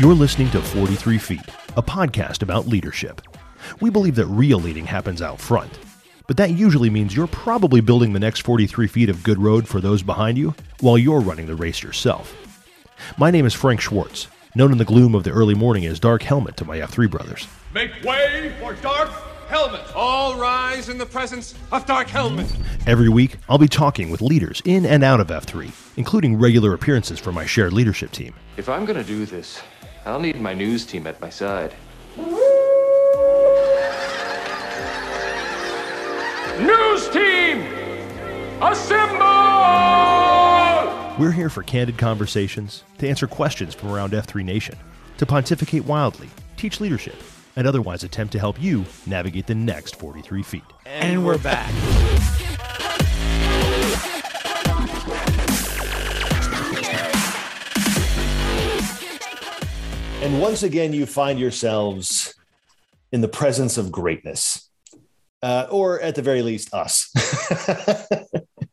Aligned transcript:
You're 0.00 0.12
listening 0.12 0.50
to 0.50 0.60
43 0.60 1.18
Feet, 1.18 1.48
a 1.76 1.82
podcast 1.82 2.42
about 2.42 2.66
leadership. 2.66 3.20
We 3.80 3.90
believe 3.90 4.16
that 4.16 4.26
real 4.26 4.58
leading 4.58 4.86
happens 4.86 5.22
out 5.22 5.40
front, 5.40 5.78
but 6.26 6.36
that 6.36 6.50
usually 6.50 6.90
means 6.90 7.14
you're 7.14 7.28
probably 7.28 7.80
building 7.80 8.12
the 8.12 8.18
next 8.18 8.40
43 8.40 8.88
feet 8.88 9.08
of 9.08 9.22
good 9.22 9.38
road 9.38 9.68
for 9.68 9.80
those 9.80 10.02
behind 10.02 10.36
you 10.36 10.52
while 10.80 10.98
you're 10.98 11.20
running 11.20 11.46
the 11.46 11.54
race 11.54 11.80
yourself. 11.80 12.34
My 13.18 13.30
name 13.30 13.46
is 13.46 13.54
Frank 13.54 13.80
Schwartz, 13.80 14.26
known 14.56 14.72
in 14.72 14.78
the 14.78 14.84
gloom 14.84 15.14
of 15.14 15.22
the 15.22 15.30
early 15.30 15.54
morning 15.54 15.86
as 15.86 16.00
Dark 16.00 16.24
Helmet 16.24 16.56
to 16.56 16.64
my 16.64 16.78
F3 16.78 17.08
brothers. 17.08 17.46
Make 17.72 17.92
way 18.02 18.52
for 18.58 18.74
Dark 18.74 19.10
Helmet! 19.46 19.94
All 19.94 20.36
rise 20.36 20.88
in 20.88 20.98
the 20.98 21.06
presence 21.06 21.54
of 21.70 21.86
Dark 21.86 22.08
Helmet! 22.08 22.52
Every 22.88 23.08
week, 23.08 23.36
I'll 23.48 23.58
be 23.58 23.68
talking 23.68 24.10
with 24.10 24.22
leaders 24.22 24.60
in 24.64 24.86
and 24.86 25.04
out 25.04 25.20
of 25.20 25.28
F3, 25.28 25.70
including 25.96 26.36
regular 26.36 26.74
appearances 26.74 27.20
from 27.20 27.36
my 27.36 27.46
shared 27.46 27.72
leadership 27.72 28.10
team. 28.10 28.34
If 28.56 28.68
I'm 28.68 28.84
gonna 28.84 29.04
do 29.04 29.24
this, 29.24 29.60
I'll 30.06 30.20
need 30.20 30.38
my 30.38 30.52
news 30.52 30.84
team 30.84 31.06
at 31.06 31.18
my 31.18 31.30
side. 31.30 31.74
News 36.60 37.08
team! 37.08 37.62
Assemble! 38.60 39.24
We're 41.18 41.32
here 41.32 41.48
for 41.48 41.62
candid 41.62 41.96
conversations, 41.96 42.84
to 42.98 43.08
answer 43.08 43.26
questions 43.26 43.74
from 43.74 43.92
around 43.92 44.12
F3 44.12 44.44
Nation, 44.44 44.76
to 45.16 45.24
pontificate 45.24 45.86
wildly, 45.86 46.28
teach 46.58 46.80
leadership, 46.80 47.16
and 47.56 47.66
otherwise 47.66 48.04
attempt 48.04 48.32
to 48.32 48.38
help 48.38 48.60
you 48.60 48.84
navigate 49.06 49.46
the 49.46 49.54
next 49.54 49.96
43 49.96 50.42
feet. 50.42 50.64
And 50.84 51.24
we're 51.24 51.38
back. 51.38 51.72
And 60.24 60.40
once 60.40 60.62
again, 60.62 60.94
you 60.94 61.04
find 61.04 61.38
yourselves 61.38 62.34
in 63.12 63.20
the 63.20 63.28
presence 63.28 63.76
of 63.76 63.92
greatness, 63.92 64.70
uh, 65.42 65.66
or 65.70 66.00
at 66.00 66.14
the 66.14 66.22
very 66.22 66.40
least, 66.40 66.72
us. 66.72 67.12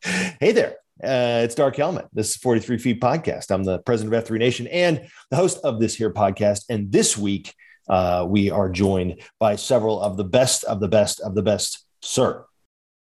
hey 0.40 0.52
there. 0.52 0.76
Uh, 1.04 1.44
it's 1.44 1.54
Dark 1.54 1.76
Helmet. 1.76 2.06
This 2.10 2.30
is 2.30 2.36
43 2.36 2.78
Feet 2.78 3.00
Podcast. 3.02 3.50
I'm 3.50 3.64
the 3.64 3.80
president 3.80 4.14
of 4.14 4.24
F3 4.24 4.38
Nation 4.38 4.66
and 4.68 5.06
the 5.28 5.36
host 5.36 5.58
of 5.62 5.78
this 5.78 5.94
here 5.94 6.10
podcast. 6.10 6.64
And 6.70 6.90
this 6.90 7.18
week, 7.18 7.52
uh, 7.86 8.24
we 8.26 8.50
are 8.50 8.70
joined 8.70 9.20
by 9.38 9.56
several 9.56 10.00
of 10.00 10.16
the 10.16 10.24
best 10.24 10.64
of 10.64 10.80
the 10.80 10.88
best 10.88 11.20
of 11.20 11.34
the 11.34 11.42
best, 11.42 11.84
sir. 12.00 12.46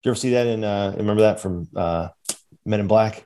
Did 0.02 0.08
you 0.08 0.10
ever 0.10 0.18
see 0.18 0.30
that 0.30 0.48
in, 0.48 0.64
uh, 0.64 0.94
remember 0.96 1.22
that 1.22 1.38
from 1.38 1.68
uh, 1.76 2.08
Men 2.66 2.80
in 2.80 2.88
Black? 2.88 3.24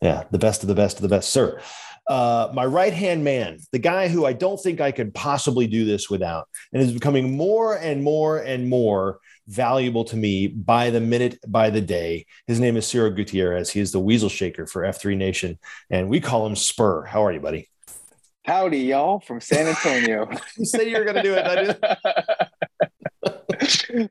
Yeah, 0.00 0.24
the 0.30 0.38
best 0.38 0.62
of 0.62 0.68
the 0.68 0.74
best 0.74 0.96
of 0.96 1.02
the 1.02 1.08
best, 1.08 1.28
sir. 1.28 1.60
Uh, 2.08 2.50
my 2.52 2.64
right 2.64 2.92
hand 2.92 3.22
man, 3.22 3.58
the 3.70 3.78
guy 3.78 4.08
who 4.08 4.26
I 4.26 4.32
don't 4.32 4.60
think 4.60 4.80
I 4.80 4.90
could 4.90 5.14
possibly 5.14 5.66
do 5.66 5.84
this 5.84 6.10
without, 6.10 6.48
and 6.72 6.82
is 6.82 6.92
becoming 6.92 7.36
more 7.36 7.76
and 7.76 8.02
more 8.02 8.38
and 8.38 8.68
more 8.68 9.20
valuable 9.46 10.04
to 10.04 10.16
me 10.16 10.48
by 10.48 10.90
the 10.90 11.00
minute, 11.00 11.38
by 11.46 11.70
the 11.70 11.80
day. 11.80 12.26
His 12.46 12.58
name 12.60 12.76
is 12.76 12.86
Ciro 12.86 13.10
Gutierrez. 13.10 13.70
He 13.70 13.80
is 13.80 13.92
the 13.92 14.00
Weasel 14.00 14.28
Shaker 14.28 14.66
for 14.66 14.82
F3 14.82 15.16
Nation, 15.16 15.58
and 15.90 16.08
we 16.08 16.20
call 16.20 16.46
him 16.46 16.56
Spur. 16.56 17.04
How 17.04 17.24
are 17.24 17.32
you, 17.32 17.40
buddy? 17.40 17.68
Howdy, 18.44 18.78
y'all, 18.78 19.20
from 19.20 19.40
San 19.40 19.68
Antonio. 19.68 20.28
you 20.58 20.64
said 20.64 20.88
you 20.88 20.98
were 20.98 21.04
going 21.04 21.16
to 21.16 21.22
do 21.22 21.34
it. 21.34 21.46
I 21.46 21.58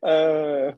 uh, 0.08 0.72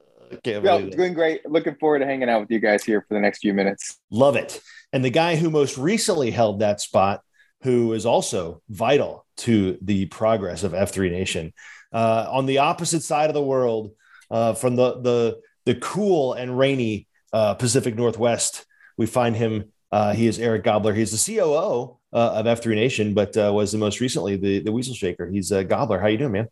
no, 0.45 0.89
doing 0.89 1.13
great. 1.13 1.47
Looking 1.47 1.75
forward 1.75 1.99
to 1.99 2.05
hanging 2.05 2.29
out 2.29 2.41
with 2.41 2.49
you 2.49 2.59
guys 2.59 2.83
here 2.83 3.05
for 3.07 3.13
the 3.13 3.19
next 3.19 3.39
few 3.39 3.53
minutes. 3.53 3.99
Love 4.09 4.35
it. 4.35 4.59
And 4.93 5.03
the 5.03 5.09
guy 5.09 5.35
who 5.35 5.49
most 5.49 5.77
recently 5.77 6.29
held 6.29 6.59
that 6.59 6.79
spot, 6.79 7.21
who 7.63 7.93
is 7.93 8.05
also 8.05 8.61
vital 8.69 9.25
to 9.37 9.77
the 9.81 10.05
progress 10.05 10.63
of 10.63 10.73
F3 10.73 11.11
Nation, 11.11 11.51
uh, 11.91 12.27
on 12.29 12.45
the 12.45 12.59
opposite 12.59 13.01
side 13.01 13.29
of 13.29 13.33
the 13.33 13.43
world, 13.43 13.91
uh, 14.29 14.53
from 14.53 14.75
the 14.75 15.01
the 15.01 15.39
the 15.65 15.75
cool 15.75 16.33
and 16.33 16.57
rainy 16.57 17.07
uh, 17.33 17.55
Pacific 17.55 17.95
Northwest, 17.95 18.65
we 18.97 19.07
find 19.07 19.35
him. 19.35 19.71
Uh, 19.91 20.13
he 20.13 20.27
is 20.27 20.39
Eric 20.39 20.63
Gobbler. 20.63 20.93
He's 20.93 21.11
the 21.11 21.35
COO 21.35 21.99
uh, 22.11 22.33
of 22.33 22.45
F3 22.45 22.75
Nation, 22.75 23.13
but 23.13 23.35
uh, 23.37 23.51
was 23.53 23.71
the 23.71 23.77
most 23.77 23.99
recently 23.99 24.37
the 24.37 24.59
the 24.59 24.71
Weasel 24.71 24.93
Shaker. 24.93 25.27
He's 25.27 25.51
a 25.51 25.63
Gobbler. 25.63 25.99
How 25.99 26.07
you 26.07 26.17
doing, 26.17 26.31
man? 26.31 26.47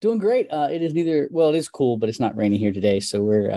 Doing 0.00 0.18
great. 0.18 0.46
it 0.50 0.82
is 0.82 0.94
neither 0.94 1.28
well, 1.30 1.50
it 1.50 1.56
is 1.56 1.68
cool, 1.68 1.96
but 1.96 2.08
it's 2.08 2.20
not 2.20 2.36
raining 2.36 2.60
here 2.60 2.72
today, 2.72 3.00
so 3.00 3.20
we're 3.20 3.50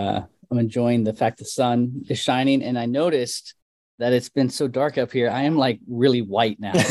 I'm 0.50 0.58
enjoying 0.58 1.04
the 1.04 1.12
fact 1.12 1.38
the 1.38 1.44
sun 1.44 2.04
is 2.08 2.18
shining, 2.18 2.62
and 2.62 2.78
I 2.78 2.86
noticed 2.86 3.54
that 3.98 4.12
it's 4.12 4.28
been 4.28 4.50
so 4.50 4.68
dark 4.68 4.98
up 4.98 5.12
here. 5.12 5.30
I 5.30 5.42
am 5.42 5.56
like 5.56 5.80
really 5.88 6.22
white 6.22 6.58
now. 6.60 6.72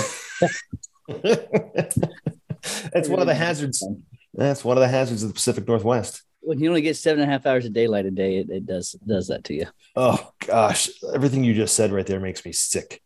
That's 1.08 3.09
one 3.09 3.19
of 3.19 3.28
the 3.28 3.36
hazards. 3.36 3.86
That's 4.34 4.64
one 4.64 4.78
of 4.78 4.81
the 4.81 4.88
hazards 4.88 5.24
of 5.24 5.30
the 5.30 5.34
Pacific 5.34 5.68
Northwest. 5.68 6.24
When 6.41 6.59
you 6.59 6.69
only 6.69 6.81
get 6.81 6.97
seven 6.97 7.22
and 7.22 7.30
a 7.30 7.34
half 7.34 7.46
hours 7.46 7.66
of 7.66 7.74
daylight 7.74 8.06
a 8.06 8.12
day, 8.12 8.38
it, 8.38 8.50
it 8.50 8.66
does 8.66 8.94
does 9.08 9.28
that 9.28 9.44
to 9.46 9.53
you. 9.53 9.68
Oh 9.96 10.31
gosh, 10.46 10.90
everything 11.14 11.44
you 11.44 11.53
just 11.53 11.75
said 11.75 11.91
right 11.91 12.06
there 12.06 12.19
makes 12.19 12.46
me 12.46 12.52
sick. 12.52 13.02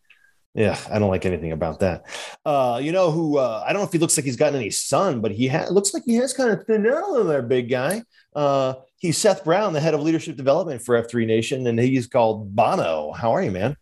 Yeah, 0.54 0.78
I 0.90 0.98
don't 0.98 1.10
like 1.10 1.26
anything 1.26 1.52
about 1.52 1.80
that. 1.80 2.04
Uh, 2.44 2.80
you 2.82 2.90
know 2.90 3.12
who? 3.12 3.38
Uh, 3.38 3.62
I 3.64 3.72
don't 3.72 3.82
know 3.82 3.86
if 3.86 3.92
he 3.92 3.98
looks 3.98 4.16
like 4.16 4.24
he's 4.24 4.36
gotten 4.36 4.58
any 4.58 4.70
sun, 4.70 5.20
but 5.20 5.30
he 5.30 5.46
ha- 5.46 5.68
looks 5.70 5.94
like 5.94 6.02
he 6.04 6.16
has 6.16 6.32
kind 6.32 6.50
of 6.50 6.64
thinned 6.64 6.86
out 6.86 7.22
there, 7.24 7.42
big 7.42 7.70
guy. 7.70 8.02
Uh, 8.34 8.74
he's 8.96 9.18
Seth 9.18 9.44
Brown, 9.44 9.72
the 9.72 9.80
head 9.80 9.94
of 9.94 10.02
leadership 10.02 10.36
development 10.36 10.82
for 10.82 11.00
F3 11.00 11.26
Nation, 11.26 11.66
and 11.66 11.78
he's 11.78 12.08
called 12.08 12.56
Bono. 12.56 13.12
How 13.12 13.32
are 13.32 13.42
you, 13.42 13.52
man? 13.52 13.76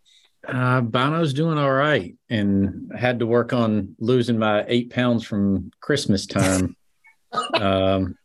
Uh, 0.47 0.81
Bono's 0.81 1.33
doing 1.33 1.57
all 1.57 1.71
right, 1.71 2.15
and 2.29 2.91
had 2.97 3.19
to 3.19 3.25
work 3.25 3.51
on 3.51 3.95
losing 3.99 4.37
my 4.37 4.63
eight 4.67 4.89
pounds 4.89 5.25
from 5.25 5.71
Christmas 5.81 6.25
time. 6.25 6.75
um, 7.55 8.15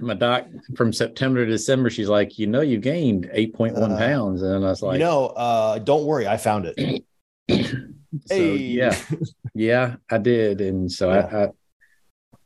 my 0.00 0.14
doc 0.14 0.46
from 0.76 0.92
September 0.92 1.44
to 1.44 1.50
December, 1.50 1.90
she's 1.90 2.08
like, 2.08 2.38
you 2.38 2.46
know, 2.46 2.60
you 2.60 2.78
gained 2.78 3.28
eight 3.32 3.52
point 3.54 3.74
one 3.74 3.92
uh, 3.92 3.98
pounds, 3.98 4.42
and 4.42 4.64
I 4.64 4.68
was 4.68 4.82
like, 4.82 4.94
you 4.94 5.04
know, 5.04 5.26
uh, 5.26 5.78
don't 5.78 6.04
worry, 6.04 6.28
I 6.28 6.36
found 6.36 6.66
it. 6.66 7.04
so 7.50 8.34
hey. 8.34 8.56
yeah, 8.56 8.96
yeah, 9.54 9.96
I 10.08 10.18
did, 10.18 10.60
and 10.60 10.90
so 10.90 11.12
yeah. 11.12 11.28
I, 11.32 11.44
I, 11.44 11.48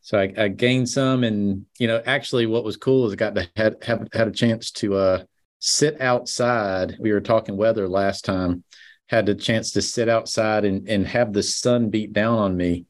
so 0.01 0.19
I, 0.19 0.33
I, 0.39 0.49
gained 0.49 0.89
some, 0.89 1.25
and 1.25 1.67
you 1.79 1.89
know, 1.89 2.03
actually, 2.07 2.47
what 2.47 2.65
was 2.65 2.79
cool 2.79 3.07
is 3.07 3.13
I 3.13 3.17
got 3.17 3.35
to 3.35 3.47
had 3.55 3.77
have 3.83 4.09
had 4.15 4.29
a 4.29 4.33
chance 4.33 4.71
to 4.73 4.95
uh 4.95 5.23
sit 5.59 6.01
outside. 6.01 6.97
We 6.99 7.13
were 7.13 7.21
talking 7.21 7.59
weather 7.59 7.87
last 7.87 8.25
time 8.25 8.65
had 9.09 9.27
the 9.27 9.35
chance 9.35 9.73
to 9.73 9.83
sit 9.83 10.09
outside 10.09 10.65
and, 10.65 10.89
and 10.89 11.07
have 11.07 11.33
the 11.33 11.43
sun 11.43 11.91
beat 11.91 12.13
down 12.13 12.39
on 12.39 12.57
me. 12.57 12.87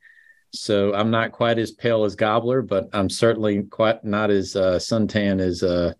So 0.52 0.94
I'm 0.94 1.10
not 1.10 1.32
quite 1.32 1.58
as 1.58 1.72
pale 1.72 2.04
as 2.04 2.16
Gobbler, 2.16 2.62
but 2.62 2.88
I'm 2.92 3.10
certainly 3.10 3.62
quite 3.64 4.04
not 4.04 4.30
as 4.30 4.56
uh, 4.56 4.76
suntan 4.76 5.40
as 5.40 5.62
uh, 5.62 5.92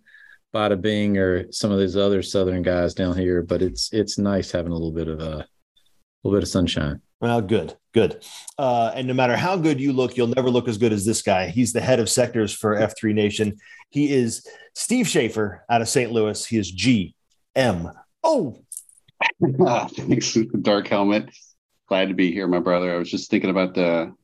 Bada 0.55 0.81
Bing 0.81 1.19
or 1.19 1.51
some 1.53 1.71
of 1.71 1.79
those 1.79 1.97
other 1.97 2.23
Southern 2.23 2.63
guys 2.63 2.95
down 2.95 3.17
here. 3.17 3.43
But 3.43 3.61
it's 3.61 3.93
it's 3.93 4.17
nice 4.17 4.51
having 4.51 4.73
a 4.73 4.75
little 4.75 4.93
bit 4.93 5.09
of 5.09 5.21
a 5.21 5.31
uh, 5.31 5.43
little 6.25 6.39
bit 6.39 6.43
of 6.43 6.49
sunshine. 6.49 7.03
Well, 7.21 7.41
good, 7.41 7.75
good. 7.93 8.25
Uh, 8.59 8.93
and 8.95 9.07
no 9.07 9.15
matter 9.15 9.37
how 9.37 9.57
good 9.57 9.81
you 9.81 9.93
look, 9.93 10.17
you'll 10.17 10.27
never 10.29 10.51
look 10.51 10.69
as 10.69 10.79
good 10.79 10.93
as 10.93 11.05
this 11.05 11.23
guy. 11.23 11.49
He's 11.49 11.73
the 11.73 11.81
head 11.81 11.99
of 11.99 12.11
sectors 12.11 12.53
for 12.53 12.77
F3 12.77 13.15
Nation. 13.15 13.57
He 13.91 14.13
is 14.13 14.47
Steve 14.75 15.09
Schaefer 15.09 15.65
out 15.71 15.81
of 15.81 15.89
St. 15.89 16.13
Louis. 16.13 16.45
He 16.45 16.59
is 16.59 16.71
G 16.71 17.15
M 17.55 17.91
Uh, 19.61 19.89
thanks, 19.93 20.35
Dark 20.63 20.89
Helmet. 20.89 21.31
Glad 21.89 22.09
to 22.09 22.15
be 22.15 22.33
here, 22.33 22.49
my 22.49 22.61
brother. 22.61 22.93
I 22.93 22.99
was 22.99 23.11
just 23.11 23.31
thinking 23.31 23.51
about 23.51 23.75
the 23.75 24.15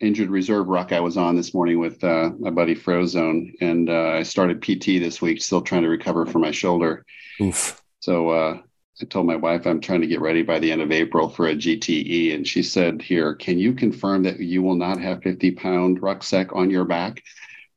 injured 0.00 0.30
reserve 0.30 0.66
ruck 0.66 0.92
I 0.92 1.00
was 1.00 1.16
on 1.16 1.36
this 1.36 1.54
morning 1.54 1.78
with 1.78 2.02
uh, 2.02 2.30
my 2.38 2.50
buddy 2.50 2.74
Frozone, 2.74 3.52
and 3.60 3.88
uh, 3.88 4.10
I 4.10 4.24
started 4.24 4.60
PT 4.60 5.00
this 5.00 5.22
week, 5.22 5.40
still 5.40 5.62
trying 5.62 5.82
to 5.82 5.88
recover 5.88 6.26
from 6.26 6.42
my 6.42 6.50
shoulder. 6.50 7.04
Oof. 7.40 7.80
So 8.00 8.30
uh, 8.30 8.58
I 9.00 9.04
told 9.04 9.26
my 9.26 9.36
wife 9.36 9.66
I'm 9.66 9.80
trying 9.80 10.00
to 10.00 10.08
get 10.08 10.20
ready 10.20 10.42
by 10.42 10.58
the 10.58 10.72
end 10.72 10.82
of 10.82 10.90
April 10.90 11.28
for 11.28 11.46
a 11.46 11.54
GTE, 11.54 12.34
and 12.34 12.46
she 12.46 12.62
said, 12.64 13.00
"Here, 13.00 13.34
can 13.34 13.58
you 13.58 13.74
confirm 13.74 14.24
that 14.24 14.40
you 14.40 14.62
will 14.62 14.74
not 14.74 15.00
have 15.00 15.22
50 15.22 15.52
pound 15.52 16.02
rucksack 16.02 16.52
on 16.52 16.70
your 16.70 16.84
back?" 16.84 17.22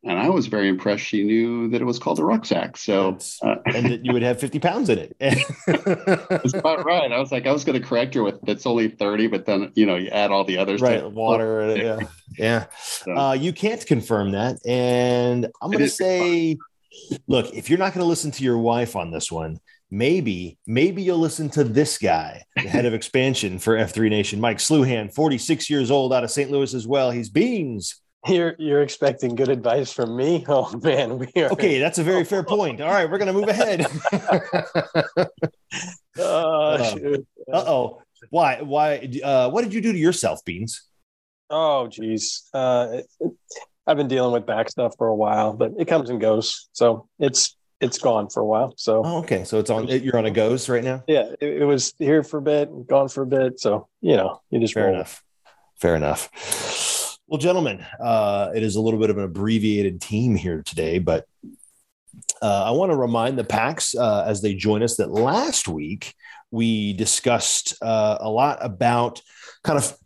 And 0.06 0.20
I 0.20 0.30
was 0.30 0.46
very 0.48 0.70
impressed. 0.70 1.04
She 1.04 1.24
knew 1.24 1.68
that 1.70 1.82
it 1.82 1.84
was 1.84 1.98
called 1.98 2.20
a 2.20 2.24
rucksack, 2.24 2.78
so 2.78 3.18
uh, 3.42 3.56
and 3.66 3.88
that 3.88 4.06
you 4.06 4.14
would 4.14 4.22
have 4.22 4.40
fifty 4.40 4.60
pounds 4.60 4.90
in 4.90 5.00
it. 5.00 5.16
That's 6.30 6.54
about 6.54 6.86
right. 6.86 7.12
I 7.12 7.20
was 7.20 7.32
like, 7.32 7.48
I 7.48 7.52
was 7.52 7.64
going 7.64 7.80
to 7.80 7.86
correct 7.86 8.14
her 8.14 8.24
with 8.24 8.36
it's 8.48 8.66
only 8.66 8.88
thirty, 8.88 9.28
but 9.28 9.46
then 9.46 9.72
you 9.76 9.86
know 9.86 9.96
you 9.96 10.10
add 10.10 10.32
all 10.32 10.46
the 10.46 10.58
others, 10.60 10.82
right? 10.82 11.04
Water, 11.12 11.76
yeah, 11.76 12.00
yeah. 12.38 12.66
So, 12.82 13.18
uh, 13.18 13.34
you 13.34 13.52
can't 13.52 13.86
confirm 13.86 14.32
that, 14.32 14.60
and 14.66 15.48
I'm 15.62 15.72
going 15.72 15.84
to 15.84 15.90
say, 15.90 16.58
look, 17.28 17.52
if 17.54 17.70
you're 17.70 17.80
not 17.80 17.94
going 17.94 18.04
to 18.04 18.10
listen 18.10 18.32
to 18.32 18.44
your 18.44 18.60
wife 18.60 18.96
on 18.96 19.12
this 19.12 19.32
one. 19.32 19.60
Maybe, 19.92 20.58
maybe 20.66 21.04
you'll 21.04 21.20
listen 21.20 21.48
to 21.52 21.64
this 21.64 22.00
guy, 22.00 22.44
the 22.56 22.64
head 22.64 22.86
of 22.86 22.96
expansion 22.96 23.60
for 23.60 23.78
F3 23.78 24.10
Nation, 24.10 24.42
Mike 24.42 24.58
Sluhan, 24.58 25.14
46 25.14 25.70
years 25.70 25.92
old, 25.92 26.12
out 26.12 26.24
of 26.24 26.32
St. 26.32 26.50
Louis 26.50 26.74
as 26.74 26.88
well. 26.88 27.12
He's 27.12 27.30
Beans 27.30 28.02
you're 28.28 28.56
you're 28.58 28.82
expecting 28.82 29.36
good 29.36 29.50
advice 29.50 29.92
from 29.92 30.16
me? 30.16 30.46
Oh 30.56 30.72
man, 30.84 31.18
we 31.18 31.28
are 31.38 31.52
okay. 31.52 31.80
That's 31.80 31.98
a 31.98 32.04
very 32.04 32.24
fair 32.32 32.44
point. 32.44 32.82
All 32.82 32.92
right, 32.92 33.10
we're 33.10 33.18
gonna 33.18 33.34
move 33.34 33.48
ahead. 33.48 33.86
uh 36.18 36.96
oh. 37.54 38.02
Why? 38.30 38.62
Why? 38.62 39.10
Uh, 39.24 39.50
what 39.50 39.64
did 39.64 39.74
you 39.74 39.82
do 39.82 39.92
to 39.92 39.98
yourself, 39.98 40.44
Beans? 40.46 40.84
Oh, 41.50 41.88
geez. 41.88 42.50
Uh, 42.54 43.02
I've 43.86 43.98
been 43.98 44.08
dealing 44.08 44.32
with 44.32 44.46
back 44.46 44.70
stuff 44.70 44.96
for 44.98 45.08
a 45.08 45.16
while, 45.16 45.54
but 45.54 45.74
it 45.78 45.86
comes 45.86 46.10
and 46.10 46.20
goes. 46.20 46.70
So 46.74 47.08
it's 47.20 47.56
it's 47.82 47.98
gone 47.98 48.30
for 48.30 48.42
a 48.42 48.46
while. 48.46 48.74
So 48.78 49.04
oh, 49.06 49.18
okay, 49.20 49.44
so 49.44 49.60
it's 49.60 49.70
on. 49.70 49.88
You're 49.88 50.18
on 50.18 50.26
a 50.26 50.32
goes 50.32 50.70
right 50.70 50.84
now. 50.84 51.04
Yeah, 51.08 51.34
it, 51.40 51.62
it, 51.62 51.66
was 51.66 51.94
here 52.00 52.24
for 52.24 52.38
a 52.38 52.42
bit, 52.42 52.88
gone 52.88 53.10
for 53.10 53.24
a 53.24 53.28
bit. 53.28 53.60
So 53.60 53.88
you 54.02 54.16
know, 54.16 54.42
you 54.50 54.60
just 54.60 54.74
fair 54.74 54.90
enough. 54.90 55.24
Fair 55.78 55.96
enough. 55.96 56.30
Well, 57.28 57.40
gentlemen, 57.40 57.84
uh, 58.00 58.52
it 58.56 58.62
is 58.62 58.76
a 58.76 58.82
little 58.82 59.00
bit 59.00 59.10
of 59.10 59.18
an 59.18 59.24
abbreviated 59.24 60.00
team 60.00 60.36
here 60.36 60.62
today, 60.62 61.00
but 61.00 61.26
uh, 62.40 62.66
I 62.66 62.72
want 62.72 62.92
to 62.92 62.96
remind 62.96 63.40
the 63.40 63.44
PAX 63.44 63.96
uh, 63.96 64.24
as 64.28 64.44
they 64.44 64.54
join 64.54 64.84
us 64.84 64.98
that 64.98 65.10
last 65.10 65.68
week 65.68 66.14
we 66.52 66.94
discussed 66.94 67.82
uh, 67.82 68.20
a 68.20 68.30
lot 68.30 68.60
about 68.62 69.24
kind 69.64 69.80
of 69.80 69.98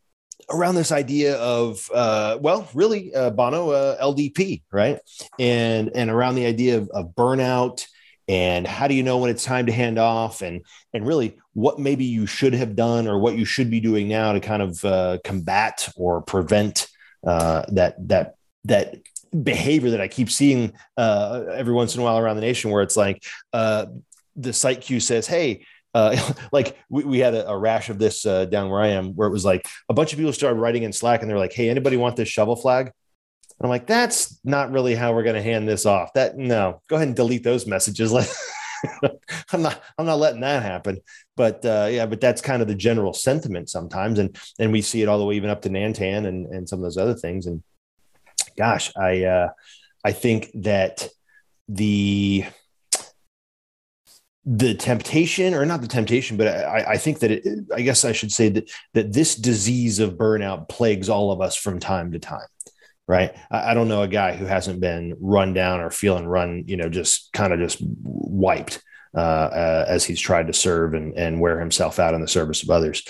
around 0.49 0.75
this 0.75 0.93
idea 0.93 1.35
of 1.35 1.89
uh, 1.93 2.37
well, 2.39 2.69
really, 2.73 3.13
uh, 3.13 3.31
Bono 3.31 3.71
LDP, 3.97 4.61
right, 4.71 4.99
and 5.37 5.91
and 5.93 6.09
around 6.09 6.35
the 6.35 6.45
idea 6.45 6.77
of, 6.77 6.89
of 6.91 7.13
burnout 7.15 7.85
and 8.29 8.65
how 8.65 8.87
do 8.87 8.93
you 8.93 9.03
know 9.03 9.17
when 9.17 9.29
it's 9.29 9.43
time 9.43 9.65
to 9.65 9.73
hand 9.73 9.99
off 9.99 10.41
and 10.41 10.61
and 10.93 11.05
really 11.05 11.37
what 11.51 11.79
maybe 11.79 12.05
you 12.05 12.25
should 12.25 12.53
have 12.53 12.77
done 12.77 13.09
or 13.09 13.19
what 13.19 13.37
you 13.37 13.43
should 13.43 13.69
be 13.69 13.81
doing 13.81 14.07
now 14.07 14.31
to 14.31 14.39
kind 14.39 14.61
of 14.61 14.85
uh, 14.85 15.17
combat 15.25 15.89
or 15.97 16.21
prevent 16.21 16.87
uh, 17.25 17.63
that 17.69 18.07
that 18.07 18.35
that 18.65 18.95
behavior 19.43 19.91
that 19.91 20.01
I 20.01 20.07
keep 20.07 20.29
seeing 20.29 20.73
uh, 20.97 21.45
every 21.53 21.73
once 21.73 21.95
in 21.95 22.01
a 22.01 22.03
while 22.03 22.17
around 22.17 22.35
the 22.35 22.41
nation, 22.41 22.71
where 22.71 22.81
it's 22.81 22.97
like 22.97 23.23
uh, 23.53 23.87
the 24.35 24.53
site 24.53 24.81
queue 24.81 24.99
says, 24.99 25.27
"Hey." 25.27 25.65
Uh, 25.95 26.15
like 26.51 26.77
we, 26.87 27.03
we 27.03 27.17
had 27.17 27.33
a, 27.33 27.49
a, 27.49 27.57
rash 27.57 27.89
of 27.89 27.97
this 27.97 28.23
uh, 28.23 28.45
down 28.45 28.69
where 28.69 28.79
I 28.79 28.89
am, 28.89 29.15
where 29.15 29.27
it 29.27 29.31
was 29.31 29.43
like 29.43 29.67
a 29.89 29.93
bunch 29.93 30.13
of 30.13 30.19
people 30.19 30.31
started 30.31 30.59
writing 30.59 30.83
in 30.83 30.93
Slack, 30.93 31.21
and 31.21 31.29
they're 31.29 31.39
like, 31.39 31.51
"Hey, 31.51 31.67
anybody 31.67 31.97
want 31.97 32.15
this 32.15 32.29
shovel 32.29 32.55
flag?" 32.55 32.85
And 32.85 33.65
I'm 33.65 33.69
like, 33.69 33.87
"That's 33.87 34.39
not 34.43 34.71
really 34.71 34.93
how 34.93 35.13
we're 35.13 35.23
going 35.23 35.35
to 35.35 35.41
hand 35.41 35.67
this 35.67 35.87
off. 35.87 36.13
That 36.13 36.37
no, 36.37 36.83
go 36.89 36.97
ahead 36.97 37.07
and 37.07 37.15
delete 37.15 37.43
those 37.43 37.65
messages. 37.65 38.13
I'm 39.53 39.61
not 39.61 39.81
I'm 39.97 40.05
not 40.05 40.19
letting 40.19 40.41
that 40.41 40.63
happen. 40.63 40.99
But 41.35 41.65
uh, 41.65 41.87
yeah, 41.89 42.05
but 42.05 42.21
that's 42.21 42.41
kind 42.41 42.61
of 42.61 42.67
the 42.67 42.75
general 42.75 43.13
sentiment 43.13 43.69
sometimes, 43.69 44.19
and 44.19 44.37
and 44.59 44.71
we 44.71 44.81
see 44.81 45.01
it 45.01 45.07
all 45.07 45.19
the 45.19 45.25
way 45.25 45.35
even 45.35 45.49
up 45.49 45.61
to 45.63 45.69
Nantan 45.69 46.27
and 46.27 46.45
and 46.47 46.67
some 46.67 46.79
of 46.79 46.83
those 46.83 46.97
other 46.97 47.15
things. 47.15 47.45
And 47.45 47.63
gosh, 48.57 48.91
I 48.95 49.23
uh, 49.23 49.49
I 50.03 50.11
think 50.11 50.51
that 50.55 51.07
the 51.67 52.45
the 54.45 54.73
temptation 54.73 55.53
or 55.53 55.65
not 55.65 55.81
the 55.81 55.87
temptation 55.87 56.35
but 56.35 56.47
i, 56.47 56.93
I 56.93 56.97
think 56.97 57.19
that 57.19 57.29
it, 57.29 57.45
i 57.75 57.81
guess 57.81 58.03
i 58.03 58.13
should 58.13 58.31
say 58.31 58.49
that 58.49 58.71
that 58.93 59.13
this 59.13 59.35
disease 59.35 59.99
of 59.99 60.13
burnout 60.13 60.69
plagues 60.69 61.09
all 61.09 61.31
of 61.31 61.41
us 61.41 61.55
from 61.55 61.79
time 61.79 62.13
to 62.13 62.19
time 62.19 62.47
right? 63.09 63.35
I, 63.49 63.71
I, 63.71 63.73
don't 63.73 63.87
know 63.87 64.03
a 64.03 64.07
guy 64.07 64.35
who 64.35 64.45
hasn't 64.45 64.79
been 64.79 65.15
run 65.19 65.51
down 65.51 65.79
or 65.79 65.89
feeling 65.89 66.27
run, 66.27 66.65
you 66.67 66.77
know, 66.77 66.89
just 66.89 67.33
kind 67.33 67.51
of 67.51 67.59
just 67.59 67.79
wiped 67.81 68.83
uh, 69.15 69.19
uh, 69.19 69.85
as 69.87 70.05
he's 70.05 70.21
tried 70.21 70.45
to 70.45 70.53
serve 70.53 70.93
and, 70.93 71.17
and 71.17 71.41
wear 71.41 71.59
himself 71.59 71.97
out 71.97 72.13
in 72.13 72.21
the 72.21 72.27
service 72.27 72.61
of 72.61 72.69
others. 72.69 73.03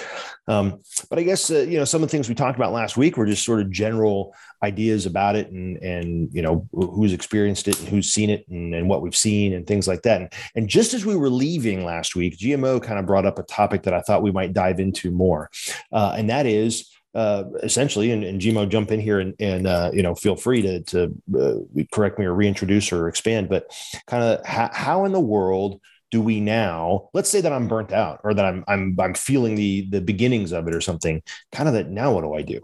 Um, 0.47 0.79
but 1.09 1.19
I 1.19 1.23
guess, 1.23 1.51
uh, 1.51 1.59
you 1.67 1.77
know, 1.77 1.83
some 1.83 2.01
of 2.01 2.07
the 2.07 2.11
things 2.11 2.29
we 2.29 2.35
talked 2.35 2.57
about 2.57 2.71
last 2.71 2.95
week 2.95 3.17
were 3.17 3.25
just 3.25 3.43
sort 3.43 3.59
of 3.59 3.71
general 3.71 4.33
ideas 4.63 5.05
about 5.05 5.35
it 5.35 5.51
and, 5.51 5.75
and, 5.83 6.33
you 6.33 6.41
know, 6.41 6.65
who's 6.71 7.11
experienced 7.11 7.67
it 7.67 7.77
and 7.81 7.89
who's 7.89 8.13
seen 8.13 8.29
it 8.29 8.47
and, 8.47 8.73
and 8.73 8.87
what 8.87 9.01
we've 9.01 9.17
seen 9.17 9.51
and 9.51 9.67
things 9.67 9.85
like 9.85 10.03
that. 10.03 10.21
And, 10.21 10.33
and 10.55 10.69
just 10.69 10.93
as 10.93 11.05
we 11.05 11.17
were 11.17 11.29
leaving 11.29 11.83
last 11.83 12.15
week, 12.15 12.37
GMO 12.37 12.81
kind 12.81 12.99
of 12.99 13.05
brought 13.05 13.25
up 13.25 13.37
a 13.37 13.43
topic 13.43 13.83
that 13.83 13.93
I 13.93 13.99
thought 13.99 14.23
we 14.23 14.31
might 14.31 14.53
dive 14.53 14.79
into 14.79 15.11
more. 15.11 15.49
Uh, 15.91 16.15
and 16.17 16.29
that 16.29 16.45
is, 16.45 16.89
uh, 17.15 17.43
essentially, 17.63 18.11
and, 18.11 18.23
and 18.23 18.39
Gmo 18.39 18.69
jump 18.69 18.91
in 18.91 18.99
here 18.99 19.19
and, 19.19 19.33
and 19.39 19.67
uh, 19.67 19.91
you 19.93 20.03
know 20.03 20.15
feel 20.15 20.35
free 20.35 20.61
to 20.61 20.81
to 20.81 21.15
uh, 21.39 21.83
correct 21.91 22.19
me 22.19 22.25
or 22.25 22.33
reintroduce 22.33 22.91
or 22.91 23.07
expand. 23.07 23.49
But 23.49 23.71
kind 24.07 24.23
of 24.23 24.45
how, 24.45 24.69
how 24.71 25.05
in 25.05 25.11
the 25.11 25.19
world 25.19 25.81
do 26.11 26.21
we 26.21 26.39
now? 26.39 27.09
Let's 27.13 27.29
say 27.29 27.41
that 27.41 27.53
I'm 27.53 27.67
burnt 27.67 27.91
out 27.91 28.21
or 28.23 28.33
that 28.33 28.45
I'm 28.45 28.63
I'm 28.67 28.95
I'm 28.99 29.13
feeling 29.13 29.55
the 29.55 29.87
the 29.89 30.01
beginnings 30.01 30.51
of 30.51 30.67
it 30.67 30.75
or 30.75 30.81
something. 30.81 31.21
Kind 31.51 31.67
of 31.67 31.75
that 31.75 31.89
now 31.89 32.13
what 32.13 32.21
do 32.21 32.33
I 32.33 32.41
do? 32.41 32.61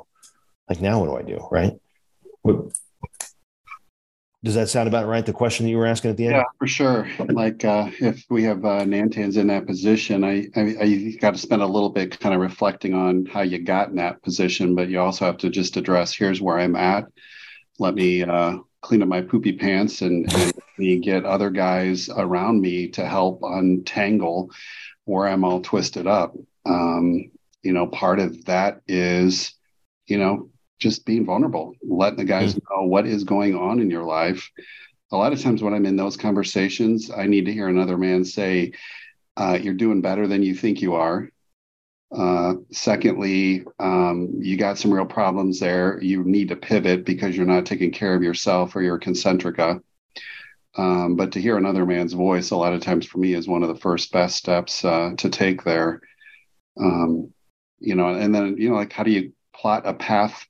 Like 0.70 0.82
now 0.82 1.00
what 1.00 1.08
do 1.08 1.18
I 1.18 1.38
do? 1.38 1.48
Right? 1.52 1.74
What, 2.42 2.78
does 4.46 4.54
that 4.54 4.70
sound 4.70 4.88
about 4.88 5.08
right? 5.08 5.26
The 5.26 5.34
question 5.34 5.66
that 5.66 5.72
you 5.72 5.78
were 5.78 5.88
asking 5.88 6.12
at 6.12 6.18
the 6.18 6.26
end? 6.28 6.36
Yeah, 6.36 6.44
for 6.60 6.68
sure. 6.68 7.08
Like 7.18 7.66
uh, 7.66 7.90
if 8.00 8.26
we 8.30 8.44
have 8.44 8.64
uh, 8.64 8.84
Nantans 8.84 9.38
in 9.38 9.48
that 9.48 9.66
position, 9.66 10.24
I, 10.24 10.48
I, 10.56 10.76
I 10.80 11.18
got 11.20 11.34
to 11.34 11.40
spend 11.40 11.64
a 11.64 11.68
little 11.68 11.90
bit 11.90 12.20
kind 12.20 12.36
of 12.36 12.42
reflecting 12.42 12.94
on 12.94 13.26
how 13.26 13.42
you 13.42 13.58
got 13.58 13.90
in 13.90 13.96
that 13.96 14.22
position, 14.22 14.76
but 14.76 14.88
you 14.88 15.00
also 15.00 15.26
have 15.26 15.38
to 15.38 15.50
just 15.50 15.78
address 15.78 16.14
here's 16.14 16.42
where 16.42 16.60
I'm 16.60 16.76
at. 16.76 17.06
Let 17.80 17.96
me 17.96 18.22
uh, 18.22 18.60
clean 18.82 19.02
up 19.02 19.08
my 19.08 19.22
poopy 19.22 19.54
pants 19.54 20.04
and, 20.04 20.32
and 20.32 20.54
me 20.78 21.00
get 21.00 21.26
other 21.26 21.50
guys 21.50 22.08
around 22.16 22.62
me 22.62 22.90
to 22.90 23.04
help 23.04 23.40
untangle 23.42 24.52
where 25.06 25.28
I'm 25.28 25.44
all 25.44 25.62
twisted 25.62 26.06
up. 26.06 26.36
Um, 26.68 27.32
you 27.64 27.74
know, 27.74 27.88
part 27.88 28.20
of 28.20 28.46
that 28.46 28.82
is, 28.88 29.56
you 30.06 30.20
know, 30.20 30.52
just 30.80 31.06
being 31.06 31.26
vulnerable, 31.26 31.74
letting 31.84 32.18
the 32.18 32.26
guys 32.26 32.56
mm-hmm. 32.56 32.82
know 32.82 32.88
what 32.88 33.08
is 33.08 33.24
going 33.24 33.56
on 33.56 33.80
in 33.80 33.90
your 33.90 34.04
life. 34.04 34.50
A 35.12 35.18
lot 35.18 35.34
of 35.34 35.42
times 35.42 35.62
when 35.62 35.74
I'm 35.74 35.86
in 35.86 35.96
those 35.96 36.18
conversations, 36.18 37.12
I 37.16 37.28
need 37.28 37.46
to 37.46 37.54
hear 37.54 37.68
another 37.68 37.98
man 37.98 38.26
say, 38.26 38.74
uh, 39.38 39.58
You're 39.62 39.74
doing 39.74 40.02
better 40.02 40.28
than 40.28 40.44
you 40.44 40.56
think 40.56 40.82
you 40.82 40.96
are. 40.96 41.30
Uh, 42.16 42.56
secondly, 42.72 43.66
um, 43.80 44.34
you 44.38 44.58
got 44.58 44.78
some 44.78 44.94
real 44.94 45.06
problems 45.06 45.60
there. 45.60 46.00
You 46.02 46.24
need 46.24 46.50
to 46.50 46.56
pivot 46.56 47.06
because 47.06 47.36
you're 47.36 47.46
not 47.46 47.66
taking 47.66 47.92
care 47.92 48.16
of 48.16 48.24
yourself 48.24 48.76
or 48.76 48.82
your 48.82 49.00
concentrica. 49.00 49.82
Um, 50.78 51.16
but 51.16 51.32
to 51.34 51.42
hear 51.42 51.58
another 51.58 51.86
man's 51.86 52.14
voice, 52.14 52.52
a 52.52 52.58
lot 52.58 52.74
of 52.74 52.82
times 52.82 53.06
for 53.06 53.18
me, 53.18 53.34
is 53.34 53.48
one 53.48 53.64
of 53.64 53.70
the 53.70 53.80
first 53.80 54.12
best 54.12 54.38
steps 54.38 54.84
uh, 54.84 55.14
to 55.18 55.30
take 55.30 55.64
there. 55.64 56.02
Um, 56.80 57.34
you 57.80 57.96
know, 57.96 58.10
and 58.10 58.34
then, 58.34 58.58
you 58.58 58.70
know, 58.70 58.76
like 58.76 58.92
how 58.92 59.04
do 59.04 59.12
you 59.12 59.34
plot 59.56 59.84
a 59.86 59.94
path 59.94 60.46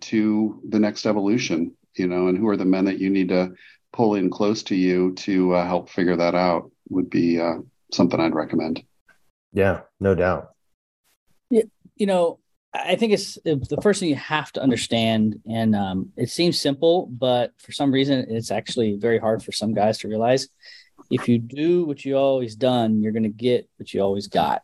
to 0.00 0.60
the 0.68 0.78
next 0.78 1.06
evolution 1.06 1.72
you 1.94 2.06
know 2.06 2.28
and 2.28 2.38
who 2.38 2.48
are 2.48 2.56
the 2.56 2.64
men 2.64 2.84
that 2.84 2.98
you 2.98 3.10
need 3.10 3.28
to 3.28 3.52
pull 3.92 4.14
in 4.14 4.30
close 4.30 4.62
to 4.62 4.74
you 4.74 5.12
to 5.14 5.54
uh, 5.54 5.66
help 5.66 5.90
figure 5.90 6.16
that 6.16 6.34
out 6.34 6.70
would 6.88 7.10
be 7.10 7.40
uh, 7.40 7.56
something 7.92 8.20
i'd 8.20 8.34
recommend. 8.34 8.82
Yeah 9.52 9.80
no 9.98 10.14
doubt. 10.14 10.50
Yeah 11.50 11.62
you 11.96 12.06
know 12.06 12.38
i 12.72 12.94
think 12.94 13.12
it's 13.12 13.34
the 13.44 13.78
first 13.82 14.00
thing 14.00 14.08
you 14.08 14.14
have 14.14 14.52
to 14.52 14.62
understand 14.62 15.40
and 15.48 15.74
um, 15.74 16.10
it 16.16 16.30
seems 16.30 16.60
simple 16.60 17.06
but 17.06 17.52
for 17.58 17.72
some 17.72 17.90
reason 17.92 18.26
it's 18.28 18.50
actually 18.50 18.96
very 18.96 19.18
hard 19.18 19.42
for 19.42 19.52
some 19.52 19.74
guys 19.74 19.98
to 19.98 20.08
realize. 20.08 20.48
If 21.10 21.28
you 21.28 21.38
do 21.38 21.84
what 21.84 22.04
you 22.04 22.16
always 22.16 22.54
done 22.54 23.02
you're 23.02 23.12
going 23.12 23.24
to 23.24 23.28
get 23.28 23.68
what 23.76 23.92
you 23.92 24.00
always 24.00 24.28
got. 24.28 24.62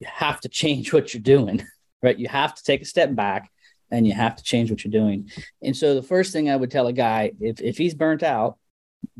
You 0.00 0.08
have 0.12 0.40
to 0.40 0.48
change 0.50 0.92
what 0.92 1.14
you're 1.14 1.22
doing 1.22 1.64
right? 2.06 2.18
You 2.18 2.28
have 2.28 2.54
to 2.54 2.62
take 2.62 2.82
a 2.82 2.84
step 2.84 3.14
back 3.16 3.50
and 3.90 4.06
you 4.06 4.14
have 4.14 4.36
to 4.36 4.44
change 4.44 4.70
what 4.70 4.84
you're 4.84 4.92
doing. 4.92 5.28
And 5.60 5.76
so 5.76 5.94
the 5.96 6.02
first 6.02 6.32
thing 6.32 6.48
I 6.48 6.54
would 6.54 6.70
tell 6.70 6.86
a 6.86 6.92
guy, 6.92 7.32
if, 7.40 7.60
if 7.60 7.76
he's 7.76 7.94
burnt 7.94 8.22
out, 8.22 8.58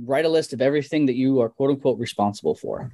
write 0.01 0.25
a 0.25 0.29
list 0.29 0.53
of 0.53 0.63
everything 0.63 1.07
that 1.07 1.17
you 1.17 1.41
are 1.41 1.49
quote 1.49 1.71
unquote 1.71 1.99
responsible 1.99 2.55
for. 2.55 2.93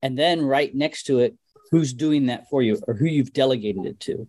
And 0.00 0.18
then 0.18 0.40
right 0.40 0.74
next 0.74 1.04
to 1.04 1.18
it, 1.18 1.36
who's 1.70 1.92
doing 1.92 2.26
that 2.26 2.48
for 2.48 2.62
you 2.62 2.80
or 2.88 2.94
who 2.94 3.04
you've 3.04 3.34
delegated 3.34 3.84
it 3.84 4.00
to. 4.00 4.28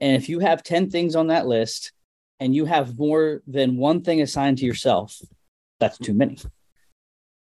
And 0.00 0.14
if 0.14 0.28
you 0.28 0.38
have 0.38 0.62
10 0.62 0.90
things 0.90 1.16
on 1.16 1.26
that 1.26 1.48
list 1.48 1.92
and 2.38 2.54
you 2.54 2.66
have 2.66 2.96
more 2.96 3.42
than 3.48 3.78
one 3.78 4.02
thing 4.02 4.22
assigned 4.22 4.58
to 4.58 4.64
yourself, 4.64 5.20
that's 5.80 5.98
too 5.98 6.14
many. 6.14 6.38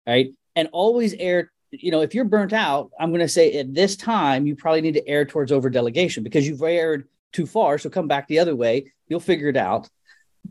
Right. 0.08 0.34
And 0.56 0.68
always 0.72 1.13
err, 1.13 1.51
you 1.71 1.91
know, 1.91 2.01
if 2.01 2.15
you're 2.15 2.25
burnt 2.25 2.53
out, 2.53 2.91
I'm 2.99 3.09
going 3.09 3.19
to 3.19 3.27
say 3.27 3.53
at 3.59 3.73
this 3.73 3.95
time, 3.95 4.47
you 4.47 4.55
probably 4.55 4.81
need 4.81 4.95
to 4.95 5.07
err 5.07 5.25
towards 5.25 5.51
over 5.51 5.69
delegation 5.69 6.23
because 6.23 6.47
you've 6.47 6.61
erred 6.61 7.07
too 7.31 7.45
far. 7.45 7.77
So 7.77 7.89
come 7.89 8.07
back 8.07 8.27
the 8.27 8.39
other 8.39 8.55
way. 8.55 8.91
You'll 9.07 9.19
figure 9.19 9.49
it 9.49 9.57
out. 9.57 9.89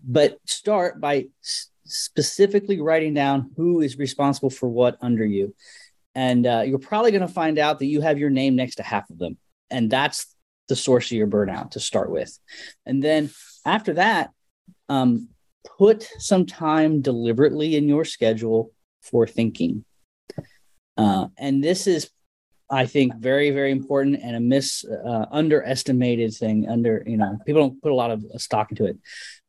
But 0.07 0.39
start 0.45 1.01
by 1.01 1.27
specifically 1.85 2.81
writing 2.81 3.15
down 3.15 3.51
who 3.57 3.81
is 3.81 3.99
responsible 3.99 4.51
for 4.51 4.69
what 4.69 4.99
under 5.01 5.25
you. 5.25 5.55
And 6.15 6.47
uh, 6.47 6.63
you're 6.67 6.79
probably 6.79 7.11
going 7.11 7.27
to 7.27 7.29
find 7.29 7.59
out 7.59 7.79
that 7.79 7.87
you 7.87 8.01
have 8.01 8.19
your 8.19 8.31
name 8.31 8.57
next 8.57 8.77
to 8.77 8.83
half 8.83 9.09
of 9.11 9.19
them. 9.19 9.39
And 9.71 9.91
that's 9.91 10.35
the 10.69 10.77
source 10.77 11.07
of 11.07 11.17
your 11.17 11.27
burnout 11.27 11.73
to 11.73 11.81
start 11.81 12.11
with. 12.11 12.39
And 12.87 13.03
then 13.03 13.31
after 13.65 13.95
that, 13.95 14.31
um, 14.89 15.29
put 15.79 16.09
some 16.19 16.47
time 16.47 17.01
deliberately 17.01 17.77
in 17.77 17.89
your 17.89 18.05
schedule 18.05 18.73
for 19.01 19.27
thinking. 19.27 19.85
Uh, 20.99 21.29
and 21.39 21.65
this 21.65 21.87
is 21.87 22.11
I 22.71 22.85
think 22.85 23.15
very, 23.17 23.51
very 23.51 23.71
important 23.71 24.21
and 24.23 24.37
a 24.37 24.41
mis 24.41 24.85
uh, 24.85 25.25
underestimated 25.31 26.35
thing. 26.35 26.69
Under 26.69 27.03
you 27.07 27.17
know, 27.17 27.39
people 27.47 27.63
don't 27.63 27.81
put 27.81 27.93
a 27.93 27.95
lot 27.95 28.11
of 28.11 28.23
stock 28.37 28.71
into 28.71 28.85
it, 28.85 28.99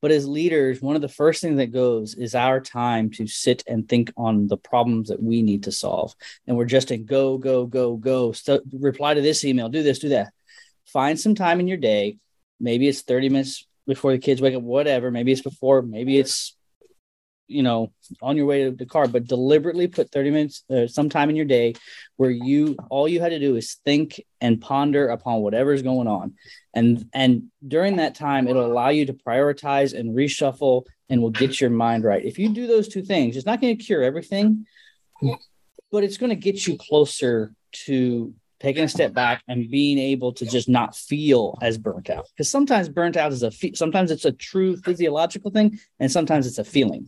but 0.01 0.11
as 0.11 0.25
leaders, 0.25 0.81
one 0.81 0.95
of 0.95 1.01
the 1.01 1.09
first 1.09 1.41
things 1.41 1.57
that 1.57 1.73
goes 1.73 2.15
is 2.15 2.33
our 2.33 2.61
time 2.61 3.11
to 3.11 3.27
sit 3.27 3.63
and 3.67 3.89
think 3.89 4.13
on 4.15 4.47
the 4.47 4.55
problems 4.55 5.09
that 5.09 5.21
we 5.21 5.41
need 5.41 5.63
to 5.63 5.71
solve. 5.71 6.13
And 6.47 6.55
we're 6.55 6.63
just 6.65 6.91
in 6.91 7.05
go, 7.05 7.37
go, 7.37 7.65
go, 7.65 7.97
go. 7.97 8.31
So 8.31 8.61
reply 8.71 9.15
to 9.15 9.21
this 9.21 9.43
email, 9.43 9.67
do 9.67 9.83
this, 9.83 9.99
do 9.99 10.09
that. 10.09 10.31
Find 10.85 11.19
some 11.19 11.35
time 11.35 11.59
in 11.59 11.67
your 11.67 11.77
day. 11.77 12.19
Maybe 12.59 12.87
it's 12.87 13.01
thirty 13.01 13.27
minutes 13.27 13.67
before 13.85 14.13
the 14.13 14.19
kids 14.19 14.39
wake 14.39 14.55
up, 14.55 14.61
whatever. 14.61 15.11
Maybe 15.11 15.33
it's 15.33 15.41
before. 15.41 15.81
Maybe 15.81 16.17
it's 16.17 16.55
you 17.49 17.63
know 17.63 17.91
on 18.21 18.37
your 18.37 18.45
way 18.45 18.63
to 18.63 18.71
the 18.71 18.85
car 18.85 19.07
but 19.07 19.27
deliberately 19.27 19.87
put 19.87 20.11
30 20.11 20.31
minutes 20.31 20.63
uh, 20.69 20.87
some 20.87 21.09
time 21.09 21.29
in 21.29 21.35
your 21.35 21.45
day 21.45 21.73
where 22.17 22.29
you 22.29 22.77
all 22.89 23.07
you 23.07 23.19
had 23.19 23.29
to 23.29 23.39
do 23.39 23.55
is 23.55 23.75
think 23.85 24.21
and 24.41 24.61
ponder 24.61 25.07
upon 25.07 25.41
whatever's 25.41 25.81
going 25.81 26.07
on. 26.07 26.35
And 26.73 27.05
and 27.13 27.43
during 27.67 27.97
that 27.97 28.15
time 28.15 28.47
it'll 28.47 28.65
allow 28.65 28.89
you 28.89 29.05
to 29.07 29.13
prioritize 29.13 29.97
and 29.97 30.15
reshuffle 30.15 30.85
and 31.09 31.21
will 31.21 31.31
get 31.31 31.59
your 31.59 31.69
mind 31.69 32.03
right. 32.03 32.23
If 32.23 32.37
you 32.37 32.49
do 32.49 32.67
those 32.67 32.87
two 32.87 33.01
things 33.01 33.35
it's 33.35 33.45
not 33.45 33.61
going 33.61 33.77
to 33.77 33.83
cure 33.83 34.03
everything 34.03 34.65
but 35.91 36.03
it's 36.03 36.17
going 36.17 36.29
to 36.29 36.35
get 36.35 36.67
you 36.67 36.77
closer 36.77 37.53
to 37.85 38.33
taking 38.59 38.83
a 38.83 38.89
step 38.89 39.13
back 39.13 39.41
and 39.47 39.69
being 39.71 39.97
able 39.97 40.33
to 40.33 40.45
just 40.45 40.67
not 40.67 40.95
feel 40.95 41.57
as 41.61 41.77
burnt 41.77 42.09
out. 42.09 42.27
Because 42.35 42.49
sometimes 42.51 42.89
burnt 42.89 43.15
out 43.15 43.31
is 43.31 43.43
a 43.43 43.51
sometimes 43.75 44.11
it's 44.11 44.25
a 44.25 44.31
true 44.33 44.75
physiological 44.77 45.51
thing 45.51 45.79
and 45.99 46.11
sometimes 46.11 46.45
it's 46.45 46.57
a 46.57 46.63
feeling 46.65 47.07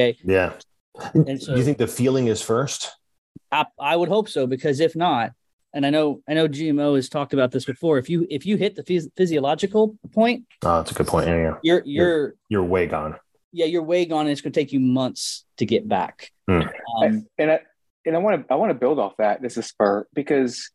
Okay. 0.00 0.18
Yeah. 0.24 0.52
And 1.14 1.40
so, 1.40 1.52
Do 1.52 1.58
you 1.58 1.64
think 1.64 1.78
the 1.78 1.86
feeling 1.86 2.26
is 2.28 2.42
first? 2.42 2.90
I, 3.52 3.66
I 3.78 3.96
would 3.96 4.08
hope 4.08 4.28
so 4.28 4.46
because 4.46 4.80
if 4.80 4.96
not, 4.96 5.32
and 5.72 5.86
I 5.86 5.90
know 5.90 6.20
I 6.28 6.34
know 6.34 6.48
GMO 6.48 6.96
has 6.96 7.08
talked 7.08 7.32
about 7.32 7.52
this 7.52 7.64
before. 7.64 7.98
If 7.98 8.10
you 8.10 8.26
if 8.28 8.44
you 8.44 8.56
hit 8.56 8.74
the 8.74 8.82
phys- 8.82 9.10
physiological 9.16 9.96
point, 10.12 10.44
oh, 10.62 10.78
that's 10.78 10.90
a 10.90 10.94
good 10.94 11.06
point. 11.06 11.28
Yeah, 11.28 11.36
yeah. 11.36 11.54
You're 11.62 11.82
you're 11.84 11.84
you're, 11.84 12.34
you're 12.48 12.64
way 12.64 12.86
gone. 12.86 13.16
Yeah, 13.52 13.66
you're 13.66 13.82
way 13.82 14.04
gone, 14.04 14.22
and 14.22 14.30
it's 14.30 14.40
going 14.40 14.52
to 14.52 14.60
take 14.60 14.72
you 14.72 14.80
months 14.80 15.44
to 15.58 15.66
get 15.66 15.88
back. 15.88 16.30
Hmm. 16.48 16.62
Um, 17.02 17.26
and 17.38 17.50
I 17.52 17.60
and 18.04 18.16
I 18.16 18.18
want 18.18 18.48
to 18.48 18.52
I 18.52 18.56
want 18.56 18.70
to 18.70 18.74
build 18.74 18.98
off 18.98 19.16
that. 19.18 19.42
This 19.42 19.56
is 19.56 19.66
spur 19.66 20.06
because 20.12 20.70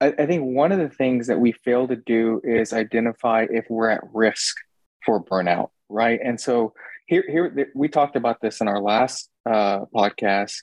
I, 0.00 0.14
I 0.18 0.26
think 0.26 0.42
one 0.42 0.72
of 0.72 0.78
the 0.78 0.88
things 0.88 1.26
that 1.26 1.38
we 1.38 1.52
fail 1.52 1.86
to 1.88 1.96
do 1.96 2.40
is 2.42 2.72
identify 2.72 3.46
if 3.50 3.66
we're 3.68 3.90
at 3.90 4.02
risk 4.14 4.56
for 5.04 5.22
burnout, 5.22 5.68
right? 5.90 6.18
And 6.22 6.40
so 6.40 6.72
here, 7.10 7.24
here 7.28 7.70
we 7.74 7.88
talked 7.88 8.14
about 8.14 8.40
this 8.40 8.60
in 8.60 8.68
our 8.68 8.80
last 8.80 9.28
uh, 9.44 9.80
podcast, 9.92 10.58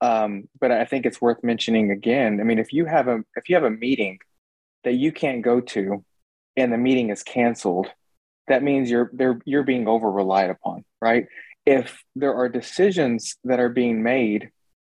um, 0.00 0.48
but 0.60 0.70
I 0.70 0.84
think 0.84 1.04
it's 1.04 1.20
worth 1.20 1.42
mentioning 1.42 1.90
again. 1.90 2.40
I 2.40 2.44
mean, 2.44 2.60
if 2.60 2.72
you 2.72 2.86
have 2.86 3.08
a 3.08 3.18
if 3.34 3.48
you 3.48 3.56
have 3.56 3.64
a 3.64 3.70
meeting 3.70 4.18
that 4.84 4.94
you 4.94 5.10
can't 5.10 5.42
go 5.42 5.60
to, 5.60 6.04
and 6.56 6.72
the 6.72 6.78
meeting 6.78 7.10
is 7.10 7.24
canceled, 7.24 7.88
that 8.46 8.62
means 8.62 8.88
you're 8.88 9.10
they're 9.12 9.40
you're 9.44 9.64
being 9.64 9.88
over 9.88 10.08
relied 10.08 10.50
upon, 10.50 10.84
right? 11.02 11.26
If 11.66 12.00
there 12.14 12.34
are 12.34 12.48
decisions 12.48 13.36
that 13.42 13.58
are 13.58 13.68
being 13.68 14.04
made 14.04 14.50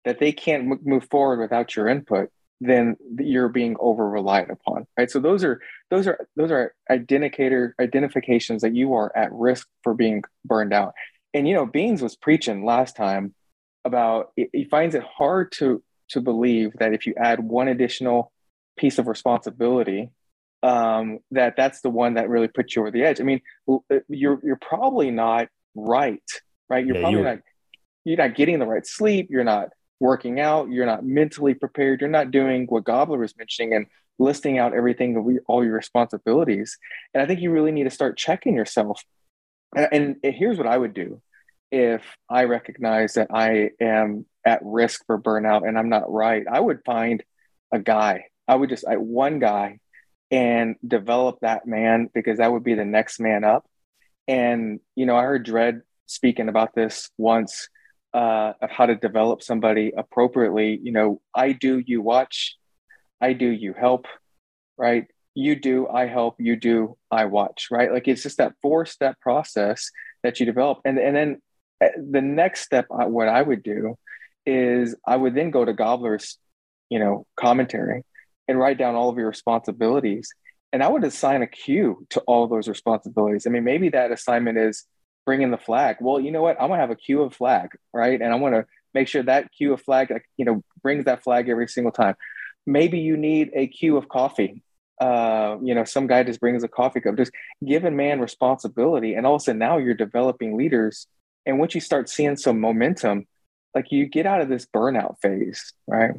that 0.04 0.20
they 0.20 0.30
can't 0.30 0.86
move 0.86 1.08
forward 1.10 1.40
without 1.40 1.74
your 1.74 1.88
input, 1.88 2.30
then 2.62 2.96
you're 3.18 3.48
being 3.48 3.76
over 3.80 4.08
relied 4.08 4.50
upon 4.50 4.86
right? 4.96 5.10
So 5.10 5.18
those 5.18 5.44
are 5.44 5.60
those 5.90 6.06
are 6.06 6.28
those 6.36 6.50
are 6.50 6.74
identifier 6.90 7.72
identifications 7.80 8.62
that 8.62 8.74
you 8.74 8.94
are 8.94 9.14
at 9.16 9.32
risk 9.32 9.66
for 9.82 9.94
being 9.94 10.22
burned 10.44 10.72
out. 10.72 10.94
And 11.34 11.48
you 11.48 11.54
know 11.54 11.66
beans 11.66 12.02
was 12.02 12.16
preaching 12.16 12.64
last 12.64 12.96
time 12.96 13.34
about 13.84 14.32
he 14.36 14.64
finds 14.70 14.94
it 14.94 15.02
hard 15.02 15.52
to 15.52 15.82
to 16.10 16.20
believe 16.20 16.72
that 16.78 16.92
if 16.92 17.06
you 17.06 17.14
add 17.16 17.40
one 17.40 17.68
additional 17.68 18.32
piece 18.76 18.98
of 18.98 19.06
responsibility 19.06 20.10
um, 20.62 21.18
that 21.32 21.56
that's 21.56 21.80
the 21.80 21.90
one 21.90 22.14
that 22.14 22.28
really 22.28 22.46
puts 22.46 22.76
you 22.76 22.82
over 22.82 22.92
the 22.92 23.02
edge. 23.02 23.20
I 23.20 23.24
mean 23.24 23.40
uh, 23.68 23.78
you're 24.08 24.40
you're 24.44 24.56
probably 24.56 25.10
not 25.10 25.48
right 25.74 26.22
right? 26.68 26.86
You're 26.86 26.96
yeah, 26.96 27.02
probably 27.02 27.20
you're... 27.20 27.30
not 27.30 27.38
you're 28.04 28.16
not 28.18 28.34
getting 28.34 28.58
the 28.58 28.66
right 28.66 28.86
sleep. 28.86 29.28
You're 29.30 29.44
not 29.44 29.68
working 30.02 30.40
out, 30.40 30.68
you're 30.68 30.84
not 30.84 31.04
mentally 31.04 31.54
prepared, 31.54 32.00
you're 32.00 32.10
not 32.10 32.32
doing 32.32 32.66
what 32.66 32.82
Gobbler 32.82 33.18
was 33.18 33.36
mentioning 33.38 33.72
and 33.72 33.86
listing 34.18 34.58
out 34.58 34.74
everything 34.74 35.38
all 35.46 35.64
your 35.64 35.74
responsibilities. 35.74 36.76
And 37.14 37.22
I 37.22 37.26
think 37.26 37.40
you 37.40 37.52
really 37.52 37.70
need 37.70 37.84
to 37.84 37.90
start 37.90 38.18
checking 38.18 38.56
yourself. 38.56 39.00
And, 39.74 40.16
here's 40.24 40.58
what 40.58 40.66
I 40.66 40.76
would 40.76 40.92
do 40.92 41.22
if 41.70 42.02
I 42.28 42.44
recognize 42.44 43.14
that 43.14 43.28
I 43.32 43.70
am 43.80 44.26
at 44.44 44.60
risk 44.62 45.06
for 45.06 45.22
burnout 45.22 45.66
and 45.66 45.78
I'm 45.78 45.88
not 45.88 46.12
right. 46.12 46.44
I 46.50 46.58
would 46.58 46.80
find 46.84 47.22
a 47.72 47.78
guy. 47.78 48.24
I 48.48 48.56
would 48.56 48.70
just 48.70 48.84
I, 48.86 48.96
one 48.96 49.38
guy 49.38 49.78
and 50.32 50.74
develop 50.86 51.38
that 51.42 51.64
man 51.64 52.10
because 52.12 52.38
that 52.38 52.50
would 52.50 52.64
be 52.64 52.74
the 52.74 52.84
next 52.84 53.20
man 53.20 53.44
up. 53.44 53.64
And 54.26 54.80
you 54.96 55.06
know, 55.06 55.16
I 55.16 55.22
heard 55.22 55.46
Dredd 55.46 55.82
speaking 56.06 56.48
about 56.48 56.74
this 56.74 57.08
once 57.16 57.68
uh, 58.14 58.52
of 58.60 58.70
how 58.70 58.86
to 58.86 58.94
develop 58.94 59.42
somebody 59.42 59.92
appropriately. 59.96 60.78
You 60.82 60.92
know, 60.92 61.20
I 61.34 61.52
do, 61.52 61.82
you 61.84 62.02
watch, 62.02 62.56
I 63.20 63.32
do, 63.32 63.46
you 63.46 63.72
help, 63.72 64.06
right? 64.76 65.06
You 65.34 65.56
do, 65.56 65.88
I 65.88 66.06
help, 66.06 66.36
you 66.38 66.56
do, 66.56 66.96
I 67.10 67.24
watch, 67.24 67.68
right? 67.70 67.92
Like 67.92 68.08
it's 68.08 68.22
just 68.22 68.38
that 68.38 68.54
four 68.60 68.84
step 68.84 69.18
process 69.20 69.90
that 70.22 70.40
you 70.40 70.46
develop. 70.46 70.80
And, 70.84 70.98
and 70.98 71.16
then 71.16 71.42
uh, 71.82 71.88
the 72.10 72.20
next 72.20 72.60
step, 72.62 72.86
uh, 72.90 73.06
what 73.06 73.28
I 73.28 73.40
would 73.40 73.62
do 73.62 73.96
is 74.44 74.94
I 75.06 75.16
would 75.16 75.34
then 75.34 75.50
go 75.50 75.64
to 75.64 75.72
Gobbler's, 75.72 76.38
you 76.90 76.98
know, 76.98 77.26
commentary 77.36 78.04
and 78.48 78.58
write 78.58 78.76
down 78.76 78.94
all 78.94 79.08
of 79.08 79.16
your 79.16 79.28
responsibilities. 79.28 80.28
And 80.72 80.82
I 80.82 80.88
would 80.88 81.04
assign 81.04 81.42
a 81.42 81.46
cue 81.46 82.06
to 82.10 82.20
all 82.20 82.46
those 82.46 82.68
responsibilities. 82.68 83.46
I 83.46 83.50
mean, 83.50 83.64
maybe 83.64 83.90
that 83.90 84.10
assignment 84.10 84.58
is 84.58 84.84
bring 85.24 85.42
in 85.42 85.50
the 85.50 85.58
flag. 85.58 85.96
Well, 86.00 86.20
you 86.20 86.30
know 86.30 86.42
what? 86.42 86.60
I'm 86.60 86.68
gonna 86.68 86.80
have 86.80 86.90
a 86.90 86.96
queue 86.96 87.22
of 87.22 87.34
flag, 87.34 87.70
right? 87.92 88.20
And 88.20 88.32
I 88.32 88.36
want 88.36 88.54
to 88.54 88.66
make 88.94 89.08
sure 89.08 89.22
that 89.22 89.52
queue 89.52 89.72
of 89.72 89.80
flag, 89.82 90.12
you 90.36 90.44
know, 90.44 90.62
brings 90.82 91.04
that 91.04 91.22
flag 91.22 91.48
every 91.48 91.68
single 91.68 91.92
time. 91.92 92.14
Maybe 92.66 92.98
you 92.98 93.16
need 93.16 93.50
a 93.54 93.66
queue 93.66 93.96
of 93.96 94.08
coffee. 94.08 94.62
Uh, 95.00 95.56
you 95.62 95.74
know, 95.74 95.84
some 95.84 96.06
guy 96.06 96.22
just 96.22 96.40
brings 96.40 96.62
a 96.62 96.68
coffee 96.68 97.00
cup. 97.00 97.16
Just 97.16 97.32
giving 97.66 97.96
man 97.96 98.20
responsibility, 98.20 99.14
and 99.14 99.26
all 99.26 99.36
of 99.36 99.42
a 99.42 99.44
sudden 99.44 99.58
now 99.58 99.78
you're 99.78 99.94
developing 99.94 100.56
leaders. 100.56 101.06
And 101.44 101.58
once 101.58 101.74
you 101.74 101.80
start 101.80 102.08
seeing 102.08 102.36
some 102.36 102.60
momentum, 102.60 103.26
like 103.74 103.90
you 103.90 104.06
get 104.06 104.26
out 104.26 104.40
of 104.40 104.48
this 104.48 104.66
burnout 104.66 105.16
phase, 105.20 105.72
right? 105.86 106.12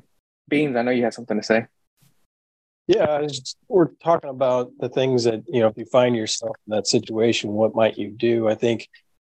Beans, 0.50 0.76
I 0.76 0.82
know 0.82 0.92
you 0.92 1.04
have 1.04 1.14
something 1.14 1.38
to 1.38 1.44
say. 1.44 1.68
Yeah, 2.88 3.26
we're 3.70 3.94
talking 4.04 4.30
about 4.30 4.72
the 4.80 4.90
things 4.90 5.24
that, 5.24 5.44
you 5.48 5.62
know, 5.62 5.68
if 5.68 5.78
you 5.78 5.86
find 5.86 6.16
yourself 6.16 6.58
in 6.68 6.72
that 6.72 6.86
situation, 6.88 7.54
what 7.54 7.76
might 7.76 7.98
you 7.98 8.12
do? 8.12 8.50
I 8.50 8.56
think 8.56 8.90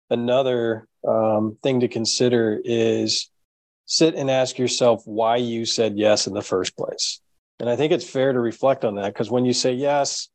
another 0.08 0.86
um, 1.06 1.58
thing 1.62 1.80
to 1.80 1.88
consider 1.88 2.60
is 2.64 3.28
sit 3.86 4.14
and 4.14 4.30
ask 4.30 4.56
yourself 4.56 5.02
why 5.04 5.36
you 5.36 5.66
said 5.66 5.98
yes 5.98 6.28
in 6.28 6.32
the 6.32 6.42
first 6.42 6.76
place. 6.76 7.20
And 7.58 7.68
I 7.68 7.74
think 7.74 7.92
it's 7.92 8.08
fair 8.08 8.32
to 8.32 8.38
reflect 8.38 8.84
on 8.84 8.94
that 8.94 9.12
because 9.12 9.32
when 9.32 9.44
you 9.44 9.52
say 9.52 9.72
yes, 9.72 10.28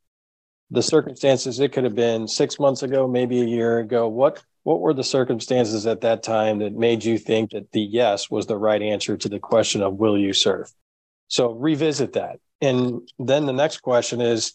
the 0.70 0.82
circumstances 0.82 1.60
it 1.60 1.72
could 1.72 1.86
have 1.86 1.96
been 1.96 2.28
six 2.28 2.60
months 2.60 2.84
ago, 2.84 3.08
maybe 3.08 3.42
a 3.42 3.46
year 3.46 3.80
ago. 3.80 4.08
What 4.08 4.44
what 4.64 4.82
were 4.82 4.94
the 4.94 5.04
circumstances 5.04 5.86
at 5.86 6.02
that 6.02 6.24
time 6.24 6.58
that 6.60 6.74
made 6.74 7.06
you 7.06 7.20
think 7.20 7.52
that 7.52 7.72
the 7.72 7.82
yes 7.82 8.30
was 8.30 8.48
the 8.48 8.58
right 8.58 8.82
answer 8.82 9.16
to 9.16 9.30
the 9.30 9.40
question 9.40 9.82
of 9.82 9.94
will 9.94 10.18
you 10.18 10.34
serve? 10.34 10.72
So 11.28 11.52
revisit 11.52 12.14
that 12.14 12.40
and 12.62 13.02
then 13.20 13.46
the 13.46 13.54
next 13.54 13.80
question 13.80 14.22
is 14.22 14.54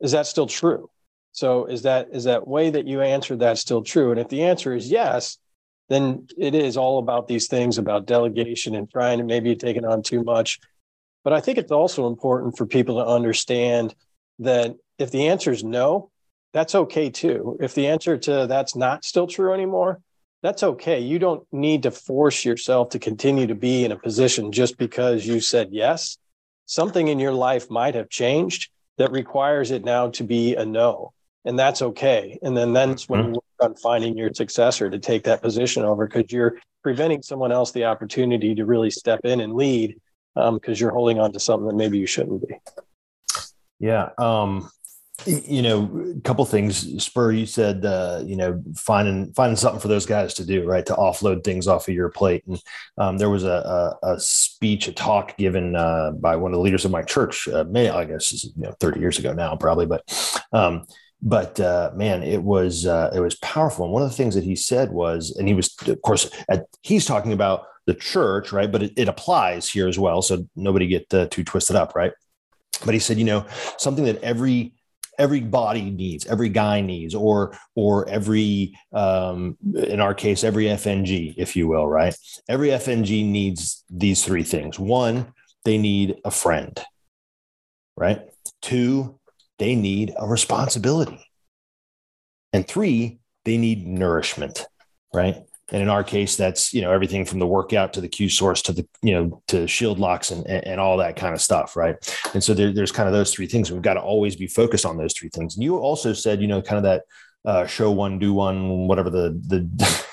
is 0.00 0.12
that 0.12 0.26
still 0.26 0.46
true 0.46 0.88
so 1.32 1.66
is 1.66 1.82
that 1.82 2.08
is 2.12 2.24
that 2.24 2.46
way 2.46 2.70
that 2.70 2.86
you 2.86 3.00
answered 3.00 3.40
that 3.40 3.58
still 3.58 3.82
true 3.82 4.10
and 4.10 4.20
if 4.20 4.28
the 4.28 4.42
answer 4.42 4.74
is 4.74 4.90
yes 4.90 5.38
then 5.88 6.26
it 6.38 6.54
is 6.54 6.76
all 6.76 6.98
about 6.98 7.28
these 7.28 7.48
things 7.48 7.78
about 7.78 8.06
delegation 8.06 8.74
and 8.74 8.90
trying 8.90 9.18
to 9.18 9.24
maybe 9.24 9.54
taking 9.56 9.84
on 9.84 10.02
too 10.02 10.22
much 10.22 10.58
But 11.24 11.32
I 11.32 11.40
think 11.40 11.58
it's 11.58 11.72
also 11.72 12.06
important 12.06 12.56
for 12.56 12.66
people 12.66 12.96
to 12.96 13.06
understand 13.06 13.94
that 14.38 14.74
if 14.98 15.10
the 15.10 15.28
answer 15.28 15.52
is 15.52 15.62
no, 15.62 16.10
that's 16.52 16.74
okay 16.74 17.10
too. 17.10 17.56
If 17.60 17.74
the 17.74 17.88
answer 17.88 18.18
to 18.18 18.46
that's 18.46 18.76
not 18.76 19.04
still 19.04 19.26
true 19.26 19.52
anymore, 19.52 20.00
that's 20.42 20.62
okay. 20.62 21.00
You 21.00 21.18
don't 21.18 21.44
need 21.52 21.84
to 21.84 21.90
force 21.90 22.44
yourself 22.44 22.90
to 22.90 22.98
continue 22.98 23.46
to 23.46 23.54
be 23.54 23.84
in 23.84 23.92
a 23.92 23.98
position 23.98 24.52
just 24.52 24.76
because 24.78 25.26
you 25.26 25.40
said 25.40 25.68
yes. 25.70 26.18
Something 26.72 27.08
in 27.08 27.18
your 27.18 27.34
life 27.34 27.68
might 27.68 27.94
have 27.94 28.08
changed 28.08 28.70
that 28.96 29.12
requires 29.12 29.70
it 29.70 29.84
now 29.84 30.08
to 30.08 30.24
be 30.24 30.54
a 30.54 30.64
no. 30.64 31.12
And 31.44 31.58
that's 31.58 31.82
okay. 31.82 32.38
And 32.40 32.56
then 32.56 32.72
that's 32.72 33.10
when 33.10 33.20
mm-hmm. 33.20 33.34
you 33.34 33.42
work 33.60 33.70
on 33.70 33.74
finding 33.74 34.16
your 34.16 34.32
successor 34.32 34.88
to 34.88 34.98
take 34.98 35.22
that 35.24 35.42
position 35.42 35.82
over 35.82 36.06
because 36.06 36.32
you're 36.32 36.56
preventing 36.82 37.20
someone 37.20 37.52
else 37.52 37.72
the 37.72 37.84
opportunity 37.84 38.54
to 38.54 38.64
really 38.64 38.90
step 38.90 39.20
in 39.24 39.42
and 39.42 39.52
lead 39.52 40.00
because 40.34 40.48
um, 40.48 40.74
you're 40.76 40.92
holding 40.92 41.20
on 41.20 41.30
to 41.34 41.40
something 41.40 41.68
that 41.68 41.74
maybe 41.74 41.98
you 41.98 42.06
shouldn't 42.06 42.48
be. 42.48 42.54
Yeah. 43.78 44.08
Um, 44.16 44.70
you 45.26 45.62
know, 45.62 46.14
a 46.16 46.20
couple 46.20 46.44
things. 46.44 47.02
Spur, 47.02 47.32
you 47.32 47.46
said, 47.46 47.84
uh, 47.84 48.22
you 48.24 48.36
know, 48.36 48.62
finding 48.76 49.32
finding 49.34 49.56
something 49.56 49.80
for 49.80 49.88
those 49.88 50.06
guys 50.06 50.34
to 50.34 50.46
do, 50.46 50.64
right, 50.64 50.84
to 50.86 50.94
offload 50.94 51.44
things 51.44 51.66
off 51.68 51.88
of 51.88 51.94
your 51.94 52.08
plate. 52.08 52.44
And 52.46 52.60
um, 52.98 53.18
there 53.18 53.30
was 53.30 53.44
a, 53.44 53.48
a, 54.02 54.14
a, 54.14 54.20
speech, 54.20 54.88
a 54.88 54.92
talk 54.92 55.36
given 55.36 55.76
uh, 55.76 56.12
by 56.12 56.36
one 56.36 56.52
of 56.52 56.56
the 56.56 56.62
leaders 56.62 56.84
of 56.84 56.90
my 56.90 57.02
church, 57.02 57.48
uh, 57.48 57.64
may 57.64 57.88
I 57.88 58.04
guess, 58.04 58.44
you 58.44 58.50
know, 58.56 58.74
thirty 58.80 59.00
years 59.00 59.18
ago 59.18 59.32
now, 59.32 59.56
probably, 59.56 59.86
but. 59.86 60.02
Um, 60.52 60.84
but 61.24 61.60
uh, 61.60 61.92
man, 61.94 62.24
it 62.24 62.42
was 62.42 62.84
uh, 62.84 63.12
it 63.14 63.20
was 63.20 63.36
powerful. 63.36 63.84
And 63.84 63.94
one 63.94 64.02
of 64.02 64.10
the 64.10 64.16
things 64.16 64.34
that 64.34 64.42
he 64.42 64.56
said 64.56 64.90
was, 64.90 65.30
and 65.38 65.46
he 65.46 65.54
was, 65.54 65.72
of 65.86 66.02
course, 66.02 66.28
at, 66.50 66.66
he's 66.82 67.06
talking 67.06 67.32
about 67.32 67.66
the 67.86 67.94
church, 67.94 68.52
right? 68.52 68.70
But 68.70 68.82
it, 68.82 68.92
it 68.96 69.08
applies 69.08 69.68
here 69.68 69.86
as 69.86 69.98
well, 70.00 70.20
so 70.20 70.48
nobody 70.56 70.88
get 70.88 71.14
uh, 71.14 71.26
too 71.30 71.44
twisted 71.44 71.76
up, 71.76 71.94
right? 71.94 72.12
But 72.84 72.94
he 72.94 73.00
said, 73.00 73.18
you 73.18 73.24
know, 73.24 73.46
something 73.78 74.04
that 74.06 74.20
every 74.22 74.74
everybody 75.18 75.90
needs, 75.90 76.26
every 76.26 76.48
guy 76.48 76.80
needs, 76.80 77.14
or 77.14 77.56
or 77.74 78.08
every 78.08 78.76
um, 78.92 79.56
in 79.74 80.00
our 80.00 80.14
case, 80.14 80.44
every 80.44 80.64
FNG, 80.64 81.34
if 81.36 81.56
you 81.56 81.68
will, 81.68 81.86
right? 81.86 82.14
Every 82.48 82.68
FNG 82.68 83.24
needs 83.24 83.84
these 83.90 84.24
three 84.24 84.44
things. 84.44 84.78
One, 84.78 85.32
they 85.64 85.78
need 85.78 86.16
a 86.24 86.30
friend, 86.30 86.80
right? 87.96 88.22
Two, 88.60 89.18
they 89.58 89.74
need 89.74 90.14
a 90.16 90.26
responsibility, 90.26 91.24
and 92.52 92.66
three, 92.66 93.18
they 93.44 93.58
need 93.58 93.86
nourishment, 93.86 94.66
right? 95.12 95.42
And 95.72 95.80
in 95.80 95.88
our 95.88 96.04
case, 96.04 96.36
that's 96.36 96.72
you 96.74 96.82
know 96.82 96.92
everything 96.92 97.24
from 97.24 97.38
the 97.38 97.46
workout 97.46 97.94
to 97.94 98.00
the 98.00 98.08
Q 98.08 98.28
source 98.28 98.60
to 98.62 98.72
the 98.72 98.86
you 99.00 99.14
know 99.14 99.42
to 99.48 99.66
shield 99.66 99.98
locks 99.98 100.30
and 100.30 100.46
and 100.46 100.78
all 100.78 100.98
that 100.98 101.16
kind 101.16 101.34
of 101.34 101.40
stuff, 101.40 101.76
right? 101.76 101.96
And 102.34 102.44
so 102.44 102.52
there, 102.52 102.72
there's 102.72 102.92
kind 102.92 103.08
of 103.08 103.14
those 103.14 103.32
three 103.32 103.46
things. 103.46 103.72
We've 103.72 103.82
got 103.82 103.94
to 103.94 104.00
always 104.00 104.36
be 104.36 104.46
focused 104.46 104.84
on 104.84 104.98
those 104.98 105.14
three 105.14 105.30
things. 105.30 105.56
And 105.56 105.64
you 105.64 105.78
also 105.78 106.12
said, 106.12 106.42
you 106.42 106.46
know, 106.46 106.60
kind 106.60 106.76
of 106.76 106.82
that 106.84 107.02
uh, 107.44 107.66
show 107.66 107.90
one, 107.90 108.18
do 108.18 108.34
one, 108.34 108.86
whatever 108.86 109.10
the 109.10 109.40
the. 109.48 110.06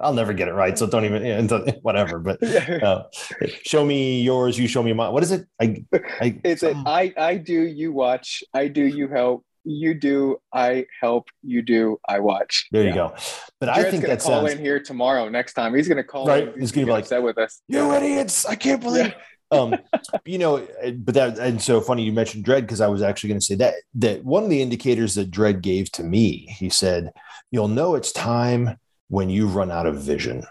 I'll 0.00 0.12
never 0.12 0.32
get 0.32 0.48
it 0.48 0.54
right, 0.54 0.76
so 0.76 0.88
don't 0.88 1.04
even 1.04 1.48
whatever. 1.82 2.18
But 2.18 2.42
uh, 2.82 3.04
show 3.62 3.84
me 3.84 4.22
yours, 4.22 4.58
you 4.58 4.66
show 4.66 4.82
me 4.82 4.92
mine. 4.92 5.12
What 5.12 5.22
is 5.22 5.30
it? 5.30 5.46
I, 5.60 5.84
I 6.20 6.40
it's 6.42 6.64
um, 6.64 6.82
I 6.84 7.14
I 7.16 7.36
do, 7.36 7.62
you 7.62 7.92
watch. 7.92 8.42
I 8.52 8.66
do, 8.66 8.82
you 8.82 9.06
help 9.06 9.44
you 9.64 9.94
do, 9.94 10.36
I 10.52 10.86
help, 11.00 11.28
you 11.42 11.62
do, 11.62 11.98
I 12.08 12.20
watch. 12.20 12.68
There 12.70 12.82
yeah. 12.82 12.88
you 12.88 12.94
go. 12.94 13.14
But 13.60 13.66
Jared's 13.66 13.86
I 13.86 13.90
think 13.90 14.02
gonna 14.04 14.16
call 14.16 14.40
sounds... 14.40 14.52
in 14.52 14.58
here 14.58 14.80
tomorrow. 14.80 15.28
Next 15.28 15.54
time, 15.54 15.74
he's 15.74 15.88
going 15.88 15.96
to 15.96 16.04
call. 16.04 16.26
Right, 16.26 16.48
in, 16.48 16.60
he's 16.60 16.72
going 16.72 16.86
to 16.86 16.90
be 16.90 16.92
like, 16.92 17.06
"Set 17.06 17.22
with 17.22 17.38
us." 17.38 17.62
You 17.68 17.92
idiots! 17.92 18.46
I 18.46 18.54
can't 18.54 18.80
believe. 18.80 19.06
Yeah. 19.06 19.14
um, 19.58 19.76
you 20.24 20.38
know, 20.38 20.66
but 20.98 21.14
that 21.14 21.38
and 21.38 21.60
so 21.60 21.80
funny 21.80 22.02
you 22.02 22.12
mentioned 22.12 22.44
Dredd 22.44 22.62
because 22.62 22.80
I 22.80 22.88
was 22.88 23.02
actually 23.02 23.28
going 23.28 23.40
to 23.40 23.46
say 23.46 23.54
that 23.56 23.74
that 23.94 24.24
one 24.24 24.44
of 24.44 24.50
the 24.50 24.60
indicators 24.60 25.14
that 25.14 25.30
Dredd 25.30 25.62
gave 25.62 25.90
to 25.92 26.02
me, 26.02 26.46
he 26.58 26.68
said, 26.68 27.12
"You'll 27.50 27.68
know 27.68 27.94
it's 27.94 28.12
time 28.12 28.78
when 29.08 29.30
you've 29.30 29.54
run 29.54 29.70
out 29.70 29.86
of 29.86 30.00
vision. 30.00 30.44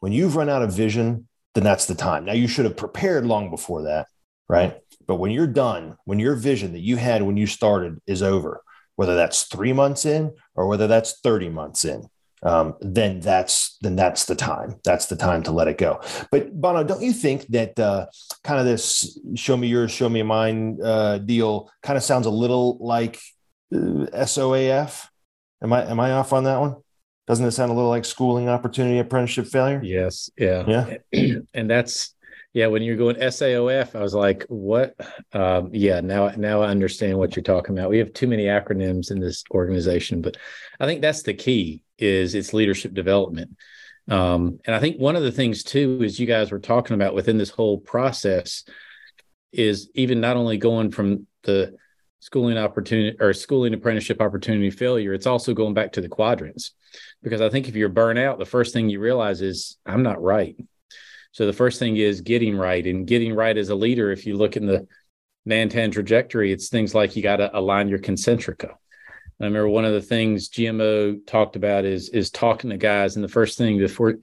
When 0.00 0.12
you've 0.12 0.36
run 0.36 0.48
out 0.48 0.62
of 0.62 0.72
vision, 0.72 1.28
then 1.54 1.64
that's 1.64 1.86
the 1.86 1.94
time. 1.94 2.24
Now 2.24 2.32
you 2.32 2.48
should 2.48 2.64
have 2.64 2.76
prepared 2.76 3.26
long 3.26 3.50
before 3.50 3.82
that, 3.82 4.06
right? 4.48 4.78
But 5.10 5.16
when 5.16 5.32
you're 5.32 5.48
done, 5.48 5.96
when 6.04 6.20
your 6.20 6.36
vision 6.36 6.72
that 6.74 6.82
you 6.82 6.94
had 6.94 7.24
when 7.24 7.36
you 7.36 7.48
started 7.48 8.00
is 8.06 8.22
over, 8.22 8.62
whether 8.94 9.16
that's 9.16 9.42
three 9.42 9.72
months 9.72 10.06
in 10.06 10.32
or 10.54 10.68
whether 10.68 10.86
that's 10.86 11.18
30 11.18 11.48
months 11.48 11.84
in, 11.84 12.06
um, 12.44 12.76
then 12.80 13.18
that's 13.18 13.76
then 13.80 13.96
that's 13.96 14.26
the 14.26 14.36
time. 14.36 14.76
That's 14.84 15.06
the 15.06 15.16
time 15.16 15.42
to 15.42 15.50
let 15.50 15.66
it 15.66 15.78
go. 15.78 16.00
But 16.30 16.52
Bono, 16.52 16.84
don't 16.84 17.02
you 17.02 17.12
think 17.12 17.48
that 17.48 17.76
uh, 17.80 18.06
kind 18.44 18.60
of 18.60 18.66
this 18.66 19.18
"show 19.34 19.56
me 19.56 19.66
yours, 19.66 19.90
show 19.90 20.08
me 20.08 20.22
mine" 20.22 20.78
uh, 20.80 21.18
deal 21.18 21.72
kind 21.82 21.96
of 21.96 22.04
sounds 22.04 22.26
a 22.26 22.30
little 22.30 22.78
like 22.78 23.16
uh, 23.74 24.06
SOAF? 24.14 25.08
Am 25.60 25.72
I 25.72 25.90
am 25.90 25.98
I 25.98 26.12
off 26.12 26.32
on 26.32 26.44
that 26.44 26.60
one? 26.60 26.76
Doesn't 27.26 27.44
it 27.44 27.50
sound 27.50 27.72
a 27.72 27.74
little 27.74 27.90
like 27.90 28.04
schooling 28.04 28.48
opportunity 28.48 29.00
apprenticeship 29.00 29.48
failure? 29.48 29.80
Yes. 29.82 30.30
Yeah. 30.38 30.94
Yeah. 31.12 31.38
and 31.52 31.68
that's 31.68 32.14
yeah, 32.52 32.66
when 32.66 32.82
you're 32.82 32.96
going 32.96 33.16
SAOF, 33.16 33.94
I 33.94 34.02
was 34.02 34.14
like, 34.14 34.44
what? 34.48 34.94
Um, 35.32 35.70
yeah, 35.72 36.00
now 36.00 36.28
now 36.36 36.62
I 36.62 36.68
understand 36.68 37.16
what 37.16 37.36
you're 37.36 37.44
talking 37.44 37.78
about. 37.78 37.90
We 37.90 37.98
have 37.98 38.12
too 38.12 38.26
many 38.26 38.44
acronyms 38.44 39.10
in 39.10 39.20
this 39.20 39.44
organization, 39.52 40.20
but 40.20 40.36
I 40.80 40.86
think 40.86 41.00
that's 41.00 41.22
the 41.22 41.34
key 41.34 41.84
is 41.98 42.34
it's 42.34 42.52
leadership 42.52 42.92
development. 42.92 43.56
Um, 44.08 44.58
and 44.64 44.74
I 44.74 44.80
think 44.80 44.96
one 44.96 45.14
of 45.14 45.22
the 45.22 45.30
things 45.30 45.62
too 45.62 46.00
is 46.02 46.18
you 46.18 46.26
guys 46.26 46.50
were 46.50 46.58
talking 46.58 46.94
about 46.94 47.14
within 47.14 47.38
this 47.38 47.50
whole 47.50 47.78
process 47.78 48.64
is 49.52 49.88
even 49.94 50.20
not 50.20 50.36
only 50.36 50.56
going 50.56 50.90
from 50.90 51.26
the 51.44 51.76
schooling 52.18 52.58
opportunity 52.58 53.16
or 53.20 53.32
schooling 53.32 53.74
apprenticeship 53.74 54.20
opportunity 54.20 54.70
failure, 54.70 55.14
it's 55.14 55.26
also 55.26 55.54
going 55.54 55.74
back 55.74 55.92
to 55.92 56.00
the 56.00 56.08
quadrants. 56.08 56.72
Because 57.22 57.40
I 57.40 57.48
think 57.48 57.68
if 57.68 57.76
you're 57.76 57.88
burnt 57.88 58.18
out, 58.18 58.40
the 58.40 58.44
first 58.44 58.72
thing 58.72 58.88
you 58.88 58.98
realize 58.98 59.40
is 59.40 59.78
I'm 59.86 60.02
not 60.02 60.20
right. 60.20 60.56
So 61.32 61.46
the 61.46 61.52
first 61.52 61.78
thing 61.78 61.96
is 61.96 62.20
getting 62.20 62.56
right 62.56 62.84
and 62.86 63.06
getting 63.06 63.34
right 63.34 63.56
as 63.56 63.68
a 63.68 63.74
leader. 63.74 64.10
If 64.10 64.26
you 64.26 64.36
look 64.36 64.56
in 64.56 64.66
the 64.66 64.86
Nantan 65.48 65.92
trajectory, 65.92 66.52
it's 66.52 66.68
things 66.68 66.94
like 66.94 67.16
you 67.16 67.22
got 67.22 67.36
to 67.36 67.56
align 67.56 67.88
your 67.88 67.98
concentrica. 67.98 68.70
I 69.40 69.44
remember 69.44 69.68
one 69.68 69.84
of 69.84 69.94
the 69.94 70.02
things 70.02 70.50
GMO 70.50 71.26
talked 71.26 71.56
about 71.56 71.84
is 71.84 72.10
is 72.10 72.30
talking 72.30 72.70
to 72.70 72.76
guys, 72.76 73.16
and 73.16 73.24
the 73.24 73.28
first 73.28 73.56
thing 73.56 73.78
before 73.78 74.16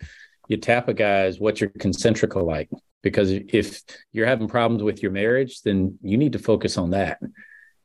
you 0.47 0.57
tap 0.57 0.89
a 0.89 0.93
guy 0.93 1.25
is 1.25 1.39
what's 1.39 1.59
your 1.59 1.71
concentrica 1.71 2.43
like? 2.43 2.69
Because 3.01 3.31
if 3.31 3.81
you're 4.11 4.27
having 4.27 4.47
problems 4.47 4.83
with 4.83 5.01
your 5.01 5.11
marriage, 5.11 5.61
then 5.63 5.97
you 6.01 6.17
need 6.17 6.33
to 6.33 6.39
focus 6.39 6.77
on 6.77 6.91
that 6.91 7.19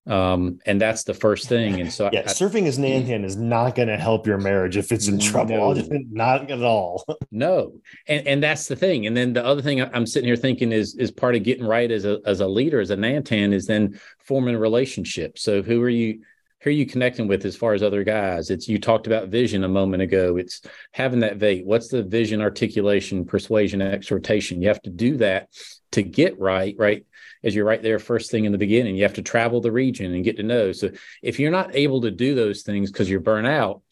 um 0.07 0.59
and 0.67 0.81
that's 0.81 1.05
the 1.05 1.15
first 1.15 1.49
thing. 1.49 1.81
And 1.81 1.93
so 1.93 2.11
yeah 2.13 2.21
I, 2.21 2.25
surfing 2.25 2.67
as 2.67 2.79
nantan 2.79 3.25
is 3.25 3.37
not 3.37 3.77
going 3.77 3.89
to 3.89 3.97
help 3.97 4.27
your 4.27 4.39
marriage 4.39 4.77
if 4.77 4.91
it's 4.91 5.07
in 5.07 5.21
trouble. 5.21 5.75
No. 5.75 5.87
not 6.11 6.51
at 6.51 6.63
all. 6.63 7.05
No. 7.31 7.75
And 8.07 8.27
and 8.27 8.43
that's 8.43 8.67
the 8.67 8.77
thing. 8.77 9.07
And 9.07 9.17
then 9.17 9.33
the 9.33 9.45
other 9.45 9.63
thing 9.63 9.81
i'm 9.81 10.07
sitting 10.07 10.27
here 10.27 10.37
thinking 10.37 10.73
is 10.73 10.95
is 10.97 11.11
part 11.11 11.35
of 11.35 11.43
getting 11.43 11.65
right 11.65 11.91
as 11.91 12.05
a 12.05 12.21
as 12.27 12.41
a 12.41 12.47
leader 12.47 12.81
as 12.81 12.91
a 12.91 12.97
nantan 12.97 13.53
is 13.53 13.67
then 13.67 13.99
forming 14.25 14.55
a 14.55 14.59
relationship 14.59 15.39
so 15.39 15.63
who 15.63 15.83
are 15.83 15.89
you 15.89 16.21
who 16.63 16.71
are 16.71 16.73
you 16.73 16.87
connecting 16.87 17.27
with 17.27 17.45
as 17.45 17.57
far 17.57 17.75
as 17.75 17.83
other 17.83 18.05
guys? 18.05 18.49
It's 18.49 18.69
you 18.69 18.79
talked 18.79 19.09
about 19.09 19.29
vision 19.29 19.65
a 19.65 19.69
moment 19.69 20.03
ago. 20.03 20.37
It's 20.37 20.63
having 20.93 21.21
that 21.21 21.37
vait 21.37 21.67
what's 21.67 21.89
the 21.89 22.05
vision 22.05 22.41
articulation 22.41 23.25
persuasion 23.25 23.83
exhortation? 23.83 24.63
You 24.63 24.69
have 24.69 24.83
to 24.83 24.91
do 24.91 25.17
that 25.19 25.49
to 25.93 26.03
get 26.03 26.39
right 26.39 26.75
right 26.79 27.05
as 27.45 27.55
you're 27.55 27.65
right 27.65 27.83
there 27.83 27.99
first 27.99 28.31
thing 28.31 28.45
in 28.45 28.53
the 28.53 28.59
beginning. 28.59 28.97
You 28.97 29.03
have 29.03 29.15
to 29.15 29.23
travel 29.23 29.61
the 29.61 29.73
region 29.73 30.15
and 30.15 30.25
get 30.25 30.37
to 30.37 30.43
know. 30.43 30.73
So 30.73 30.91
if 31.23 31.39
you're 31.39 31.51
not 31.51 31.75
able 31.75 32.03
to 32.03 32.11
do 32.11 32.35
those 32.35 32.63
things 32.63 32.91
because 32.91 33.11
you're 33.11 33.21
burnt 33.21 33.47
out, 33.47 33.83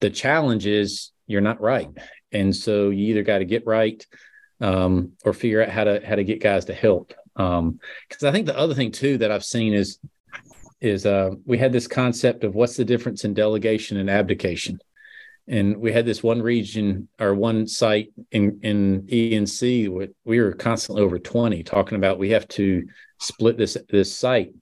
the 0.00 0.10
challenge 0.10 0.66
is 0.66 1.12
you're 1.26 1.40
not 1.40 1.60
right. 1.60 1.88
And 2.32 2.54
so 2.54 2.90
you 2.90 3.06
either 3.08 3.22
got 3.22 3.38
to 3.38 3.44
get 3.44 3.66
right 3.66 4.04
um, 4.60 5.12
or 5.24 5.32
figure 5.32 5.62
out 5.62 5.70
how 5.70 5.84
to 5.84 6.02
how 6.04 6.14
to 6.14 6.24
get 6.24 6.42
guys 6.42 6.66
to 6.66 6.74
help. 6.74 7.14
Because 7.34 7.58
um, 7.58 7.80
I 8.22 8.32
think 8.32 8.46
the 8.46 8.58
other 8.58 8.74
thing 8.74 8.92
too 8.92 9.18
that 9.18 9.30
I've 9.30 9.44
seen 9.44 9.74
is 9.74 9.98
is 10.80 11.04
uh, 11.04 11.30
we 11.44 11.58
had 11.58 11.72
this 11.72 11.86
concept 11.86 12.44
of 12.44 12.54
what's 12.54 12.76
the 12.76 12.84
difference 12.84 13.24
in 13.24 13.34
delegation 13.34 13.98
and 13.98 14.08
abdication 14.08 14.80
and 15.48 15.76
we 15.76 15.92
had 15.92 16.06
this 16.06 16.22
one 16.22 16.42
region 16.42 17.08
or 17.18 17.34
one 17.34 17.66
site 17.66 18.12
in 18.30 18.60
in 18.62 19.02
ENC 19.02 20.10
we 20.24 20.40
were 20.40 20.52
constantly 20.52 21.02
over 21.02 21.18
20 21.18 21.62
talking 21.62 21.96
about 21.96 22.18
we 22.18 22.30
have 22.30 22.46
to 22.48 22.86
split 23.20 23.56
this 23.56 23.76
this 23.88 24.14
site. 24.14 24.54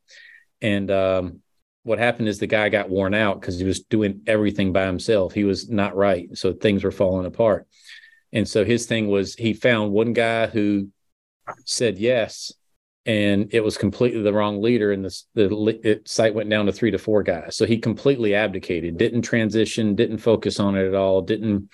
And 0.61 0.91
um, 0.91 1.41
what 1.85 1.99
happened 1.99 2.29
is 2.29 2.39
the 2.39 2.47
guy 2.47 2.69
got 2.69 2.91
worn 2.91 3.15
out 3.15 3.41
because 3.41 3.59
he 3.59 3.65
was 3.65 3.81
doing 3.81 4.23
everything 4.27 4.73
by 4.73 4.87
himself. 4.87 5.33
He 5.33 5.45
was 5.45 5.71
not 5.71 5.97
right. 5.97 6.29
So 6.37 6.53
things 6.53 6.85
were 6.85 6.91
falling 6.91 7.27
apart. 7.27 7.67
And 8.33 8.47
so 8.47 8.65
his 8.65 8.87
thing 8.87 9.09
was 9.09 9.35
he 9.35 9.55
found 9.55 9.93
one 9.93 10.13
guy 10.13 10.49
who 10.49 10.89
said 11.65 11.99
yes 11.99 12.53
and 13.09 13.53
it 13.53 13.65
was 13.65 13.77
completely 13.77 14.23
the 14.23 14.33
wrong 14.33 14.63
leader 14.63 14.93
and 14.93 15.05
the, 15.05 15.23
the 15.35 15.81
it, 15.83 16.09
site 16.09 16.35
went 16.35 16.49
down 16.49 16.67
to 16.67 16.73
three 16.73 16.93
to 16.93 16.99
four 16.99 17.25
guys 17.25 17.57
so 17.57 17.67
he 17.67 17.79
completely 17.79 18.35
abdicated 18.35 18.97
didn't 18.97 19.23
transition 19.23 19.97
didn't 19.97 20.19
focus 20.19 20.61
on 20.61 20.77
it 20.77 20.87
at 20.87 20.95
all 20.95 21.21
didn't 21.21 21.69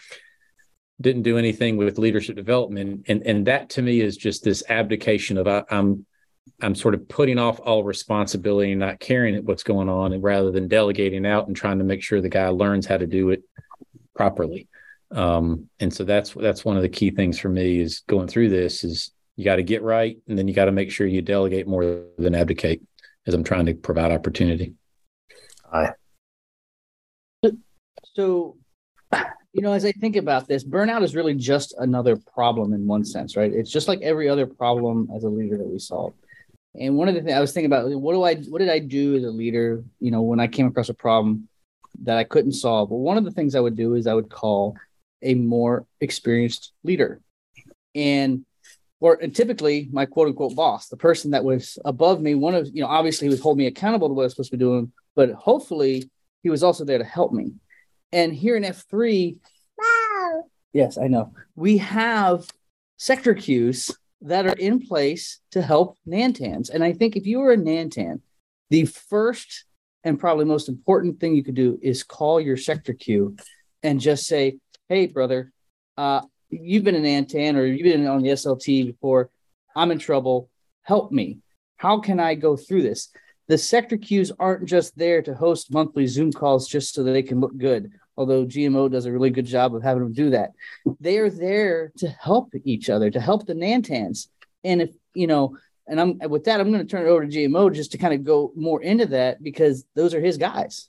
didn't 1.00 1.22
do 1.22 1.38
anything 1.38 1.76
with 1.76 1.98
leadership 1.98 2.36
development, 2.36 3.04
and 3.08 3.22
and 3.26 3.46
that 3.46 3.70
to 3.70 3.82
me 3.82 4.00
is 4.00 4.16
just 4.16 4.44
this 4.44 4.62
abdication 4.68 5.36
of 5.38 5.48
I, 5.48 5.64
I'm 5.70 6.06
I'm 6.62 6.74
sort 6.74 6.94
of 6.94 7.08
putting 7.08 7.38
off 7.38 7.58
all 7.60 7.82
responsibility 7.82 8.72
and 8.72 8.80
not 8.80 9.00
caring 9.00 9.36
what's 9.44 9.62
going 9.62 9.88
on, 9.88 10.12
and 10.12 10.22
rather 10.22 10.50
than 10.50 10.68
delegating 10.68 11.26
out 11.26 11.46
and 11.46 11.56
trying 11.56 11.78
to 11.78 11.84
make 11.84 12.02
sure 12.02 12.20
the 12.20 12.28
guy 12.28 12.48
learns 12.48 12.86
how 12.86 12.96
to 12.96 13.06
do 13.06 13.30
it 13.30 13.42
properly. 14.14 14.68
Um, 15.10 15.68
and 15.80 15.92
so 15.92 16.04
that's 16.04 16.32
that's 16.32 16.64
one 16.64 16.76
of 16.76 16.82
the 16.82 16.88
key 16.88 17.10
things 17.10 17.38
for 17.38 17.48
me 17.48 17.80
is 17.80 18.02
going 18.06 18.28
through 18.28 18.50
this 18.50 18.84
is 18.84 19.10
you 19.36 19.44
got 19.44 19.56
to 19.56 19.62
get 19.62 19.82
right, 19.82 20.16
and 20.28 20.38
then 20.38 20.48
you 20.48 20.54
got 20.54 20.66
to 20.66 20.72
make 20.72 20.90
sure 20.90 21.06
you 21.06 21.22
delegate 21.22 21.66
more 21.66 22.04
than 22.18 22.34
abdicate, 22.34 22.82
as 23.26 23.34
I'm 23.34 23.44
trying 23.44 23.66
to 23.66 23.74
provide 23.74 24.12
opportunity. 24.12 24.74
Aye. 25.72 25.90
So, 28.14 28.56
you 29.52 29.62
know, 29.62 29.72
as 29.72 29.84
I 29.84 29.92
think 29.92 30.16
about 30.16 30.46
this, 30.46 30.62
burnout 30.64 31.02
is 31.02 31.16
really 31.16 31.34
just 31.34 31.74
another 31.78 32.16
problem 32.16 32.72
in 32.72 32.86
one 32.86 33.04
sense, 33.04 33.36
right? 33.36 33.52
It's 33.52 33.70
just 33.70 33.88
like 33.88 34.00
every 34.02 34.28
other 34.28 34.46
problem 34.46 35.08
as 35.16 35.24
a 35.24 35.28
leader 35.28 35.56
that 35.58 35.66
we 35.66 35.78
solve. 35.78 36.14
And 36.78 36.96
one 36.96 37.08
of 37.08 37.14
the 37.14 37.22
things 37.22 37.32
I 37.34 37.40
was 37.40 37.52
thinking 37.52 37.72
about, 37.72 37.88
what 37.90 38.12
do 38.12 38.22
I, 38.22 38.36
what 38.50 38.58
did 38.58 38.68
I 38.68 38.78
do 38.78 39.16
as 39.16 39.24
a 39.24 39.30
leader? 39.30 39.82
You 40.00 40.10
know, 40.10 40.22
when 40.22 40.40
I 40.40 40.46
came 40.46 40.66
across 40.66 40.88
a 40.88 40.94
problem 40.94 41.48
that 42.02 42.18
I 42.18 42.24
couldn't 42.24 42.52
solve. 42.52 42.90
Well, 42.90 43.00
one 43.00 43.16
of 43.16 43.24
the 43.24 43.30
things 43.30 43.54
I 43.54 43.60
would 43.60 43.76
do 43.76 43.94
is 43.94 44.06
I 44.06 44.14
would 44.14 44.28
call 44.28 44.76
a 45.22 45.34
more 45.34 45.86
experienced 46.00 46.72
leader, 46.82 47.20
and 47.94 48.44
or 49.04 49.18
and 49.20 49.36
typically 49.36 49.86
my 49.92 50.06
quote 50.06 50.28
unquote 50.28 50.56
boss, 50.56 50.88
the 50.88 50.96
person 50.96 51.32
that 51.32 51.44
was 51.44 51.78
above 51.84 52.22
me. 52.22 52.34
One 52.34 52.54
of 52.54 52.70
you 52.72 52.80
know, 52.80 52.88
obviously, 52.88 53.26
he 53.26 53.30
was 53.30 53.38
holding 53.38 53.58
me 53.58 53.66
accountable 53.66 54.08
to 54.08 54.14
what 54.14 54.22
I 54.22 54.24
was 54.24 54.32
supposed 54.32 54.50
to 54.50 54.56
be 54.56 54.64
doing, 54.64 54.92
but 55.14 55.30
hopefully, 55.32 56.10
he 56.42 56.48
was 56.48 56.62
also 56.62 56.86
there 56.86 56.96
to 56.96 57.04
help 57.04 57.30
me. 57.30 57.52
And 58.12 58.32
here 58.32 58.56
in 58.56 58.64
F 58.64 58.86
three, 58.88 59.36
wow. 59.76 60.44
yes, 60.72 60.96
I 60.96 61.08
know 61.08 61.34
we 61.54 61.76
have 61.78 62.48
sector 62.96 63.34
cues 63.34 63.90
that 64.22 64.46
are 64.46 64.56
in 64.56 64.80
place 64.80 65.40
to 65.50 65.60
help 65.60 65.98
Nantans. 66.08 66.70
And 66.70 66.82
I 66.82 66.94
think 66.94 67.14
if 67.14 67.26
you 67.26 67.40
were 67.40 67.52
a 67.52 67.58
Nantan, 67.58 68.22
the 68.70 68.86
first 68.86 69.66
and 70.02 70.18
probably 70.18 70.46
most 70.46 70.70
important 70.70 71.20
thing 71.20 71.34
you 71.34 71.44
could 71.44 71.54
do 71.54 71.78
is 71.82 72.04
call 72.04 72.40
your 72.40 72.56
sector 72.56 72.94
queue 72.94 73.36
and 73.82 74.00
just 74.00 74.26
say, 74.26 74.60
"Hey, 74.88 75.08
brother, 75.08 75.52
uh, 75.98 76.22
you've 76.60 76.84
been 76.84 76.94
an 76.94 77.04
Nantan 77.04 77.56
or 77.56 77.66
you've 77.66 77.84
been 77.84 78.06
on 78.06 78.22
the 78.22 78.30
SLT 78.30 78.86
before. 78.86 79.30
I'm 79.76 79.90
in 79.90 79.98
trouble. 79.98 80.48
Help 80.82 81.12
me. 81.12 81.38
How 81.76 82.00
can 82.00 82.20
I 82.20 82.34
go 82.34 82.56
through 82.56 82.82
this?" 82.82 83.10
The 83.46 83.58
sector 83.58 83.98
queues 83.98 84.32
aren't 84.38 84.64
just 84.64 84.96
there 84.96 85.20
to 85.22 85.34
host 85.34 85.72
monthly 85.72 86.06
Zoom 86.06 86.32
calls 86.32 86.66
just 86.66 86.94
so 86.94 87.02
they 87.02 87.22
can 87.22 87.40
look 87.40 87.56
good. 87.58 87.92
Although 88.16 88.46
GMO 88.46 88.90
does 88.90 89.06
a 89.06 89.12
really 89.12 89.30
good 89.30 89.44
job 89.44 89.74
of 89.74 89.82
having 89.82 90.04
them 90.04 90.12
do 90.12 90.30
that, 90.30 90.52
they 91.00 91.18
are 91.18 91.30
there 91.30 91.92
to 91.98 92.08
help 92.08 92.54
each 92.64 92.88
other, 92.88 93.10
to 93.10 93.20
help 93.20 93.44
the 93.44 93.54
Nantans. 93.54 94.28
And 94.62 94.80
if 94.80 94.90
you 95.14 95.26
know, 95.26 95.58
and 95.86 96.00
I'm 96.00 96.18
with 96.30 96.44
that, 96.44 96.60
I'm 96.60 96.70
going 96.72 96.86
to 96.86 96.90
turn 96.90 97.06
it 97.06 97.10
over 97.10 97.26
to 97.26 97.30
GMO 97.30 97.74
just 97.74 97.92
to 97.92 97.98
kind 97.98 98.14
of 98.14 98.24
go 98.24 98.52
more 98.56 98.82
into 98.82 99.06
that 99.06 99.42
because 99.42 99.84
those 99.94 100.14
are 100.14 100.20
his 100.20 100.38
guys. 100.38 100.88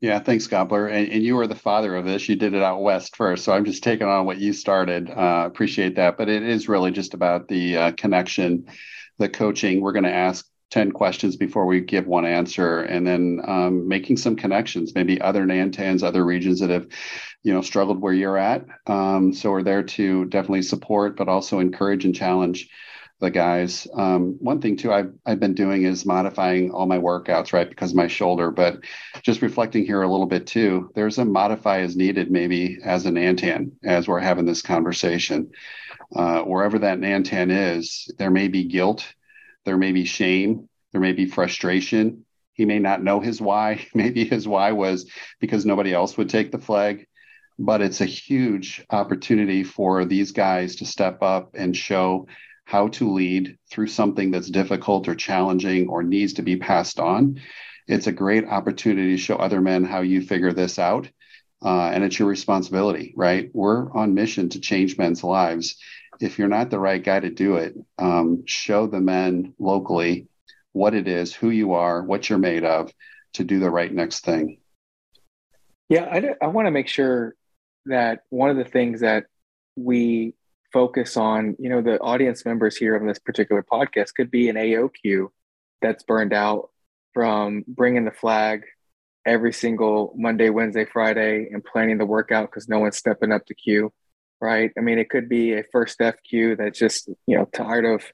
Yeah, 0.00 0.20
thanks, 0.20 0.46
Gobbler. 0.46 0.86
And, 0.86 1.10
and 1.10 1.22
you 1.22 1.34
were 1.34 1.48
the 1.48 1.56
father 1.56 1.96
of 1.96 2.04
this. 2.04 2.28
You 2.28 2.36
did 2.36 2.54
it 2.54 2.62
out 2.62 2.82
west 2.82 3.16
first, 3.16 3.44
so 3.44 3.52
I'm 3.52 3.64
just 3.64 3.82
taking 3.82 4.06
on 4.06 4.26
what 4.26 4.38
you 4.38 4.52
started. 4.52 5.10
Uh, 5.10 5.44
appreciate 5.46 5.96
that, 5.96 6.16
but 6.16 6.28
it 6.28 6.44
is 6.44 6.68
really 6.68 6.92
just 6.92 7.14
about 7.14 7.48
the 7.48 7.76
uh, 7.76 7.92
connection, 7.92 8.66
the 9.18 9.28
coaching. 9.28 9.80
We're 9.80 9.92
going 9.92 10.04
to 10.04 10.12
ask 10.14 10.46
10 10.70 10.92
questions 10.92 11.34
before 11.36 11.66
we 11.66 11.80
give 11.80 12.06
one 12.06 12.26
answer 12.26 12.82
and 12.82 13.06
then 13.06 13.40
um, 13.44 13.88
making 13.88 14.18
some 14.18 14.36
connections 14.36 14.94
maybe 14.94 15.18
other 15.18 15.46
nantans 15.46 16.02
other 16.02 16.22
regions 16.22 16.60
that 16.60 16.68
have 16.68 16.86
you 17.42 17.54
know 17.54 17.62
struggled 17.62 18.02
where 18.02 18.12
you're 18.12 18.36
at 18.36 18.66
um, 18.86 19.32
so 19.32 19.50
we're 19.50 19.62
there 19.62 19.82
to 19.82 20.26
definitely 20.26 20.60
support 20.60 21.16
but 21.16 21.26
also 21.26 21.58
encourage 21.58 22.04
and 22.04 22.14
challenge 22.14 22.68
the 23.20 23.30
guys. 23.30 23.86
Um, 23.94 24.36
one 24.38 24.60
thing 24.60 24.76
too, 24.76 24.92
I've 24.92 25.12
I've 25.26 25.40
been 25.40 25.54
doing 25.54 25.82
is 25.84 26.06
modifying 26.06 26.70
all 26.70 26.86
my 26.86 26.98
workouts, 26.98 27.52
right, 27.52 27.68
because 27.68 27.94
my 27.94 28.06
shoulder. 28.06 28.50
But 28.50 28.80
just 29.22 29.42
reflecting 29.42 29.84
here 29.84 30.02
a 30.02 30.10
little 30.10 30.26
bit 30.26 30.46
too, 30.46 30.90
there's 30.94 31.18
a 31.18 31.24
modify 31.24 31.80
as 31.80 31.96
needed 31.96 32.30
maybe 32.30 32.78
as 32.84 33.06
an 33.06 33.16
Nantan 33.16 33.72
as 33.84 34.06
we're 34.06 34.20
having 34.20 34.46
this 34.46 34.62
conversation. 34.62 35.50
Uh, 36.14 36.40
wherever 36.42 36.78
that 36.78 36.98
Nantan 36.98 37.76
is, 37.76 38.10
there 38.18 38.30
may 38.30 38.48
be 38.48 38.64
guilt, 38.64 39.12
there 39.64 39.76
may 39.76 39.92
be 39.92 40.04
shame, 40.04 40.68
there 40.92 41.00
may 41.00 41.12
be 41.12 41.26
frustration. 41.26 42.24
He 42.52 42.64
may 42.64 42.78
not 42.78 43.02
know 43.02 43.20
his 43.20 43.40
why. 43.40 43.86
Maybe 43.94 44.24
his 44.24 44.48
why 44.48 44.72
was 44.72 45.08
because 45.38 45.64
nobody 45.64 45.92
else 45.92 46.16
would 46.16 46.28
take 46.28 46.50
the 46.50 46.58
flag 46.58 47.06
but 47.58 47.82
it's 47.82 48.00
a 48.00 48.06
huge 48.06 48.84
opportunity 48.90 49.64
for 49.64 50.04
these 50.04 50.30
guys 50.30 50.76
to 50.76 50.86
step 50.86 51.22
up 51.22 51.50
and 51.54 51.76
show 51.76 52.26
how 52.68 52.86
to 52.86 53.10
lead 53.10 53.56
through 53.70 53.86
something 53.86 54.30
that's 54.30 54.50
difficult 54.50 55.08
or 55.08 55.14
challenging 55.14 55.88
or 55.88 56.02
needs 56.02 56.34
to 56.34 56.42
be 56.42 56.56
passed 56.56 57.00
on. 57.00 57.40
It's 57.86 58.06
a 58.06 58.12
great 58.12 58.46
opportunity 58.46 59.12
to 59.12 59.16
show 59.16 59.36
other 59.36 59.62
men 59.62 59.84
how 59.84 60.02
you 60.02 60.20
figure 60.20 60.52
this 60.52 60.78
out. 60.78 61.08
Uh, 61.64 61.88
and 61.88 62.04
it's 62.04 62.18
your 62.18 62.28
responsibility, 62.28 63.14
right? 63.16 63.50
We're 63.54 63.90
on 63.92 64.12
mission 64.12 64.50
to 64.50 64.60
change 64.60 64.98
men's 64.98 65.24
lives. 65.24 65.76
If 66.20 66.38
you're 66.38 66.46
not 66.46 66.68
the 66.68 66.78
right 66.78 67.02
guy 67.02 67.20
to 67.20 67.30
do 67.30 67.56
it, 67.56 67.74
um, 67.98 68.44
show 68.44 68.86
the 68.86 69.00
men 69.00 69.54
locally 69.58 70.28
what 70.72 70.92
it 70.92 71.08
is, 71.08 71.32
who 71.32 71.48
you 71.48 71.72
are, 71.72 72.02
what 72.02 72.28
you're 72.28 72.38
made 72.38 72.64
of 72.64 72.92
to 73.32 73.44
do 73.44 73.60
the 73.60 73.70
right 73.70 73.90
next 73.90 74.26
thing. 74.26 74.58
Yeah, 75.88 76.04
I, 76.04 76.44
I 76.44 76.48
want 76.48 76.66
to 76.66 76.70
make 76.70 76.88
sure 76.88 77.34
that 77.86 78.24
one 78.28 78.50
of 78.50 78.58
the 78.58 78.64
things 78.64 79.00
that 79.00 79.24
we 79.74 80.34
focus 80.72 81.16
on, 81.16 81.56
you 81.58 81.68
know, 81.68 81.80
the 81.80 81.98
audience 82.00 82.44
members 82.44 82.76
here 82.76 82.96
on 82.96 83.06
this 83.06 83.18
particular 83.18 83.62
podcast 83.62 84.14
could 84.14 84.30
be 84.30 84.48
an 84.48 84.56
AOQ 84.56 85.28
that's 85.80 86.02
burned 86.02 86.32
out 86.32 86.70
from 87.14 87.64
bringing 87.66 88.04
the 88.04 88.10
flag 88.10 88.64
every 89.24 89.52
single 89.52 90.14
Monday, 90.16 90.50
Wednesday, 90.50 90.84
Friday 90.84 91.48
and 91.52 91.64
planning 91.64 91.98
the 91.98 92.06
workout 92.06 92.50
because 92.50 92.68
no 92.68 92.78
one's 92.78 92.96
stepping 92.96 93.32
up 93.32 93.44
to 93.46 93.54
queue, 93.54 93.92
right? 94.40 94.72
I 94.76 94.80
mean, 94.80 94.98
it 94.98 95.10
could 95.10 95.28
be 95.28 95.52
a 95.52 95.64
first 95.72 95.98
FQ 95.98 96.58
that's 96.58 96.78
just, 96.78 97.08
you 97.26 97.36
know, 97.36 97.44
tired 97.46 97.84
of 97.84 98.04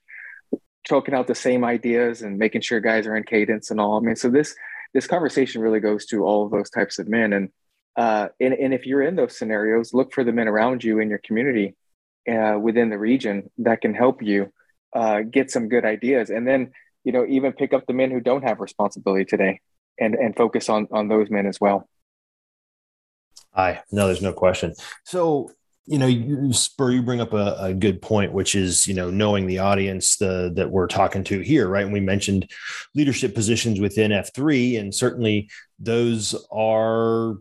choking 0.84 1.14
out 1.14 1.26
the 1.26 1.34
same 1.34 1.64
ideas 1.64 2.22
and 2.22 2.38
making 2.38 2.60
sure 2.60 2.80
guys 2.80 3.06
are 3.06 3.16
in 3.16 3.24
cadence 3.24 3.70
and 3.70 3.80
all. 3.80 3.96
I 3.96 4.00
mean, 4.00 4.16
so 4.16 4.28
this 4.28 4.54
this 4.92 5.06
conversation 5.06 5.60
really 5.60 5.80
goes 5.80 6.06
to 6.06 6.24
all 6.24 6.44
of 6.44 6.52
those 6.52 6.70
types 6.70 6.98
of 6.98 7.08
men. 7.08 7.32
And 7.32 7.48
uh, 7.96 8.28
and, 8.40 8.54
and 8.54 8.74
if 8.74 8.86
you're 8.86 9.02
in 9.02 9.16
those 9.16 9.36
scenarios, 9.36 9.94
look 9.94 10.12
for 10.12 10.24
the 10.24 10.32
men 10.32 10.48
around 10.48 10.82
you 10.82 10.98
in 10.98 11.08
your 11.08 11.20
community 11.24 11.76
uh, 12.30 12.58
within 12.58 12.90
the 12.90 12.98
region 12.98 13.50
that 13.58 13.80
can 13.80 13.94
help 13.94 14.22
you 14.22 14.52
uh, 14.94 15.20
get 15.22 15.50
some 15.50 15.68
good 15.68 15.84
ideas 15.84 16.30
and 16.30 16.46
then 16.46 16.72
you 17.04 17.12
know 17.12 17.26
even 17.26 17.52
pick 17.52 17.72
up 17.72 17.86
the 17.86 17.92
men 17.92 18.10
who 18.10 18.20
don't 18.20 18.42
have 18.42 18.60
responsibility 18.60 19.24
today 19.24 19.60
and 19.98 20.14
and 20.14 20.36
focus 20.36 20.68
on 20.68 20.88
on 20.92 21.08
those 21.08 21.30
men 21.30 21.46
as 21.46 21.60
well 21.60 21.88
Aye, 23.54 23.80
no, 23.92 24.06
there's 24.06 24.22
no 24.22 24.32
question. 24.32 24.74
So, 25.04 25.50
you 25.86 25.98
know, 25.98 26.06
you, 26.06 26.52
Spur, 26.52 26.90
you 26.90 27.02
bring 27.02 27.20
up 27.20 27.32
a, 27.32 27.56
a, 27.60 27.74
good 27.74 28.00
point, 28.02 28.32
which 28.32 28.54
is, 28.54 28.86
you 28.86 28.94
know, 28.94 29.10
knowing 29.10 29.46
the 29.46 29.58
audience 29.58 30.16
the, 30.16 30.52
that 30.56 30.70
we're 30.70 30.86
talking 30.86 31.22
to 31.24 31.40
here, 31.40 31.68
right? 31.68 31.84
And 31.84 31.92
we 31.92 32.00
mentioned 32.00 32.50
leadership 32.94 33.34
positions 33.34 33.80
within 33.80 34.10
F3, 34.10 34.80
and 34.80 34.94
certainly 34.94 35.50
those 35.78 36.34
are 36.50 37.36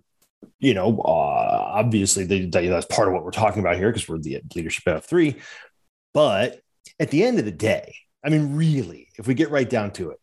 you 0.60 0.74
know, 0.74 1.00
uh, 1.00 1.72
obviously 1.74 2.50
that's 2.50 2.86
part 2.86 3.08
of 3.08 3.14
what 3.14 3.24
we're 3.24 3.32
talking 3.32 3.62
about 3.62 3.78
here 3.78 3.92
because 3.92 4.08
we're 4.08 4.18
the 4.18 4.42
leadership 4.56 4.88
of 4.88 5.06
three. 5.06 5.36
But 6.14 6.62
at 7.00 7.12
the 7.12 7.24
end 7.24 7.40
of 7.40 7.46
the 7.46 7.52
day, 7.52 7.96
I 8.24 8.30
mean, 8.30 8.56
really, 8.56 9.10
if 9.18 9.28
we 9.28 9.34
get 9.34 9.52
right 9.52 9.70
down 9.70 9.92
to 9.94 10.12
it, 10.12 10.20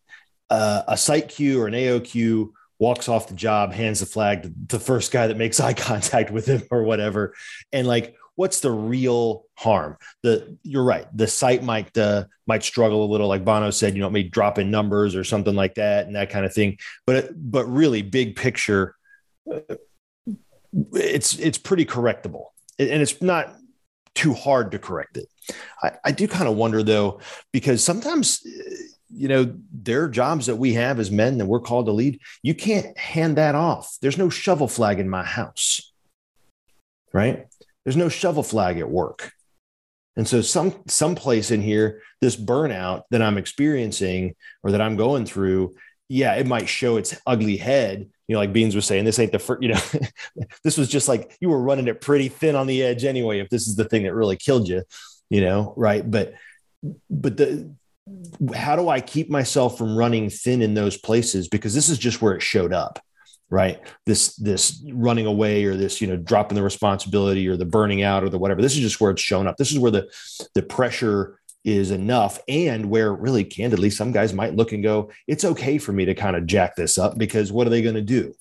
uh, 0.49 0.83
a 0.89 0.97
site 0.97 1.29
queue 1.29 1.61
or 1.61 1.67
an 1.67 1.75
AOQ 1.75 2.51
walks 2.79 3.09
off 3.09 3.29
the 3.29 3.35
job, 3.35 3.73
hands 3.73 4.01
the 4.01 4.07
flag 4.07 4.43
to 4.43 4.53
the 4.69 4.81
first 4.81 5.13
guy 5.13 5.27
that 5.27 5.37
makes 5.37 5.61
eye 5.61 5.75
contact 5.75 6.31
with 6.31 6.47
him 6.47 6.63
or 6.71 6.83
whatever, 6.83 7.35
and 7.73 7.87
like, 7.87 8.17
what's 8.37 8.61
the 8.61 8.71
real 8.71 9.45
harm? 9.55 9.99
The 10.23 10.57
you're 10.63 10.83
right. 10.85 11.07
The 11.15 11.27
site 11.27 11.63
might 11.63 11.97
uh, 11.99 12.25
might 12.47 12.63
struggle 12.63 13.05
a 13.05 13.11
little, 13.11 13.29
like 13.29 13.45
Bono 13.45 13.71
said. 13.71 13.95
You 13.95 14.01
know, 14.01 14.09
it 14.09 14.13
may 14.13 14.23
drop 14.23 14.59
in 14.59 14.71
numbers 14.71 15.15
or 15.15 15.25
something 15.25 15.55
like 15.55 15.75
that, 15.75 16.07
and 16.07 16.17
that 16.17 16.31
kind 16.31 16.47
of 16.47 16.55
thing. 16.55 16.79
But 17.07 17.31
but 17.37 17.67
really, 17.67 18.03
big 18.03 18.37
picture 18.37 18.97
it's 20.93 21.39
it's 21.39 21.59
pretty 21.59 21.85
correctable, 21.85 22.47
and 22.79 23.03
it's 23.03 23.21
not 23.21 23.55
too 24.15 24.35
hard 24.35 24.73
to 24.73 24.79
correct 24.79 25.17
it. 25.17 25.29
I, 25.83 25.93
I 26.05 26.13
do 26.13 26.29
kind 26.29 26.49
of 26.49 26.57
wonder 26.57 26.83
though, 26.83 27.21
because 27.53 27.83
sometimes 27.83 28.43
uh, 28.47 28.75
you 29.13 29.29
know 29.29 29.55
there 29.73 30.05
are 30.05 30.09
jobs 30.09 30.47
that 30.47 30.57
we 30.57 30.75
have 30.75 31.01
as 31.01 31.11
men 31.11 31.39
that 31.39 31.47
we're 31.47 31.61
called 31.61 31.87
to 31.87 31.93
lead. 31.93 32.21
You 32.43 32.55
can't 32.55 32.97
hand 32.99 33.37
that 33.37 33.55
off. 33.55 33.97
There's 34.01 34.19
no 34.19 34.31
shovel 34.31 34.69
flag 34.69 35.01
in 35.01 35.09
my 35.09 35.25
house, 35.25 35.93
right? 37.13 37.47
There's 37.85 37.97
no 37.97 38.09
shovel 38.09 38.43
flag 38.43 38.79
at 38.79 38.91
work. 38.91 39.33
And 40.17 40.29
so 40.29 40.43
some 40.43 40.83
some 40.87 41.15
place 41.15 41.51
in 41.51 41.63
here, 41.63 42.03
this 42.21 42.37
burnout 42.37 43.05
that 43.11 43.23
I'm 43.23 43.39
experiencing 43.39 44.35
or 44.63 44.73
that 44.73 44.81
I'm 44.81 44.97
going 44.97 45.25
through, 45.25 45.77
yeah, 46.09 46.35
it 46.35 46.47
might 46.47 46.69
show 46.69 46.97
its 46.97 47.19
ugly 47.27 47.57
head 47.57 48.11
you 48.31 48.35
know, 48.35 48.41
like 48.43 48.53
Beans 48.53 48.77
was 48.77 48.87
saying, 48.87 49.05
this 49.05 49.19
ain't 49.19 49.33
the 49.33 49.41
first, 49.41 49.61
you 49.61 49.71
know, 49.71 49.81
this 50.63 50.79
was 50.79 50.89
just 50.89 51.09
like 51.09 51.37
you 51.41 51.49
were 51.49 51.61
running 51.61 51.89
it 51.89 52.01
pretty 52.01 52.29
thin 52.29 52.55
on 52.55 52.69
the 52.69 52.81
edge 52.81 53.05
anyway. 53.05 53.41
If 53.41 53.49
this 53.49 53.67
is 53.67 53.75
the 53.75 53.85
thing 53.85 54.05
that 54.05 54.15
really 54.15 54.37
killed 54.37 54.69
you, 54.69 54.85
you 55.31 55.41
know, 55.41 55.75
right? 55.77 56.09
But, 56.09 56.35
but 57.11 57.37
the, 57.37 57.75
how 58.55 58.77
do 58.77 58.89
I 58.89 59.01
keep 59.01 59.31
myself 59.31 59.77
from 59.77 59.97
running 59.97 60.31
thin 60.31 60.63
in 60.63 60.75
those 60.75 60.97
places? 60.97 61.49
Because 61.49 61.75
this 61.75 61.89
is 61.89 61.99
just 61.99 62.23
where 62.23 62.33
it 62.37 62.41
showed 62.41 62.73
up, 62.73 63.01
right? 63.49 63.81
This, 64.07 64.37
this 64.37 64.81
running 64.93 65.27
away 65.27 65.65
or 65.65 65.75
this, 65.75 66.01
you 66.01 66.07
know, 66.07 66.17
dropping 66.17 66.55
the 66.55 66.63
responsibility 66.63 67.49
or 67.49 67.57
the 67.57 67.65
burning 67.65 68.05
out 68.05 68.23
or 68.23 68.29
the 68.29 68.39
whatever. 68.39 68.63
This 68.63 68.75
is 68.75 68.81
just 68.81 69.01
where 69.01 69.11
it's 69.11 69.23
shown 69.23 69.49
up. 69.49 69.57
This 69.57 69.73
is 69.73 69.79
where 69.81 69.91
the, 69.91 70.09
the 70.55 70.63
pressure 70.63 71.40
is 71.65 71.91
enough. 71.91 72.41
And 72.49 72.87
where 72.87 73.13
really 73.13 73.45
candidly 73.45 73.91
some 73.91 74.13
guys 74.13 74.33
might 74.33 74.55
look 74.55 74.73
and 74.73 74.83
go 74.83 75.11
it's 75.27 75.45
okay 75.45 75.79
for 75.79 75.93
me 75.93 76.07
to 76.07 76.15
kind 76.15 76.37
of 76.37 76.47
jack 76.47 76.77
this 76.77 76.99
up 76.99 77.19
because 77.19 77.53
what 77.53 77.67
are 77.67 77.71
they 77.71 77.83
going 77.83 77.95
to 77.95 78.01
do? 78.01 78.35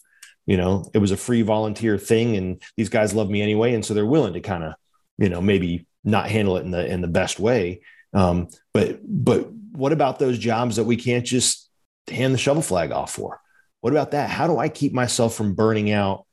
You 0.45 0.58
know 0.58 0.89
it 0.93 0.99
was 0.99 1.12
a 1.12 1.17
free 1.17 1.41
volunteer 1.41 1.97
thing 1.97 2.36
and 2.36 2.62
these 2.77 2.89
guys 2.89 3.13
love 3.13 3.29
me 3.29 3.41
anyway 3.41 3.73
and 3.73 3.86
so 3.86 3.93
they're 3.93 4.05
willing 4.05 4.34
to 4.34 4.41
kind 4.41 4.63
of 4.63 4.73
you 5.17 5.29
know 5.29 5.41
maybe 5.41 5.86
not 6.03 6.29
handle 6.29 6.58
it 6.58 6.65
in 6.65 6.71
the 6.71 6.86
in 6.86 7.01
the 7.01 7.08
best 7.08 7.39
way. 7.39 7.82
Um, 8.13 8.47
but 8.73 8.99
but 9.03 9.51
what 9.51 9.91
about 9.91 10.17
those 10.19 10.39
jobs 10.39 10.77
that 10.77 10.86
we 10.86 10.95
can't 10.95 11.25
just 11.25 11.69
hand 12.08 12.34
the 12.34 12.39
shovel 12.39 12.63
flag 12.63 12.91
off 12.91 13.13
for? 13.13 13.39
What 13.82 13.93
about 13.93 14.12
that? 14.12 14.29
How 14.29 14.47
do 14.47 14.58
i 14.58 14.69
keep 14.69 14.93
myself 14.93 15.36
from 15.36 15.53
burning 15.55 15.91
out 15.91 16.25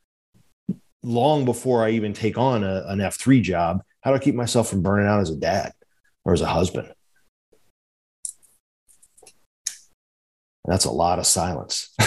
long 1.03 1.45
before 1.45 1.85
i 1.85 1.91
even 1.91 2.13
take 2.13 2.39
on 2.39 2.65
a, 2.65 2.85
an 2.89 3.01
f3 3.01 3.43
job? 3.43 3.83
How 4.01 4.13
do 4.13 4.17
i 4.17 4.21
keep 4.21 4.35
myself 4.35 4.71
from 4.71 4.83
burning 4.83 5.07
out 5.07 5.21
as 5.21 5.31
a 5.31 5.37
dad 5.37 5.73
or 6.27 6.33
as 6.33 6.43
a 6.43 6.47
husband. 6.47 6.93
That's 10.67 10.85
a 10.85 10.91
lot 10.91 11.21
of 11.21 11.27
silence. 11.27 11.95
Go 12.01 12.03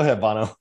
ahead, 0.00 0.20
Bono. 0.20 0.56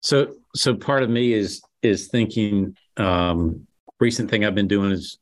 So, 0.00 0.34
so 0.56 0.74
part 0.74 1.04
of 1.04 1.08
me 1.08 1.32
is 1.32 1.62
is 1.82 2.08
thinking. 2.08 2.76
Um, 2.96 3.66
recent 4.00 4.28
thing 4.28 4.44
I've 4.44 4.56
been 4.56 4.68
doing 4.68 4.90
is 4.90 5.18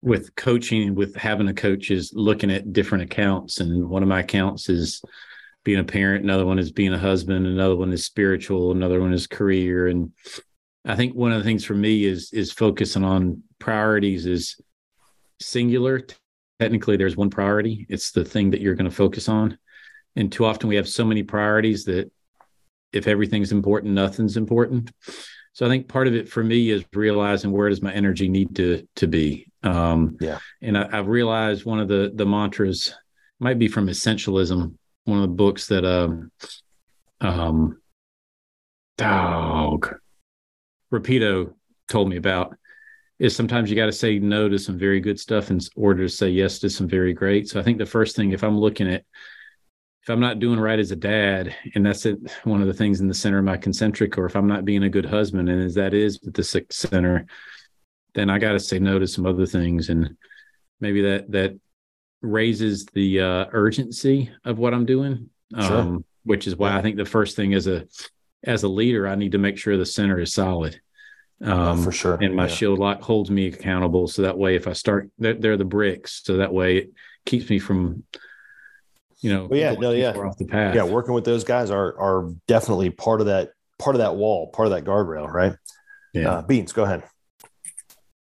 with 0.00 0.34
coaching, 0.36 0.94
with 0.94 1.16
having 1.16 1.48
a 1.48 1.54
coach, 1.54 1.90
is 1.90 2.12
looking 2.14 2.52
at 2.52 2.72
different 2.72 3.02
accounts, 3.02 3.58
and 3.58 3.88
one 3.88 4.04
of 4.04 4.08
my 4.08 4.20
accounts 4.20 4.68
is 4.68 5.02
being 5.64 5.80
a 5.80 5.84
parent. 5.84 6.22
Another 6.22 6.46
one 6.46 6.60
is 6.60 6.70
being 6.70 6.92
a 6.92 6.98
husband. 6.98 7.44
Another 7.44 7.74
one 7.74 7.92
is 7.92 8.06
spiritual. 8.06 8.70
Another 8.70 9.00
one 9.00 9.12
is 9.12 9.26
career, 9.26 9.88
and 9.88 10.12
I 10.86 10.94
think 10.94 11.14
one 11.14 11.32
of 11.32 11.38
the 11.38 11.44
things 11.44 11.64
for 11.64 11.74
me 11.74 12.04
is 12.04 12.32
is 12.32 12.52
focusing 12.52 13.04
on 13.04 13.42
priorities 13.58 14.26
is 14.26 14.60
singular. 15.40 16.06
Technically, 16.60 16.96
there's 16.96 17.16
one 17.16 17.28
priority. 17.28 17.86
It's 17.88 18.12
the 18.12 18.24
thing 18.24 18.50
that 18.50 18.60
you're 18.60 18.76
going 18.76 18.88
to 18.88 18.96
focus 18.96 19.28
on. 19.28 19.58
And 20.14 20.32
too 20.32 20.46
often 20.46 20.68
we 20.68 20.76
have 20.76 20.88
so 20.88 21.04
many 21.04 21.22
priorities 21.22 21.84
that 21.84 22.10
if 22.92 23.06
everything's 23.06 23.52
important, 23.52 23.92
nothing's 23.92 24.36
important. 24.36 24.90
So 25.52 25.66
I 25.66 25.68
think 25.68 25.88
part 25.88 26.06
of 26.06 26.14
it 26.14 26.28
for 26.28 26.42
me 26.42 26.70
is 26.70 26.84
realizing 26.94 27.50
where 27.50 27.68
does 27.68 27.82
my 27.82 27.92
energy 27.92 28.28
need 28.28 28.54
to 28.56 28.86
to 28.96 29.06
be. 29.06 29.50
Um, 29.62 30.16
yeah. 30.20 30.38
And 30.62 30.78
I, 30.78 30.88
have 30.94 31.08
realized 31.08 31.64
one 31.64 31.80
of 31.80 31.88
the 31.88 32.12
the 32.14 32.26
mantras 32.26 32.94
might 33.40 33.58
be 33.58 33.68
from 33.68 33.88
Essentialism, 33.88 34.74
one 35.04 35.18
of 35.18 35.22
the 35.22 35.34
books 35.34 35.66
that 35.66 35.84
um 35.84 36.30
um 37.20 37.80
dog 38.96 39.96
Rapido 40.92 41.54
told 41.88 42.08
me 42.08 42.16
about 42.16 42.56
is 43.18 43.34
sometimes 43.34 43.70
you 43.70 43.76
got 43.76 43.86
to 43.86 43.92
say 43.92 44.18
no 44.18 44.48
to 44.48 44.58
some 44.58 44.78
very 44.78 45.00
good 45.00 45.18
stuff 45.18 45.50
in 45.50 45.58
order 45.74 46.02
to 46.02 46.08
say 46.08 46.28
yes 46.28 46.58
to 46.58 46.68
some 46.68 46.86
very 46.86 47.14
great. 47.14 47.48
So 47.48 47.58
I 47.58 47.62
think 47.62 47.78
the 47.78 47.86
first 47.86 48.14
thing, 48.14 48.32
if 48.32 48.42
I'm 48.42 48.58
looking 48.58 48.92
at, 48.92 49.04
if 50.02 50.10
I'm 50.10 50.20
not 50.20 50.38
doing 50.38 50.60
right 50.60 50.78
as 50.78 50.90
a 50.90 50.96
dad, 50.96 51.54
and 51.74 51.84
that's 51.84 52.06
it, 52.06 52.18
one 52.44 52.60
of 52.60 52.68
the 52.68 52.74
things 52.74 53.00
in 53.00 53.08
the 53.08 53.14
center 53.14 53.38
of 53.38 53.44
my 53.44 53.56
concentric, 53.56 54.18
or 54.18 54.26
if 54.26 54.36
I'm 54.36 54.46
not 54.46 54.64
being 54.64 54.84
a 54.84 54.90
good 54.90 55.06
husband, 55.06 55.48
and 55.48 55.62
as 55.62 55.74
that 55.74 55.94
is 55.94 56.20
the 56.20 56.44
sixth 56.44 56.78
center, 56.78 57.26
then 58.14 58.30
I 58.30 58.38
got 58.38 58.52
to 58.52 58.60
say 58.60 58.78
no 58.78 58.98
to 58.98 59.06
some 59.06 59.26
other 59.26 59.46
things, 59.46 59.88
and 59.88 60.16
maybe 60.80 61.02
that 61.02 61.30
that 61.32 61.58
raises 62.22 62.86
the 62.86 63.20
uh, 63.20 63.46
urgency 63.52 64.30
of 64.44 64.58
what 64.58 64.74
I'm 64.74 64.86
doing, 64.86 65.30
sure. 65.58 65.76
um, 65.76 66.04
which 66.24 66.46
is 66.46 66.54
why 66.54 66.76
I 66.76 66.82
think 66.82 66.96
the 66.96 67.04
first 67.04 67.34
thing 67.34 67.52
is 67.52 67.66
a 67.66 67.86
as 68.46 68.62
a 68.62 68.68
leader, 68.68 69.06
I 69.08 69.16
need 69.16 69.32
to 69.32 69.38
make 69.38 69.58
sure 69.58 69.76
the 69.76 69.84
center 69.84 70.20
is 70.20 70.32
solid. 70.32 70.80
Um, 71.42 71.50
oh, 71.52 71.82
for 71.82 71.92
sure. 71.92 72.14
And 72.14 72.34
my 72.34 72.46
yeah. 72.46 72.54
shield 72.54 72.78
lock 72.78 73.02
holds 73.02 73.30
me 73.30 73.48
accountable. 73.48 74.08
So 74.08 74.22
that 74.22 74.38
way, 74.38 74.54
if 74.54 74.66
I 74.66 74.72
start, 74.72 75.10
they're, 75.18 75.34
they're 75.34 75.56
the 75.56 75.64
bricks. 75.64 76.22
So 76.24 76.38
that 76.38 76.52
way 76.52 76.78
it 76.78 76.92
keeps 77.26 77.50
me 77.50 77.58
from, 77.58 78.04
you 79.20 79.34
know, 79.34 79.46
well, 79.46 79.58
yeah, 79.58 79.72
no, 79.72 79.90
yeah, 79.90 80.12
off 80.12 80.38
the 80.38 80.46
path. 80.46 80.74
Yeah. 80.74 80.84
Working 80.84 81.12
with 81.12 81.24
those 81.24 81.44
guys 81.44 81.70
are, 81.70 81.98
are 81.98 82.30
definitely 82.46 82.90
part 82.90 83.20
of 83.20 83.26
that, 83.26 83.50
part 83.78 83.96
of 83.96 84.00
that 84.00 84.16
wall, 84.16 84.46
part 84.48 84.66
of 84.66 84.72
that 84.72 84.84
guardrail, 84.84 85.30
right? 85.30 85.54
Yeah. 86.14 86.30
Uh, 86.30 86.42
Beans, 86.42 86.72
go 86.72 86.84
ahead. 86.84 87.02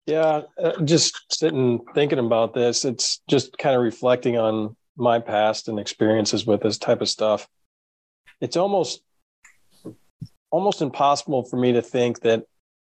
Yeah. 0.04 0.42
Uh, 0.62 0.82
just 0.82 1.32
sitting 1.32 1.80
thinking 1.94 2.18
about 2.18 2.52
this, 2.52 2.84
it's 2.84 3.22
just 3.30 3.56
kind 3.56 3.76
of 3.76 3.82
reflecting 3.82 4.36
on 4.36 4.76
my 4.96 5.20
past 5.20 5.68
and 5.68 5.78
experiences 5.78 6.44
with 6.44 6.60
this 6.60 6.76
type 6.76 7.00
of 7.00 7.08
stuff. 7.08 7.48
It's 8.40 8.56
almost 8.56 9.00
almost 10.50 10.82
impossible 10.82 11.44
for 11.44 11.56
me 11.56 11.72
to 11.72 11.82
think 11.82 12.20
that 12.20 12.44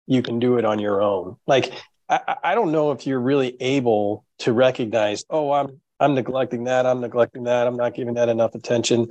you 0.08 0.22
can 0.22 0.40
do 0.40 0.58
it 0.58 0.66
on 0.66 0.80
your 0.80 1.02
own. 1.02 1.38
Like 1.48 1.72
I, 2.10 2.36
I 2.44 2.56
don't 2.56 2.72
know 2.72 2.92
if 2.92 3.08
you're 3.08 3.20
really 3.20 3.56
able 3.62 4.26
to 4.40 4.54
recognize, 4.54 5.24
oh, 5.30 5.52
I'm 5.52 5.80
I'm 6.00 6.16
neglecting 6.16 6.64
that, 6.64 6.86
I'm 6.86 7.00
neglecting 7.00 7.44
that, 7.44 7.68
I'm 7.68 7.78
not 7.78 7.94
giving 7.94 8.16
that 8.16 8.30
enough 8.30 8.56
attention. 8.56 9.10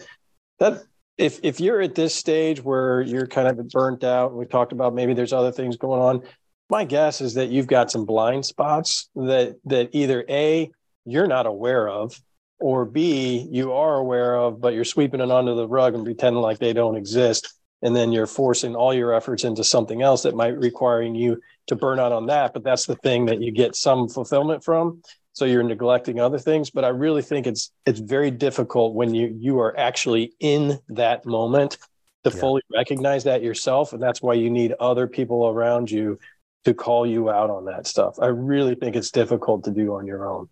That 0.59 0.83
if 1.17 1.41
if 1.43 1.61
you're 1.61 1.81
at 1.81 1.95
this 1.95 2.15
stage 2.15 2.63
where 2.63 3.01
you're 3.01 3.27
kind 3.27 3.49
of 3.49 3.69
burnt 3.69 4.05
out, 4.05 4.35
we 4.35 4.45
talked 4.47 4.73
about 4.73 4.95
maybe 4.95 5.15
there's 5.15 5.33
other 5.33 5.53
things 5.53 5.77
going 5.77 6.01
on, 6.01 6.23
my 6.71 6.85
guess 6.85 7.21
is 7.21 7.35
that 7.35 7.51
you've 7.51 7.67
got 7.67 7.91
some 7.91 8.07
blind 8.07 8.47
spots 8.47 9.11
that 9.17 9.57
that 9.65 9.91
either 9.93 10.25
a 10.29 10.71
you're 11.05 11.27
not 11.27 11.47
aware 11.47 11.89
of 11.89 12.19
or 12.61 12.85
b 12.85 13.47
you 13.51 13.73
are 13.73 13.97
aware 13.97 14.37
of 14.37 14.61
but 14.61 14.73
you're 14.73 14.85
sweeping 14.85 15.21
it 15.21 15.31
under 15.31 15.55
the 15.55 15.69
rug 15.69 15.95
and 15.95 16.05
pretending 16.05 16.41
like 16.41 16.59
they 16.59 16.73
don't 16.73 16.97
exist 16.97 17.55
and 17.83 17.95
then 17.97 18.13
you're 18.13 18.27
forcing 18.27 18.75
all 18.75 18.93
your 18.93 19.15
efforts 19.15 19.45
into 19.45 19.65
something 19.65 20.03
else 20.03 20.23
that 20.23 20.35
might 20.35 20.59
requiring 20.59 21.15
you 21.15 21.41
to 21.67 21.77
burn 21.77 21.99
out 21.99 22.13
on 22.13 22.27
that 22.27 22.53
but 22.53 22.63
that's 22.63 22.87
the 22.87 22.97
thing 22.97 23.27
that 23.27 23.41
you 23.41 23.51
get 23.51 23.77
some 23.77 24.09
fulfillment 24.09 24.65
from 24.65 25.03
so 25.33 25.45
you're 25.45 25.63
neglecting 25.63 26.21
other 26.21 26.39
things 26.39 26.71
but 26.71 26.85
i 26.85 26.89
really 26.89 27.23
think 27.23 27.47
it's 27.47 27.71
it's 27.87 28.01
very 28.01 28.31
difficult 28.31 28.95
when 28.95 29.15
you 29.15 29.35
you 29.39 29.59
are 29.61 29.77
actually 29.79 30.33
in 30.41 30.79
that 30.89 31.25
moment 31.25 31.79
to 32.25 32.31
yeah. 32.31 32.41
fully 32.41 32.63
recognize 32.75 33.25
that 33.25 33.43
yourself 33.43 33.93
and 33.93 34.03
that's 34.03 34.21
why 34.23 34.35
you 34.35 34.51
need 34.51 34.75
other 34.81 35.07
people 35.07 35.49
around 35.49 35.91
you 35.91 36.19
to 36.65 36.75
call 36.75 37.07
you 37.07 37.31
out 37.31 37.51
on 37.51 37.65
that 37.65 37.87
stuff 37.87 38.17
i 38.21 38.27
really 38.27 38.75
think 38.75 38.97
it's 38.97 39.11
difficult 39.11 39.65
to 39.65 39.71
do 39.71 39.95
on 39.95 40.07
your 40.07 40.29
own 40.29 40.49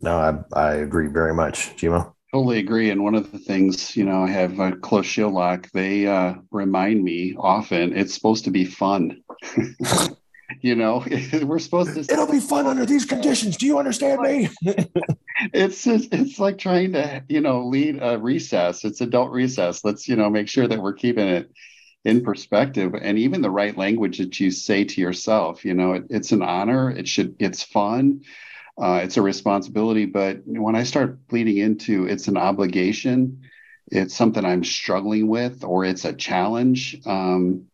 no 0.00 0.16
i, 0.16 0.58
I 0.58 0.74
agree 0.74 1.08
very 1.08 1.34
much 1.34 1.76
GMO. 1.76 2.13
Totally 2.34 2.58
agree. 2.58 2.90
And 2.90 3.04
one 3.04 3.14
of 3.14 3.30
the 3.30 3.38
things, 3.38 3.96
you 3.96 4.04
know, 4.04 4.24
I 4.24 4.30
have 4.30 4.58
a 4.58 4.72
close 4.72 5.06
shield 5.06 5.34
lock. 5.34 5.70
They 5.70 6.08
uh, 6.08 6.34
remind 6.50 7.04
me 7.04 7.36
often 7.38 7.96
it's 7.96 8.12
supposed 8.12 8.42
to 8.46 8.50
be 8.50 8.64
fun. 8.64 9.22
you 10.60 10.74
know, 10.74 11.04
we're 11.44 11.60
supposed 11.60 11.94
to. 11.94 12.00
It'll 12.00 12.28
be 12.28 12.40
fun 12.40 12.66
under 12.66 12.84
these 12.86 13.04
conditions. 13.04 13.56
Do 13.56 13.66
you 13.66 13.78
understand 13.78 14.20
me? 14.22 14.48
it's 15.52 15.84
just, 15.84 16.12
it's 16.12 16.40
like 16.40 16.58
trying 16.58 16.94
to, 16.94 17.22
you 17.28 17.40
know, 17.40 17.68
lead 17.68 18.00
a 18.02 18.18
recess. 18.18 18.84
It's 18.84 19.00
adult 19.00 19.30
recess. 19.30 19.84
Let's, 19.84 20.08
you 20.08 20.16
know, 20.16 20.28
make 20.28 20.48
sure 20.48 20.66
that 20.66 20.82
we're 20.82 20.94
keeping 20.94 21.28
it 21.28 21.52
in 22.04 22.24
perspective 22.24 22.94
and 23.00 23.16
even 23.16 23.42
the 23.42 23.50
right 23.50 23.78
language 23.78 24.18
that 24.18 24.40
you 24.40 24.50
say 24.50 24.82
to 24.82 25.00
yourself. 25.00 25.64
You 25.64 25.74
know, 25.74 25.92
it, 25.92 26.06
it's 26.10 26.32
an 26.32 26.42
honor. 26.42 26.90
It 26.90 27.06
should. 27.06 27.36
It's 27.38 27.62
fun 27.62 28.22
uh, 28.80 29.00
it's 29.02 29.16
a 29.16 29.22
responsibility. 29.22 30.06
But 30.06 30.40
when 30.44 30.76
I 30.76 30.82
start 30.82 31.26
bleeding 31.28 31.58
into 31.58 32.06
it's 32.06 32.28
an 32.28 32.36
obligation, 32.36 33.42
it's 33.88 34.14
something 34.14 34.44
I'm 34.44 34.64
struggling 34.64 35.28
with, 35.28 35.64
or 35.64 35.84
it's 35.84 36.04
a 36.04 36.12
challenge, 36.12 37.00
um, 37.06 37.66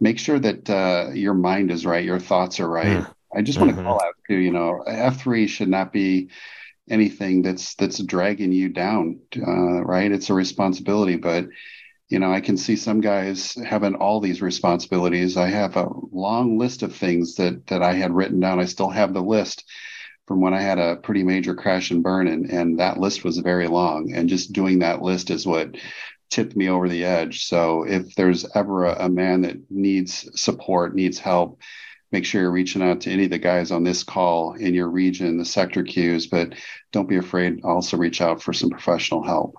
make 0.00 0.18
sure 0.18 0.38
that 0.38 0.68
uh, 0.70 1.10
your 1.12 1.34
mind 1.34 1.70
is 1.70 1.86
right, 1.86 2.04
your 2.04 2.20
thoughts 2.20 2.60
are 2.60 2.68
right. 2.68 3.04
Mm. 3.04 3.14
I 3.34 3.42
just 3.42 3.58
want 3.58 3.70
to 3.70 3.76
mm-hmm. 3.76 3.86
call 3.86 4.02
out 4.02 4.14
to 4.28 4.36
you 4.36 4.52
know 4.52 4.82
F3 4.86 5.48
should 5.48 5.68
not 5.68 5.92
be 5.92 6.30
anything 6.90 7.42
that's 7.42 7.74
that's 7.74 8.02
dragging 8.02 8.52
you 8.52 8.68
down, 8.68 9.20
uh, 9.36 9.82
right? 9.84 10.10
It's 10.10 10.30
a 10.30 10.34
responsibility, 10.34 11.16
but 11.16 11.48
you 12.08 12.18
know, 12.18 12.32
I 12.32 12.40
can 12.40 12.56
see 12.56 12.76
some 12.76 13.02
guys 13.02 13.54
having 13.54 13.94
all 13.94 14.20
these 14.20 14.40
responsibilities. 14.40 15.36
I 15.36 15.48
have 15.48 15.76
a 15.76 15.90
long 16.10 16.58
list 16.58 16.82
of 16.82 16.94
things 16.94 17.34
that 17.34 17.66
that 17.66 17.82
I 17.82 17.94
had 17.94 18.14
written 18.14 18.40
down. 18.40 18.60
I 18.60 18.64
still 18.64 18.88
have 18.88 19.12
the 19.12 19.22
list 19.22 19.64
from 20.28 20.42
when 20.42 20.52
I 20.52 20.60
had 20.60 20.78
a 20.78 20.96
pretty 20.96 21.24
major 21.24 21.54
crash 21.54 21.90
and 21.90 22.02
burn, 22.02 22.28
and, 22.28 22.50
and 22.50 22.78
that 22.78 23.00
list 23.00 23.24
was 23.24 23.38
very 23.38 23.66
long. 23.66 24.12
And 24.12 24.28
just 24.28 24.52
doing 24.52 24.80
that 24.80 25.00
list 25.00 25.30
is 25.30 25.46
what 25.46 25.74
tipped 26.28 26.54
me 26.54 26.68
over 26.68 26.86
the 26.86 27.06
edge. 27.06 27.46
So 27.46 27.84
if 27.84 28.14
there's 28.14 28.46
ever 28.54 28.84
a, 28.84 29.06
a 29.06 29.08
man 29.08 29.40
that 29.40 29.56
needs 29.70 30.28
support, 30.38 30.94
needs 30.94 31.18
help, 31.18 31.58
make 32.12 32.26
sure 32.26 32.42
you're 32.42 32.50
reaching 32.50 32.82
out 32.82 33.00
to 33.00 33.10
any 33.10 33.24
of 33.24 33.30
the 33.30 33.38
guys 33.38 33.70
on 33.70 33.84
this 33.84 34.04
call 34.04 34.52
in 34.52 34.74
your 34.74 34.88
region, 34.88 35.38
the 35.38 35.46
sector 35.46 35.82
queues, 35.82 36.26
but 36.26 36.54
don't 36.92 37.08
be 37.08 37.16
afraid. 37.16 37.64
Also 37.64 37.96
reach 37.96 38.20
out 38.20 38.42
for 38.42 38.52
some 38.52 38.68
professional 38.68 39.22
help. 39.24 39.54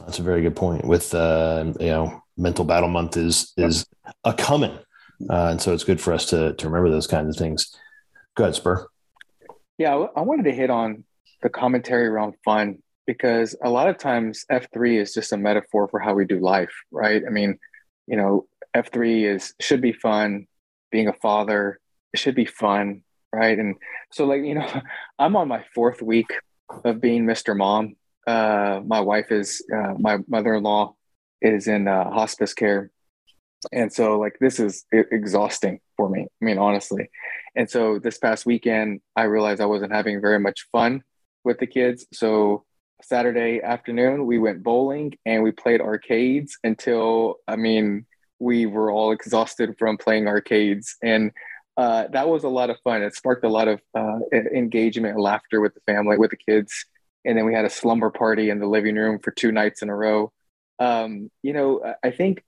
That's 0.00 0.18
a 0.18 0.22
very 0.22 0.42
good 0.42 0.56
point. 0.56 0.86
With 0.86 1.14
uh, 1.14 1.72
you 1.80 1.86
know, 1.86 2.22
mental 2.36 2.66
battle 2.66 2.88
month 2.88 3.16
is 3.16 3.52
is 3.56 3.86
a 4.24 4.32
coming, 4.32 4.78
uh, 5.28 5.48
and 5.50 5.60
so 5.60 5.72
it's 5.72 5.84
good 5.84 6.00
for 6.00 6.14
us 6.14 6.26
to 6.30 6.54
to 6.54 6.66
remember 6.66 6.90
those 6.90 7.06
kinds 7.06 7.34
of 7.34 7.38
things. 7.38 7.74
Go 8.34 8.44
ahead, 8.44 8.54
Spur. 8.54 8.88
Yeah, 9.82 10.06
I 10.14 10.20
wanted 10.20 10.44
to 10.44 10.52
hit 10.52 10.70
on 10.70 11.02
the 11.42 11.48
commentary 11.48 12.06
around 12.06 12.34
fun 12.44 12.78
because 13.04 13.56
a 13.64 13.68
lot 13.68 13.88
of 13.88 13.98
times 13.98 14.44
F3 14.48 15.00
is 15.00 15.12
just 15.12 15.32
a 15.32 15.36
metaphor 15.36 15.88
for 15.88 15.98
how 15.98 16.14
we 16.14 16.24
do 16.24 16.38
life, 16.38 16.72
right? 16.92 17.20
I 17.26 17.30
mean, 17.30 17.58
you 18.06 18.16
know, 18.16 18.46
F3 18.76 19.34
is 19.34 19.54
should 19.58 19.80
be 19.80 19.92
fun, 19.92 20.46
being 20.92 21.08
a 21.08 21.12
father, 21.12 21.80
it 22.12 22.20
should 22.20 22.36
be 22.36 22.44
fun, 22.44 23.02
right? 23.32 23.58
And 23.58 23.74
so 24.12 24.24
like, 24.24 24.44
you 24.44 24.54
know, 24.54 24.82
I'm 25.18 25.34
on 25.34 25.48
my 25.48 25.64
fourth 25.74 26.00
week 26.00 26.30
of 26.84 27.00
being 27.00 27.26
Mr. 27.26 27.56
Mom. 27.56 27.96
Uh, 28.24 28.82
my 28.86 29.00
wife 29.00 29.32
is 29.32 29.66
uh, 29.76 29.94
my 29.98 30.18
mother-in-law 30.28 30.94
is 31.40 31.66
in 31.66 31.88
uh, 31.88 32.08
hospice 32.08 32.54
care. 32.54 32.92
And 33.70 33.92
so 33.92 34.18
like 34.18 34.38
this 34.40 34.58
is 34.58 34.84
exhausting 34.92 35.80
for 35.96 36.08
me. 36.08 36.22
I 36.22 36.44
mean, 36.44 36.58
honestly. 36.58 37.10
And 37.54 37.70
so 37.70 37.98
this 37.98 38.18
past 38.18 38.46
weekend, 38.46 39.00
I 39.14 39.24
realized 39.24 39.60
I 39.60 39.66
wasn't 39.66 39.92
having 39.92 40.20
very 40.20 40.40
much 40.40 40.66
fun 40.72 41.02
with 41.44 41.58
the 41.58 41.66
kids. 41.66 42.06
So 42.12 42.64
Saturday 43.02 43.60
afternoon, 43.62 44.26
we 44.26 44.38
went 44.38 44.62
bowling 44.62 45.14
and 45.26 45.42
we 45.42 45.52
played 45.52 45.80
arcades 45.80 46.56
until, 46.64 47.36
I 47.46 47.56
mean, 47.56 48.06
we 48.38 48.66
were 48.66 48.90
all 48.90 49.12
exhausted 49.12 49.76
from 49.78 49.98
playing 49.98 50.26
arcades. 50.26 50.96
And 51.02 51.32
uh, 51.76 52.08
that 52.08 52.28
was 52.28 52.44
a 52.44 52.48
lot 52.48 52.70
of 52.70 52.78
fun. 52.84 53.02
It 53.02 53.14
sparked 53.14 53.44
a 53.44 53.48
lot 53.48 53.68
of 53.68 53.80
uh, 53.94 54.18
engagement 54.32 55.14
and 55.14 55.22
laughter 55.22 55.60
with 55.60 55.74
the 55.74 55.80
family, 55.80 56.16
with 56.16 56.30
the 56.30 56.36
kids. 56.36 56.84
And 57.24 57.38
then 57.38 57.44
we 57.44 57.54
had 57.54 57.64
a 57.64 57.70
slumber 57.70 58.10
party 58.10 58.50
in 58.50 58.58
the 58.58 58.66
living 58.66 58.96
room 58.96 59.20
for 59.20 59.30
two 59.30 59.52
nights 59.52 59.82
in 59.82 59.88
a 59.88 59.94
row. 59.94 60.32
Um, 60.78 61.30
you 61.42 61.52
know, 61.52 61.94
I 62.02 62.10
think 62.10 62.42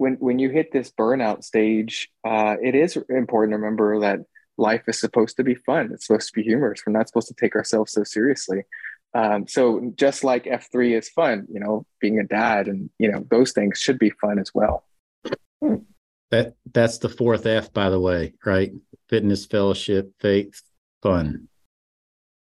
when 0.00 0.14
when 0.14 0.38
you 0.38 0.48
hit 0.48 0.72
this 0.72 0.90
burnout 0.90 1.44
stage, 1.44 2.10
uh, 2.24 2.56
it 2.62 2.74
is 2.74 2.96
important 3.10 3.52
to 3.52 3.58
remember 3.58 4.00
that 4.00 4.20
life 4.56 4.82
is 4.88 4.98
supposed 4.98 5.36
to 5.36 5.44
be 5.44 5.54
fun. 5.54 5.90
It's 5.92 6.06
supposed 6.06 6.28
to 6.28 6.34
be 6.34 6.42
humorous. 6.42 6.82
We're 6.86 6.94
not 6.94 7.06
supposed 7.06 7.28
to 7.28 7.34
take 7.34 7.54
ourselves 7.54 7.92
so 7.92 8.02
seriously. 8.04 8.62
Um, 9.12 9.46
so 9.46 9.92
just 9.96 10.24
like 10.24 10.44
F3 10.44 10.96
is 10.96 11.10
fun, 11.10 11.46
you 11.52 11.60
know, 11.60 11.84
being 12.00 12.18
a 12.18 12.24
dad 12.24 12.66
and, 12.68 12.88
you 12.98 13.10
know, 13.10 13.26
those 13.30 13.52
things 13.52 13.78
should 13.78 13.98
be 13.98 14.10
fun 14.10 14.38
as 14.38 14.52
well. 14.54 14.84
That 16.30 16.54
that's 16.72 16.98
the 16.98 17.08
fourth 17.10 17.44
F, 17.44 17.70
by 17.72 17.90
the 17.90 18.00
way, 18.00 18.32
right? 18.46 18.72
Fitness, 19.10 19.44
fellowship, 19.44 20.12
faith, 20.20 20.62
fun. 21.02 21.48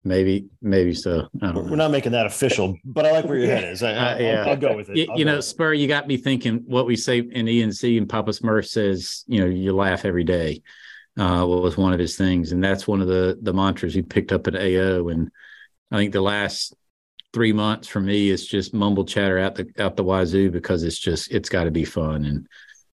Maybe, 0.05 0.47
maybe 0.61 0.93
so. 0.93 1.27
We're 1.41 1.77
not 1.77 1.91
making 1.91 2.11
that 2.11 2.25
official, 2.25 2.77
but 2.83 3.05
I 3.05 3.11
like 3.11 3.25
where 3.25 3.37
your 3.37 3.47
head 3.47 3.63
is. 3.63 3.81
I, 3.81 3.93
uh, 3.93 4.17
yeah. 4.17 4.43
I'll, 4.43 4.49
I'll, 4.49 4.57
go 4.57 4.75
with 4.75 4.89
it. 4.89 4.97
You, 4.97 5.07
you 5.15 5.23
know, 5.23 5.39
Spur, 5.39 5.73
you 5.73 5.87
got 5.87 6.07
me 6.07 6.17
thinking 6.17 6.63
what 6.65 6.85
we 6.85 6.97
say 6.97 7.19
in 7.19 7.45
ENC 7.45 7.97
and 7.97 8.09
Papa 8.09 8.31
Smurf 8.31 8.67
says, 8.67 9.23
you 9.27 9.39
know, 9.39 9.45
you 9.45 9.73
laugh 9.73 10.03
every 10.03 10.25
day 10.25 10.61
uh, 11.17 11.45
was 11.47 11.77
one 11.77 11.93
of 11.93 11.99
his 11.99 12.17
things, 12.17 12.51
and 12.51 12.63
that's 12.63 12.87
one 12.87 13.01
of 13.01 13.07
the 13.07 13.37
the 13.41 13.53
mantras 13.53 13.93
he 13.93 14.01
picked 14.01 14.31
up 14.31 14.47
at 14.47 14.55
AO. 14.55 15.09
And 15.09 15.31
I 15.91 15.97
think 15.97 16.11
the 16.11 16.21
last 16.21 16.73
three 17.33 17.53
months 17.53 17.87
for 17.87 17.99
me 17.99 18.29
is 18.29 18.47
just 18.47 18.73
mumble 18.73 19.05
chatter 19.05 19.37
out 19.37 19.55
the 19.55 19.67
out 19.77 19.95
the 19.95 20.03
wazoo 20.03 20.51
because 20.51 20.83
it's 20.83 20.97
just 20.97 21.31
it's 21.31 21.49
got 21.49 21.65
to 21.65 21.71
be 21.71 21.85
fun, 21.85 22.25
and 22.25 22.47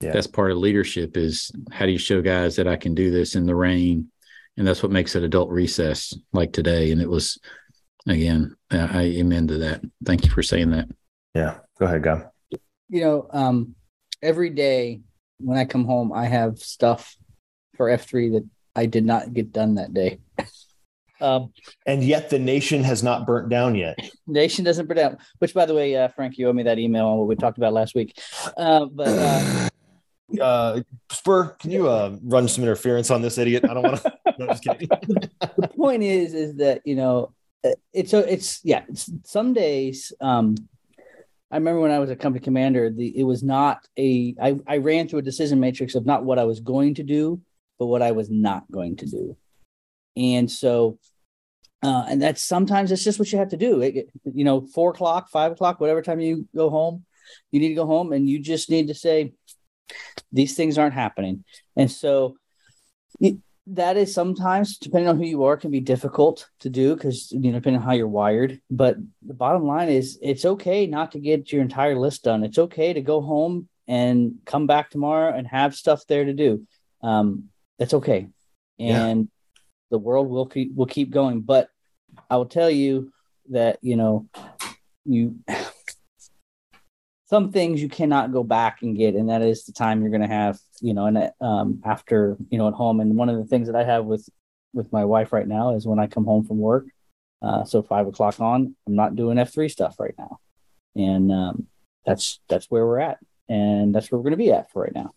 yeah. 0.01 0.12
that's 0.12 0.27
part 0.27 0.51
of 0.51 0.59
leadership 0.59 1.16
is 1.16 1.51
how 1.71 1.85
do 1.85 1.92
you 1.92 1.99
show 1.99 2.23
guys 2.23 2.57
that 2.57 2.69
I 2.69 2.77
can 2.77 2.95
do 2.95 3.11
this 3.11 3.35
in 3.35 3.45
the 3.45 3.55
rain, 3.55 4.11
and 4.57 4.66
that's 4.66 4.83
what 4.83 4.92
makes 4.92 5.14
it 5.14 5.23
adult 5.23 5.51
recess 5.51 6.16
like 6.33 6.53
today. 6.53 6.92
And 6.92 7.01
it 7.01 7.09
was 7.09 7.38
again, 8.07 8.57
I 8.71 9.03
amen 9.03 9.49
to 9.49 9.59
that. 9.59 9.83
Thank 10.05 10.25
you 10.25 10.31
for 10.31 10.42
saying 10.42 10.71
that. 10.71 10.88
Yeah, 11.35 11.59
go 11.79 11.87
ahead, 11.87 12.03
guy. 12.03 12.25
You 12.88 13.01
know, 13.03 13.29
um, 13.31 13.75
every 14.23 14.51
day 14.51 15.01
when 15.38 15.59
I 15.59 15.64
come 15.64 15.85
home, 15.85 16.12
I 16.12 16.27
have 16.27 16.59
stuff 16.59 17.16
for 17.77 17.88
F3 17.88 18.33
that 18.33 18.49
I 18.75 18.87
did 18.87 19.05
not 19.05 19.35
get 19.35 19.53
done 19.53 19.75
that 19.75 19.92
day. 19.92 20.21
um, 21.21 21.53
and 21.87 22.03
yet 22.03 22.31
the 22.31 22.38
nation 22.38 22.83
has 22.85 23.03
not 23.03 23.27
burnt 23.27 23.49
down 23.49 23.75
yet. 23.75 23.99
Nation 24.27 24.64
doesn't 24.64 24.87
burn 24.87 24.97
down. 24.97 25.19
Which, 25.38 25.53
by 25.53 25.66
the 25.66 25.75
way, 25.75 25.97
uh, 25.97 26.09
Frank, 26.09 26.38
you 26.38 26.49
owe 26.49 26.53
me 26.53 26.62
that 26.62 26.79
email 26.79 27.07
on 27.07 27.19
what 27.19 27.29
we 27.29 27.37
talked 27.37 27.59
about 27.59 27.73
last 27.73 27.95
week. 27.95 28.19
Uh, 28.57 28.87
but 28.87 29.09
uh, 29.09 29.69
uh, 30.40 30.80
Spur, 31.10 31.48
can 31.60 31.70
you 31.70 31.88
uh, 31.88 32.16
run 32.22 32.48
some 32.48 32.64
interference 32.64 33.10
on 33.10 33.22
this 33.22 33.38
idiot? 33.38 33.64
I 33.68 33.74
don't 33.74 33.82
want 33.82 34.02
to. 34.02 34.18
no, 34.38 34.46
just 34.48 34.64
kidding. 34.64 34.88
the 34.88 35.70
point 35.76 36.02
is, 36.02 36.34
is 36.34 36.56
that 36.56 36.82
you 36.84 36.96
know, 36.96 37.32
uh, 37.64 37.70
it's 37.92 38.10
so 38.10 38.20
it's 38.20 38.60
yeah. 38.64 38.84
It's, 38.88 39.10
some 39.24 39.52
days, 39.52 40.12
um, 40.20 40.56
I 41.50 41.56
remember 41.56 41.80
when 41.80 41.90
I 41.90 41.98
was 41.98 42.10
a 42.10 42.16
company 42.16 42.44
commander, 42.44 42.90
the 42.90 43.18
it 43.18 43.24
was 43.24 43.42
not 43.42 43.86
a. 43.98 44.34
I 44.40 44.58
I 44.66 44.76
ran 44.78 45.08
through 45.08 45.20
a 45.20 45.22
decision 45.22 45.60
matrix 45.60 45.94
of 45.94 46.06
not 46.06 46.24
what 46.24 46.38
I 46.38 46.44
was 46.44 46.60
going 46.60 46.94
to 46.94 47.02
do, 47.02 47.40
but 47.78 47.86
what 47.86 48.02
I 48.02 48.12
was 48.12 48.30
not 48.30 48.70
going 48.70 48.96
to 48.96 49.06
do. 49.06 49.36
And 50.16 50.50
so, 50.50 50.98
uh, 51.82 52.06
and 52.08 52.20
that's 52.20 52.42
sometimes 52.42 52.90
it's 52.90 53.04
just 53.04 53.18
what 53.18 53.30
you 53.30 53.38
have 53.38 53.50
to 53.50 53.56
do. 53.56 53.82
It, 53.82 54.08
you 54.24 54.44
know, 54.44 54.66
four 54.66 54.90
o'clock, 54.90 55.30
five 55.30 55.52
o'clock, 55.52 55.78
whatever 55.78 56.02
time 56.02 56.20
you 56.20 56.48
go 56.54 56.70
home, 56.70 57.04
you 57.50 57.60
need 57.60 57.68
to 57.68 57.74
go 57.74 57.86
home 57.86 58.12
and 58.12 58.28
you 58.28 58.38
just 58.38 58.70
need 58.70 58.88
to 58.88 58.94
say, 58.94 59.32
these 60.33 60.55
things 60.55 60.79
aren't 60.79 60.94
happening. 60.94 61.44
And 61.77 61.90
so, 61.90 62.37
it, 63.20 63.38
that 63.68 63.96
is 63.96 64.14
sometimes, 64.14 64.79
depending 64.79 65.09
on 65.09 65.16
who 65.16 65.25
you 65.25 65.44
are, 65.44 65.57
can 65.57 65.70
be 65.70 65.81
difficult 65.81 66.49
to 66.61 66.70
do 66.70 66.94
because 66.94 67.33
you 67.33 67.51
know, 67.51 67.59
depending 67.59 67.81
on 67.81 67.87
how 67.87 67.94
you're 67.94 68.07
wired. 68.07 68.61
But 68.70 68.96
the 69.22 69.35
bottom 69.35 69.64
line 69.64 69.88
is, 69.88 70.18
it's 70.22 70.44
okay 70.44 70.87
not 70.87 71.12
to 71.12 71.18
get 71.18 71.53
your 71.53 71.62
entire 71.62 71.99
list 71.99 72.25
done. 72.25 72.44
It's 72.44 72.59
okay 72.59 72.92
to 72.92 73.01
go 73.01 73.20
home 73.20 73.68
and 73.88 74.37
come 74.44 74.66
back 74.66 74.90
tomorrow 74.90 75.37
and 75.37 75.46
have 75.46 75.75
stuff 75.75 76.07
there 76.07 76.25
to 76.25 76.33
do. 76.33 76.66
Um, 77.03 77.49
that's 77.79 77.94
okay. 77.94 78.29
And 78.79 79.20
yeah. 79.20 79.61
the 79.90 79.99
world 79.99 80.29
will 80.29 80.46
keep 80.46 80.75
will 80.75 80.87
keep 80.87 81.11
going. 81.11 81.40
But 81.40 81.68
I 82.31 82.37
will 82.37 82.46
tell 82.46 82.70
you 82.70 83.12
that, 83.51 83.79
you 83.83 83.96
know, 83.96 84.29
you 85.05 85.37
some 87.26 87.52
things 87.52 87.82
you 87.82 87.88
cannot 87.88 88.32
go 88.32 88.42
back 88.42 88.82
and 88.82 88.96
get, 88.96 89.14
and 89.14 89.28
that 89.28 89.42
is 89.42 89.64
the 89.64 89.72
time 89.72 90.00
you're 90.00 90.10
gonna 90.10 90.28
have, 90.28 90.58
you 90.80 90.94
know, 90.94 91.06
and 91.06 91.30
um 91.40 91.82
after, 91.84 92.36
you 92.50 92.58
know, 92.58 92.68
at 92.68 92.74
home. 92.74 93.00
And 93.00 93.16
one 93.16 93.28
of 93.28 93.36
the 93.36 93.44
things 93.44 93.66
that 93.66 93.76
I 93.76 93.84
have 93.84 94.04
with 94.04 94.28
with 94.72 94.92
my 94.92 95.04
wife 95.04 95.32
right 95.32 95.48
now 95.48 95.74
is 95.74 95.86
when 95.86 95.98
I 95.98 96.06
come 96.06 96.24
home 96.24 96.44
from 96.44 96.58
work, 96.58 96.86
uh, 97.42 97.64
so 97.64 97.82
five 97.82 98.06
o'clock 98.06 98.40
on, 98.40 98.76
I'm 98.86 98.94
not 98.94 99.16
doing 99.16 99.38
F3 99.38 99.70
stuff 99.70 99.98
right 99.98 100.14
now. 100.18 100.38
And 100.94 101.32
um, 101.32 101.66
that's 102.04 102.40
that's 102.48 102.66
where 102.66 102.86
we're 102.86 103.00
at. 103.00 103.18
And 103.48 103.94
that's 103.94 104.10
where 104.10 104.18
we're 104.18 104.24
gonna 104.24 104.36
be 104.36 104.52
at 104.52 104.70
for 104.70 104.82
right 104.82 104.94
now. 104.94 105.12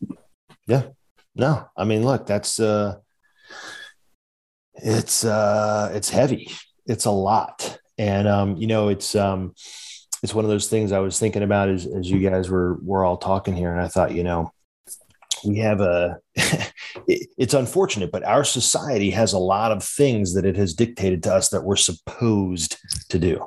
Yeah. 0.67 0.83
No, 1.35 1.69
I 1.77 1.85
mean, 1.85 2.03
look, 2.03 2.25
that's 2.25 2.59
uh, 2.59 2.97
it's 4.73 5.23
uh, 5.23 5.91
it's 5.93 6.09
heavy. 6.09 6.51
It's 6.85 7.05
a 7.05 7.11
lot, 7.11 7.79
and 7.97 8.27
um, 8.27 8.57
you 8.57 8.67
know, 8.67 8.89
it's 8.89 9.15
um, 9.15 9.53
it's 10.23 10.33
one 10.33 10.45
of 10.45 10.51
those 10.51 10.67
things 10.67 10.91
I 10.91 10.99
was 10.99 11.19
thinking 11.19 11.43
about 11.43 11.69
as 11.69 11.85
as 11.85 12.09
you 12.09 12.19
guys 12.19 12.49
were 12.49 12.77
were 12.81 13.03
all 13.03 13.17
talking 13.17 13.55
here, 13.55 13.71
and 13.71 13.81
I 13.81 13.87
thought, 13.87 14.13
you 14.13 14.23
know, 14.23 14.51
we 15.45 15.57
have 15.59 15.81
a 15.81 16.17
it's 17.07 17.53
unfortunate 17.53 18.11
but 18.11 18.23
our 18.23 18.43
society 18.43 19.09
has 19.11 19.31
a 19.31 19.39
lot 19.39 19.71
of 19.71 19.81
things 19.81 20.33
that 20.33 20.45
it 20.45 20.57
has 20.57 20.73
dictated 20.73 21.23
to 21.23 21.33
us 21.33 21.49
that 21.49 21.63
we're 21.63 21.77
supposed 21.77 22.77
to 23.07 23.17
do 23.17 23.41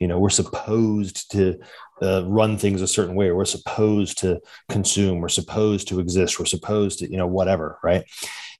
you 0.00 0.08
know 0.08 0.18
we're 0.18 0.30
supposed 0.30 1.30
to 1.30 1.56
uh, 2.02 2.24
run 2.26 2.56
things 2.56 2.82
a 2.82 2.86
certain 2.86 3.14
way. 3.14 3.30
We're 3.30 3.44
supposed 3.44 4.18
to 4.18 4.40
consume. 4.68 5.20
We're 5.20 5.28
supposed 5.28 5.88
to 5.88 6.00
exist. 6.00 6.38
We're 6.38 6.46
supposed 6.46 7.00
to, 7.00 7.10
you 7.10 7.16
know, 7.16 7.26
whatever, 7.26 7.78
right? 7.82 8.04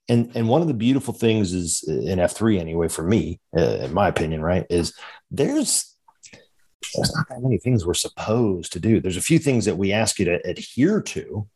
And 0.07 0.31
and 0.35 0.49
one 0.49 0.61
of 0.61 0.67
the 0.67 0.73
beautiful 0.73 1.13
things 1.13 1.53
is 1.53 1.83
in 1.87 2.19
F 2.19 2.33
three 2.33 2.59
anyway 2.59 2.87
for 2.87 3.03
me, 3.03 3.39
uh, 3.55 3.61
in 3.61 3.93
my 3.93 4.07
opinion, 4.07 4.41
right, 4.41 4.65
is 4.69 4.93
there's 5.29 5.95
there's 6.95 7.15
not 7.15 7.29
that 7.29 7.41
many 7.41 7.57
things 7.57 7.85
we're 7.85 7.93
supposed 7.93 8.73
to 8.73 8.79
do. 8.79 8.99
There's 8.99 9.17
a 9.17 9.21
few 9.21 9.39
things 9.39 9.65
that 9.65 9.77
we 9.77 9.91
ask 9.91 10.19
you 10.19 10.25
to 10.25 10.47
adhere 10.47 11.01
to, 11.01 11.47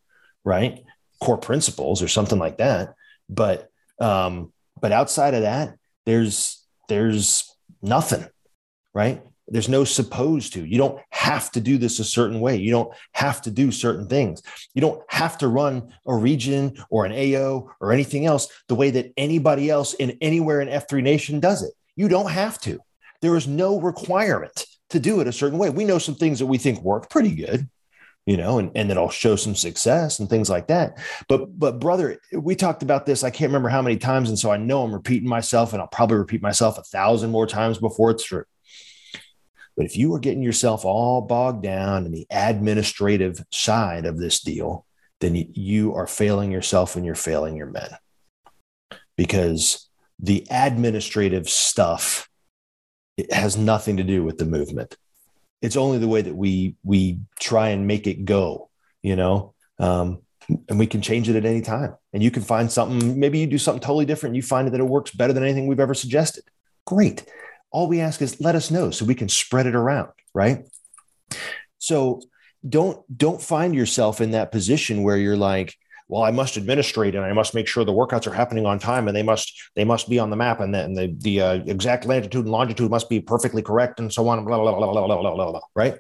right? 0.44 0.84
Core 1.20 1.38
principles 1.38 2.02
or 2.02 2.08
something 2.08 2.40
like 2.40 2.58
that. 2.58 2.96
But 3.30 3.70
um, 4.00 4.52
but 4.80 4.92
outside 4.92 5.34
of 5.34 5.44
that, 5.44 5.76
there's 6.06 6.66
there's 6.90 7.56
nothing, 7.82 8.28
right? 8.94 9.24
There's 9.48 9.70
no 9.70 9.84
supposed 9.84 10.54
to. 10.54 10.66
You 10.66 10.78
don't 10.78 11.00
have 11.10 11.52
to 11.52 11.62
do 11.62 11.78
this 11.78 12.00
a 12.00 12.04
certain 12.04 12.40
way. 12.40 12.58
You 12.58 12.72
don't 12.72 12.94
have 13.12 13.42
to 13.44 13.52
do 13.52 13.72
certain 13.72 14.08
things. 14.08 14.42
You 14.74 14.82
don't 14.82 15.02
have 15.10 15.38
to 15.40 15.48
run 15.48 15.94
a 16.06 16.16
region 16.16 16.78
or 16.90 17.06
an 17.06 17.12
AO 17.12 17.70
or 17.82 17.92
anything 17.92 18.26
else 18.26 18.48
the 18.68 18.76
way 18.76 18.90
that 18.92 19.12
anybody 19.18 19.70
else 19.70 19.94
in 19.96 20.18
anywhere 20.22 20.62
in 20.62 20.70
F3 20.70 21.04
Nation 21.04 21.40
does 21.40 21.62
it. 21.62 21.74
You 21.96 22.08
don't 22.08 22.32
have 22.32 22.60
to. 22.62 22.80
There 23.22 23.36
is 23.36 23.48
no 23.48 23.80
requirement 23.80 24.66
to 24.94 25.00
do 25.00 25.20
it 25.20 25.28
a 25.28 25.34
certain 25.34 25.60
way. 25.60 25.70
We 25.70 25.86
know 25.86 26.00
some 26.00 26.16
things 26.16 26.40
that 26.40 26.48
we 26.48 26.58
think 26.58 26.82
work 26.82 27.10
pretty 27.10 27.36
good, 27.36 27.70
you 28.26 28.38
know, 28.38 28.60
and, 28.60 28.72
and 28.76 28.90
that'll 28.90 29.10
show 29.10 29.36
some 29.36 29.56
success 29.56 30.20
and 30.20 30.30
things 30.30 30.50
like 30.50 30.68
that. 30.68 30.98
But 31.28 31.60
but 31.60 31.80
brother, 31.80 32.20
we 32.34 32.56
talked 32.56 32.84
about 32.84 33.06
this. 33.06 33.24
I 33.24 33.30
can't 33.30 33.50
remember 33.50 33.70
how 33.70 33.82
many 33.82 33.98
times. 33.98 34.30
And 34.30 34.40
so 34.40 34.52
I 34.52 34.58
know 34.58 34.84
I'm 34.84 34.94
repeating 34.94 35.30
myself, 35.30 35.74
and 35.74 35.82
I'll 35.82 35.88
probably 35.88 36.18
repeat 36.18 36.42
myself 36.42 36.78
a 36.78 36.84
thousand 36.84 37.32
more 37.32 37.48
times 37.48 37.78
before 37.78 38.12
it's 38.12 38.24
true 38.24 38.46
But 39.76 39.86
if 39.86 39.98
you 39.98 40.14
are 40.16 40.20
getting 40.20 40.44
yourself 40.44 40.86
all 40.86 41.22
bogged 41.22 41.64
down 41.64 42.06
in 42.06 42.12
the 42.12 42.28
administrative 42.32 43.44
side 43.52 44.06
of 44.06 44.18
this 44.20 44.42
deal, 44.42 44.86
then 45.20 45.36
you 45.54 45.96
are 45.96 46.08
failing 46.08 46.52
yourself 46.52 46.96
and 46.96 47.06
you're 47.06 47.16
failing 47.16 47.58
your 47.58 47.68
men. 47.68 47.90
Because 49.18 49.90
the 50.20 50.46
administrative 50.50 51.50
stuff 51.50 52.30
it 53.18 53.32
has 53.32 53.58
nothing 53.58 53.98
to 53.98 54.04
do 54.04 54.24
with 54.24 54.38
the 54.38 54.46
movement. 54.46 54.96
It's 55.62 55.78
only 55.78 55.98
the 55.98 56.08
way 56.08 56.22
that 56.22 56.36
we 56.36 56.76
we 56.84 57.20
try 57.40 57.70
and 57.70 57.88
make 57.88 58.08
it 58.08 58.26
go, 58.26 58.70
you 59.02 59.16
know. 59.16 59.54
Um, 59.80 60.20
and 60.68 60.78
we 60.78 60.88
can 60.88 61.02
change 61.02 61.30
it 61.30 61.38
at 61.38 61.46
any 61.46 61.62
time. 61.62 61.96
And 62.12 62.22
you 62.22 62.30
can 62.30 62.44
find 62.44 62.72
something. 62.72 63.20
Maybe 63.20 63.40
you 63.40 63.48
do 63.48 63.58
something 63.58 63.82
totally 63.82 64.06
different. 64.06 64.36
You 64.36 64.42
find 64.42 64.68
that 64.68 64.80
it 64.80 64.84
works 64.84 65.12
better 65.12 65.32
than 65.32 65.44
anything 65.44 65.68
we've 65.68 65.80
ever 65.80 65.94
suggested. 65.94 66.44
Great. 66.86 67.26
All 67.72 67.88
we 67.88 68.02
ask 68.02 68.22
is 68.22 68.42
let 68.42 68.56
us 68.56 68.70
know 68.70 68.92
so 68.92 69.06
we 69.06 69.16
can 69.16 69.30
spread 69.30 69.68
it 69.68 69.76
around, 69.76 70.10
right? 70.34 70.68
So 71.80 72.22
don't 72.68 73.04
don't 73.16 73.42
find 73.42 73.74
yourself 73.74 74.22
in 74.22 74.32
that 74.32 74.52
position 74.52 75.04
where 75.04 75.18
you're 75.18 75.38
like, 75.38 75.76
well, 76.14 76.22
I 76.22 76.30
must 76.30 76.58
administrate 76.58 77.16
and 77.16 77.26
I 77.26 77.34
must 77.34 77.56
make 77.56 77.68
sure 77.68 77.84
the 77.84 77.92
workouts 77.92 78.28
are 78.28 78.34
happening 78.34 78.68
on 78.68 78.78
time 78.78 79.08
and 79.08 79.18
they 79.18 79.24
must 79.24 79.60
they 79.76 79.84
must 79.84 80.08
be 80.08 80.20
on 80.20 80.30
the 80.30 80.36
map 80.36 80.60
and 80.60 80.72
then 80.72 80.94
the 80.94 81.12
the 81.18 81.42
uh, 81.42 81.54
exact 81.66 82.06
latitude 82.06 82.46
and 82.46 82.52
longitude 82.52 82.92
must 82.92 83.10
be 83.10 83.20
perfectly 83.20 83.64
correct 83.64 84.00
and 84.00 84.14
so 84.14 84.28
on. 84.28 84.46
Blah 84.46 84.60
blah 84.60 84.78
blah 84.78 84.92
blah 84.94 85.08
blah 85.08 85.18
blah 85.20 85.34
blah. 85.34 85.52
blah 85.54 85.62
right? 85.74 85.96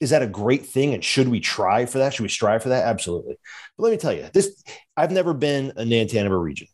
Is 0.00 0.08
that 0.08 0.22
a 0.22 0.26
great 0.26 0.64
thing? 0.64 0.94
And 0.94 1.04
should 1.04 1.28
we 1.28 1.40
try 1.40 1.84
for 1.84 1.98
that? 1.98 2.14
Should 2.14 2.22
we 2.22 2.30
strive 2.30 2.62
for 2.62 2.70
that? 2.70 2.86
Absolutely. 2.86 3.36
But 3.76 3.82
let 3.84 3.90
me 3.90 3.98
tell 3.98 4.14
you, 4.14 4.30
this 4.32 4.64
I've 4.96 5.12
never 5.12 5.34
been 5.34 5.72
a 5.76 5.82
Nantan 5.82 6.24
of 6.24 6.32
a 6.32 6.38
region. 6.38 6.68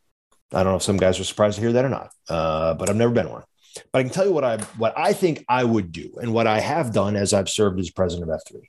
I 0.53 0.63
don't 0.63 0.75
know 0.75 0.77
if 0.77 0.85
some 0.85 0.97
guys 0.97 1.19
are 1.19 1.25
surprised 1.25 1.57
to 1.57 1.63
hear 1.63 1.73
that 1.73 1.85
or 1.85 1.89
not, 1.89 2.13
uh, 2.29 2.75
but 2.75 2.89
I've 2.89 2.95
never 2.95 3.13
been 3.13 3.29
one. 3.29 3.43
But 3.91 3.99
I 3.99 4.03
can 4.05 4.13
tell 4.13 4.25
you 4.25 4.33
what 4.33 4.45
I 4.45 4.59
what 4.79 4.97
I 4.97 5.15
think 5.15 5.45
I 5.49 5.65
would 5.65 5.91
do, 5.91 6.15
and 6.23 6.33
what 6.33 6.47
I 6.47 6.61
have 6.61 6.93
done 6.93 7.17
as 7.17 7.35
I've 7.35 7.49
served 7.49 7.81
as 7.81 7.91
president 7.91 8.31
of 8.31 8.41
F3 8.41 8.61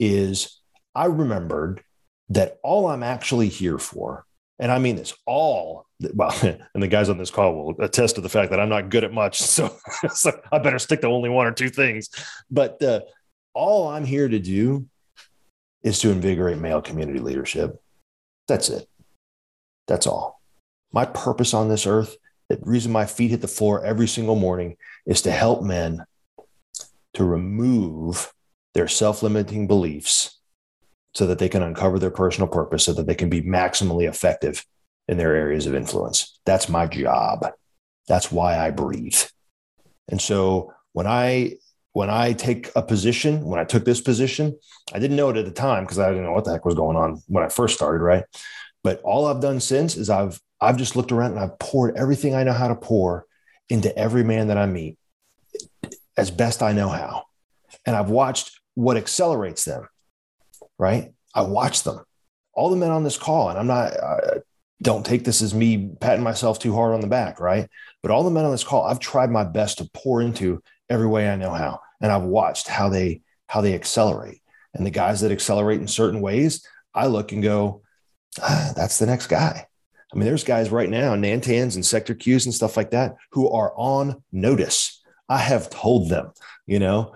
is 0.00 0.60
I 0.92 1.04
remembered 1.04 1.84
that 2.30 2.58
all 2.62 2.86
I'm 2.86 3.02
actually 3.02 3.48
here 3.48 3.78
for, 3.78 4.24
and 4.58 4.70
I 4.70 4.78
mean 4.78 4.96
this, 4.96 5.14
all 5.26 5.86
well, 6.14 6.34
and 6.42 6.82
the 6.82 6.88
guys 6.88 7.08
on 7.08 7.18
this 7.18 7.30
call 7.30 7.54
will 7.54 7.84
attest 7.84 8.16
to 8.16 8.20
the 8.20 8.28
fact 8.28 8.50
that 8.50 8.60
I'm 8.60 8.68
not 8.68 8.90
good 8.90 9.04
at 9.04 9.12
much, 9.12 9.40
so, 9.42 9.76
so 10.12 10.32
I 10.52 10.58
better 10.58 10.78
stick 10.78 11.00
to 11.02 11.08
only 11.08 11.28
one 11.28 11.46
or 11.46 11.52
two 11.52 11.70
things. 11.70 12.08
But 12.50 12.82
uh, 12.82 13.00
all 13.54 13.88
I'm 13.88 14.04
here 14.04 14.28
to 14.28 14.38
do 14.38 14.86
is 15.82 16.00
to 16.00 16.10
invigorate 16.10 16.58
male 16.58 16.82
community 16.82 17.18
leadership. 17.18 17.80
That's 18.48 18.68
it. 18.68 18.88
That's 19.86 20.06
all. 20.06 20.40
My 20.92 21.04
purpose 21.04 21.52
on 21.52 21.68
this 21.68 21.86
earth 21.86 22.16
the 22.48 22.58
reason 22.62 22.92
my 22.92 23.06
feet 23.06 23.30
hit 23.30 23.40
the 23.40 23.48
floor 23.48 23.84
every 23.84 24.06
single 24.06 24.36
morning 24.36 24.76
is 25.06 25.22
to 25.22 25.30
help 25.30 25.62
men 25.62 26.04
to 27.14 27.24
remove 27.24 28.32
their 28.74 28.88
self 28.88 29.22
limiting 29.22 29.66
beliefs 29.66 30.33
so 31.14 31.26
that 31.26 31.38
they 31.38 31.48
can 31.48 31.62
uncover 31.62 31.98
their 31.98 32.10
personal 32.10 32.48
purpose 32.48 32.84
so 32.84 32.92
that 32.92 33.06
they 33.06 33.14
can 33.14 33.30
be 33.30 33.42
maximally 33.42 34.08
effective 34.08 34.64
in 35.08 35.16
their 35.16 35.34
areas 35.34 35.66
of 35.66 35.74
influence. 35.74 36.38
That's 36.44 36.68
my 36.68 36.86
job. 36.86 37.46
That's 38.08 38.32
why 38.32 38.58
I 38.58 38.70
breathe. 38.70 39.18
And 40.08 40.20
so 40.20 40.72
when 40.92 41.06
I 41.06 41.56
when 41.92 42.10
I 42.10 42.32
take 42.32 42.70
a 42.74 42.82
position, 42.82 43.44
when 43.44 43.60
I 43.60 43.64
took 43.64 43.84
this 43.84 44.00
position, 44.00 44.58
I 44.92 44.98
didn't 44.98 45.16
know 45.16 45.30
it 45.30 45.36
at 45.36 45.44
the 45.44 45.52
time 45.52 45.84
because 45.84 46.00
I 46.00 46.08
didn't 46.08 46.24
know 46.24 46.32
what 46.32 46.44
the 46.44 46.50
heck 46.50 46.64
was 46.64 46.74
going 46.74 46.96
on 46.96 47.22
when 47.28 47.44
I 47.44 47.48
first 47.48 47.76
started, 47.76 48.02
right? 48.02 48.24
But 48.82 49.00
all 49.02 49.26
I've 49.26 49.40
done 49.40 49.60
since 49.60 49.96
is 49.96 50.10
I've 50.10 50.40
I've 50.60 50.76
just 50.76 50.96
looked 50.96 51.12
around 51.12 51.32
and 51.32 51.40
I've 51.40 51.58
poured 51.58 51.96
everything 51.96 52.34
I 52.34 52.42
know 52.42 52.52
how 52.52 52.68
to 52.68 52.74
pour 52.74 53.26
into 53.68 53.96
every 53.96 54.24
man 54.24 54.48
that 54.48 54.58
I 54.58 54.66
meet 54.66 54.98
as 56.16 56.30
best 56.30 56.62
I 56.62 56.72
know 56.72 56.88
how. 56.88 57.24
And 57.86 57.94
I've 57.94 58.10
watched 58.10 58.58
what 58.74 58.96
accelerates 58.96 59.64
them, 59.64 59.88
right? 60.84 61.14
I 61.34 61.42
watch 61.42 61.82
them. 61.82 62.04
All 62.52 62.68
the 62.68 62.76
men 62.76 62.90
on 62.90 63.04
this 63.04 63.16
call, 63.16 63.48
and 63.48 63.58
I'm 63.58 63.66
not, 63.66 63.98
I 63.98 64.18
don't 64.82 65.06
take 65.06 65.24
this 65.24 65.40
as 65.40 65.54
me 65.54 65.92
patting 65.98 66.22
myself 66.22 66.58
too 66.58 66.74
hard 66.74 66.92
on 66.92 67.00
the 67.00 67.06
back, 67.06 67.40
right? 67.40 67.66
But 68.02 68.10
all 68.10 68.22
the 68.22 68.30
men 68.30 68.44
on 68.44 68.50
this 68.50 68.64
call, 68.64 68.84
I've 68.84 69.00
tried 69.00 69.30
my 69.30 69.44
best 69.44 69.78
to 69.78 69.90
pour 69.94 70.20
into 70.20 70.62
every 70.90 71.06
way 71.06 71.30
I 71.30 71.36
know 71.36 71.52
how. 71.52 71.80
And 72.02 72.12
I've 72.12 72.24
watched 72.24 72.68
how 72.68 72.90
they, 72.90 73.22
how 73.46 73.62
they 73.62 73.74
accelerate. 73.74 74.42
And 74.74 74.84
the 74.84 74.90
guys 74.90 75.22
that 75.22 75.32
accelerate 75.32 75.80
in 75.80 75.88
certain 75.88 76.20
ways, 76.20 76.66
I 76.94 77.06
look 77.06 77.32
and 77.32 77.42
go, 77.42 77.80
ah, 78.42 78.74
that's 78.76 78.98
the 78.98 79.06
next 79.06 79.28
guy. 79.28 79.66
I 80.12 80.16
mean, 80.16 80.26
there's 80.26 80.44
guys 80.44 80.70
right 80.70 80.90
now, 80.90 81.14
Nantans 81.14 81.76
and 81.76 81.86
sector 81.86 82.14
Qs 82.14 82.44
and 82.44 82.54
stuff 82.54 82.76
like 82.76 82.90
that, 82.90 83.16
who 83.32 83.48
are 83.48 83.72
on 83.74 84.22
notice. 84.32 85.02
I 85.30 85.38
have 85.38 85.70
told 85.70 86.10
them, 86.10 86.32
you 86.66 86.78
know, 86.78 87.14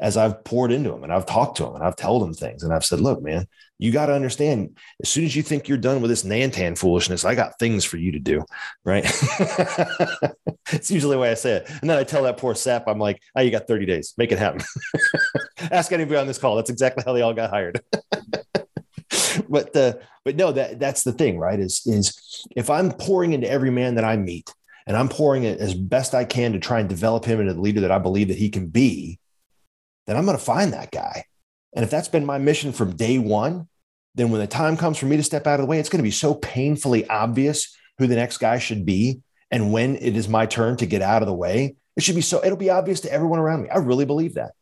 as 0.00 0.16
I've 0.16 0.44
poured 0.44 0.70
into 0.70 0.90
them 0.90 1.02
and 1.02 1.12
I've 1.12 1.26
talked 1.26 1.56
to 1.56 1.64
them 1.64 1.74
and 1.74 1.84
I've 1.84 1.96
told 1.96 2.22
them 2.22 2.32
things 2.32 2.62
and 2.62 2.72
I've 2.72 2.84
said, 2.84 3.00
look, 3.00 3.20
man, 3.20 3.46
you 3.78 3.90
got 3.90 4.06
to 4.06 4.14
understand 4.14 4.78
as 5.02 5.08
soon 5.08 5.24
as 5.24 5.34
you 5.34 5.42
think 5.42 5.68
you're 5.68 5.78
done 5.78 6.00
with 6.00 6.10
this 6.10 6.24
Nantan 6.24 6.78
foolishness, 6.78 7.24
I 7.24 7.34
got 7.34 7.58
things 7.58 7.84
for 7.84 7.96
you 7.96 8.12
to 8.12 8.18
do. 8.18 8.44
Right. 8.84 9.04
it's 10.72 10.90
usually 10.90 11.16
the 11.16 11.20
way 11.20 11.30
I 11.30 11.34
say 11.34 11.52
it. 11.52 11.70
And 11.80 11.90
then 11.90 11.98
I 11.98 12.04
tell 12.04 12.22
that 12.24 12.38
poor 12.38 12.54
sap, 12.54 12.84
I'm 12.86 12.98
like, 12.98 13.20
oh, 13.34 13.40
you 13.40 13.50
got 13.50 13.66
30 13.66 13.86
days, 13.86 14.14
make 14.16 14.30
it 14.30 14.38
happen. 14.38 14.60
Ask 15.70 15.92
anybody 15.92 16.16
on 16.16 16.26
this 16.26 16.38
call. 16.38 16.56
That's 16.56 16.70
exactly 16.70 17.02
how 17.04 17.12
they 17.12 17.22
all 17.22 17.34
got 17.34 17.50
hired. 17.50 17.80
but 19.48 19.72
the 19.72 20.00
but 20.24 20.36
no 20.36 20.52
that 20.52 20.78
that's 20.78 21.02
the 21.04 21.12
thing 21.12 21.38
right 21.38 21.60
is 21.60 21.82
is 21.86 22.44
if 22.56 22.68
i'm 22.68 22.90
pouring 22.90 23.32
into 23.32 23.48
every 23.48 23.70
man 23.70 23.94
that 23.94 24.04
i 24.04 24.16
meet 24.16 24.52
and 24.86 24.96
i'm 24.96 25.08
pouring 25.08 25.44
it 25.44 25.60
as 25.60 25.74
best 25.74 26.14
i 26.14 26.24
can 26.24 26.52
to 26.52 26.58
try 26.58 26.80
and 26.80 26.88
develop 26.88 27.24
him 27.24 27.40
into 27.40 27.54
the 27.54 27.60
leader 27.60 27.80
that 27.80 27.90
i 27.90 27.98
believe 27.98 28.28
that 28.28 28.36
he 28.36 28.50
can 28.50 28.66
be 28.66 29.18
then 30.08 30.16
i'm 30.16 30.24
going 30.24 30.36
to 30.36 30.44
find 30.44 30.72
that 30.72 30.90
guy 30.90 31.22
and 31.74 31.84
if 31.84 31.90
that's 31.90 32.08
been 32.08 32.26
my 32.26 32.38
mission 32.38 32.72
from 32.72 32.96
day 32.96 33.18
one 33.18 33.68
then 34.14 34.30
when 34.30 34.40
the 34.40 34.46
time 34.46 34.76
comes 34.76 34.98
for 34.98 35.06
me 35.06 35.16
to 35.16 35.22
step 35.22 35.46
out 35.46 35.60
of 35.60 35.64
the 35.64 35.70
way 35.70 35.78
it's 35.78 35.88
going 35.88 36.00
to 36.00 36.02
be 36.02 36.10
so 36.10 36.34
painfully 36.34 37.08
obvious 37.08 37.76
who 37.98 38.06
the 38.06 38.16
next 38.16 38.38
guy 38.38 38.58
should 38.58 38.84
be 38.84 39.20
and 39.50 39.72
when 39.72 39.94
it 39.96 40.16
is 40.16 40.28
my 40.28 40.46
turn 40.46 40.76
to 40.76 40.86
get 40.86 41.02
out 41.02 41.22
of 41.22 41.28
the 41.28 41.34
way 41.34 41.76
it 41.96 42.02
should 42.02 42.16
be 42.16 42.20
so 42.20 42.44
it'll 42.44 42.56
be 42.56 42.70
obvious 42.70 43.00
to 43.00 43.12
everyone 43.12 43.38
around 43.38 43.62
me 43.62 43.68
i 43.68 43.78
really 43.78 44.04
believe 44.04 44.34
that 44.34 44.52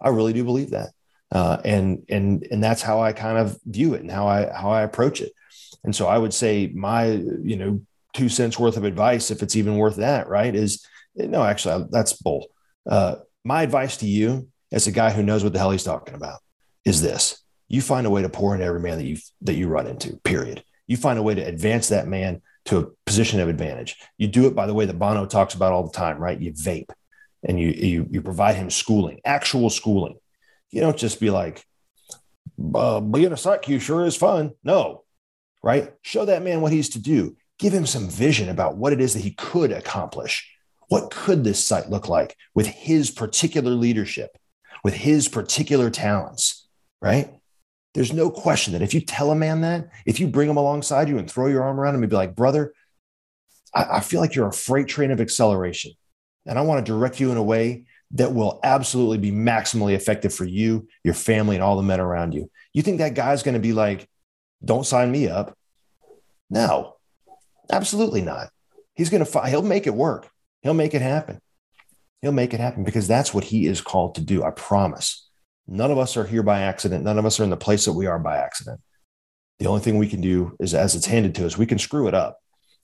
i 0.00 0.08
really 0.08 0.32
do 0.32 0.42
believe 0.42 0.70
that 0.70 0.90
uh, 1.34 1.60
and 1.64 2.04
and 2.08 2.46
and 2.50 2.62
that's 2.62 2.80
how 2.80 3.00
I 3.00 3.12
kind 3.12 3.38
of 3.38 3.58
view 3.66 3.94
it 3.94 4.00
and 4.00 4.10
how 4.10 4.28
I 4.28 4.50
how 4.52 4.70
I 4.70 4.82
approach 4.82 5.20
it. 5.20 5.32
And 5.82 5.94
so 5.94 6.06
I 6.06 6.16
would 6.16 6.32
say 6.32 6.70
my 6.74 7.06
you 7.06 7.56
know 7.56 7.80
two 8.12 8.28
cents 8.28 8.58
worth 8.58 8.76
of 8.76 8.84
advice, 8.84 9.32
if 9.32 9.42
it's 9.42 9.56
even 9.56 9.76
worth 9.76 9.96
that, 9.96 10.28
right? 10.28 10.54
Is 10.54 10.86
no, 11.16 11.42
actually 11.42 11.86
that's 11.90 12.12
bull. 12.12 12.46
Uh, 12.86 13.16
my 13.44 13.62
advice 13.62 13.96
to 13.98 14.06
you, 14.06 14.48
as 14.74 14.86
a 14.86 14.92
guy 14.92 15.10
who 15.10 15.22
knows 15.22 15.42
what 15.42 15.52
the 15.52 15.58
hell 15.58 15.70
he's 15.70 15.84
talking 15.84 16.14
about, 16.14 16.40
is 16.84 17.00
this: 17.00 17.42
you 17.68 17.80
find 17.80 18.06
a 18.06 18.10
way 18.10 18.22
to 18.22 18.28
pour 18.28 18.54
into 18.54 18.66
every 18.66 18.80
man 18.80 18.98
that 18.98 19.06
you 19.06 19.16
that 19.42 19.54
you 19.54 19.68
run 19.68 19.86
into. 19.86 20.16
Period. 20.18 20.62
You 20.86 20.98
find 20.98 21.18
a 21.18 21.22
way 21.22 21.34
to 21.34 21.40
advance 21.40 21.88
that 21.88 22.06
man 22.06 22.42
to 22.66 22.78
a 22.78 22.86
position 23.06 23.40
of 23.40 23.48
advantage. 23.48 23.96
You 24.18 24.28
do 24.28 24.46
it 24.46 24.54
by 24.54 24.66
the 24.66 24.74
way 24.74 24.84
that 24.84 24.98
Bono 24.98 25.24
talks 25.24 25.54
about 25.54 25.72
all 25.72 25.84
the 25.84 25.96
time, 25.96 26.18
right? 26.18 26.38
You 26.38 26.52
vape, 26.52 26.90
and 27.42 27.58
you 27.58 27.68
you 27.68 28.06
you 28.10 28.20
provide 28.20 28.56
him 28.56 28.68
schooling, 28.68 29.20
actual 29.24 29.70
schooling 29.70 30.16
you 30.74 30.80
don't 30.80 30.96
just 30.96 31.20
be 31.20 31.30
like, 31.30 31.64
uh, 32.74 32.98
being 32.98 33.32
a 33.32 33.36
site 33.36 33.62
Q 33.62 33.78
sure 33.78 34.04
is 34.04 34.16
fun. 34.16 34.52
No, 34.64 35.04
right? 35.62 35.92
Show 36.02 36.24
that 36.24 36.42
man 36.42 36.60
what 36.60 36.72
he's 36.72 36.88
to 36.90 36.98
do. 36.98 37.36
Give 37.60 37.72
him 37.72 37.86
some 37.86 38.08
vision 38.08 38.48
about 38.48 38.76
what 38.76 38.92
it 38.92 39.00
is 39.00 39.14
that 39.14 39.22
he 39.22 39.30
could 39.30 39.70
accomplish. 39.70 40.50
What 40.88 41.12
could 41.12 41.44
this 41.44 41.64
site 41.64 41.90
look 41.90 42.08
like 42.08 42.36
with 42.54 42.66
his 42.66 43.12
particular 43.12 43.70
leadership, 43.70 44.36
with 44.84 44.94
his 44.94 45.28
particular 45.28 45.90
talents, 45.90 46.68
right? 47.00 47.34
There's 47.94 48.12
no 48.12 48.30
question 48.30 48.74
that 48.74 48.82
if 48.82 48.92
you 48.92 49.00
tell 49.00 49.30
a 49.30 49.36
man 49.36 49.62
that, 49.62 49.88
if 50.04 50.20
you 50.20 50.28
bring 50.28 50.50
him 50.50 50.56
alongside 50.56 51.08
you 51.08 51.18
and 51.18 51.28
throw 51.28 51.46
your 51.46 51.62
arm 51.62 51.80
around 51.80 51.94
him 51.94 52.02
and 52.02 52.10
be 52.10 52.16
like, 52.16 52.36
brother, 52.36 52.74
I, 53.74 53.84
I 53.94 54.00
feel 54.00 54.20
like 54.20 54.34
you're 54.34 54.48
a 54.48 54.52
freight 54.52 54.88
train 54.88 55.10
of 55.10 55.20
acceleration. 55.20 55.92
And 56.46 56.58
I 56.58 56.62
want 56.62 56.84
to 56.84 56.92
direct 56.92 57.18
you 57.18 57.32
in 57.32 57.38
a 57.38 57.42
way 57.42 57.86
that 58.12 58.34
will 58.34 58.60
absolutely 58.62 59.18
be 59.18 59.32
maximally 59.32 59.94
effective 59.94 60.34
for 60.34 60.44
you, 60.44 60.86
your 61.02 61.14
family, 61.14 61.56
and 61.56 61.64
all 61.64 61.76
the 61.76 61.82
men 61.82 62.00
around 62.00 62.34
you. 62.34 62.50
You 62.72 62.82
think 62.82 62.98
that 62.98 63.14
guy's 63.14 63.42
going 63.42 63.54
to 63.54 63.60
be 63.60 63.72
like, 63.72 64.06
don't 64.64 64.86
sign 64.86 65.10
me 65.10 65.28
up? 65.28 65.56
No, 66.50 66.96
absolutely 67.72 68.22
not. 68.22 68.50
He's 68.94 69.10
going 69.10 69.24
to, 69.24 69.46
he'll 69.46 69.62
make 69.62 69.86
it 69.86 69.94
work. 69.94 70.28
He'll 70.62 70.74
make 70.74 70.94
it 70.94 71.02
happen. 71.02 71.40
He'll 72.24 72.32
make 72.32 72.54
it 72.54 72.60
happen 72.60 72.84
because 72.84 73.06
that's 73.06 73.34
what 73.34 73.44
he 73.44 73.66
is 73.66 73.82
called 73.82 74.14
to 74.14 74.22
do. 74.22 74.42
I 74.42 74.50
promise. 74.50 75.28
None 75.68 75.90
of 75.90 75.98
us 75.98 76.16
are 76.16 76.24
here 76.24 76.42
by 76.42 76.62
accident. 76.62 77.04
None 77.04 77.18
of 77.18 77.26
us 77.26 77.38
are 77.38 77.44
in 77.44 77.50
the 77.50 77.56
place 77.58 77.84
that 77.84 77.92
we 77.92 78.06
are 78.06 78.18
by 78.18 78.38
accident. 78.38 78.80
The 79.58 79.66
only 79.66 79.82
thing 79.82 79.98
we 79.98 80.08
can 80.08 80.22
do 80.22 80.56
is, 80.58 80.72
as 80.72 80.94
it's 80.94 81.04
handed 81.04 81.34
to 81.34 81.44
us, 81.44 81.58
we 81.58 81.66
can 81.66 81.78
screw 81.78 82.08
it 82.08 82.14
up, 82.14 82.38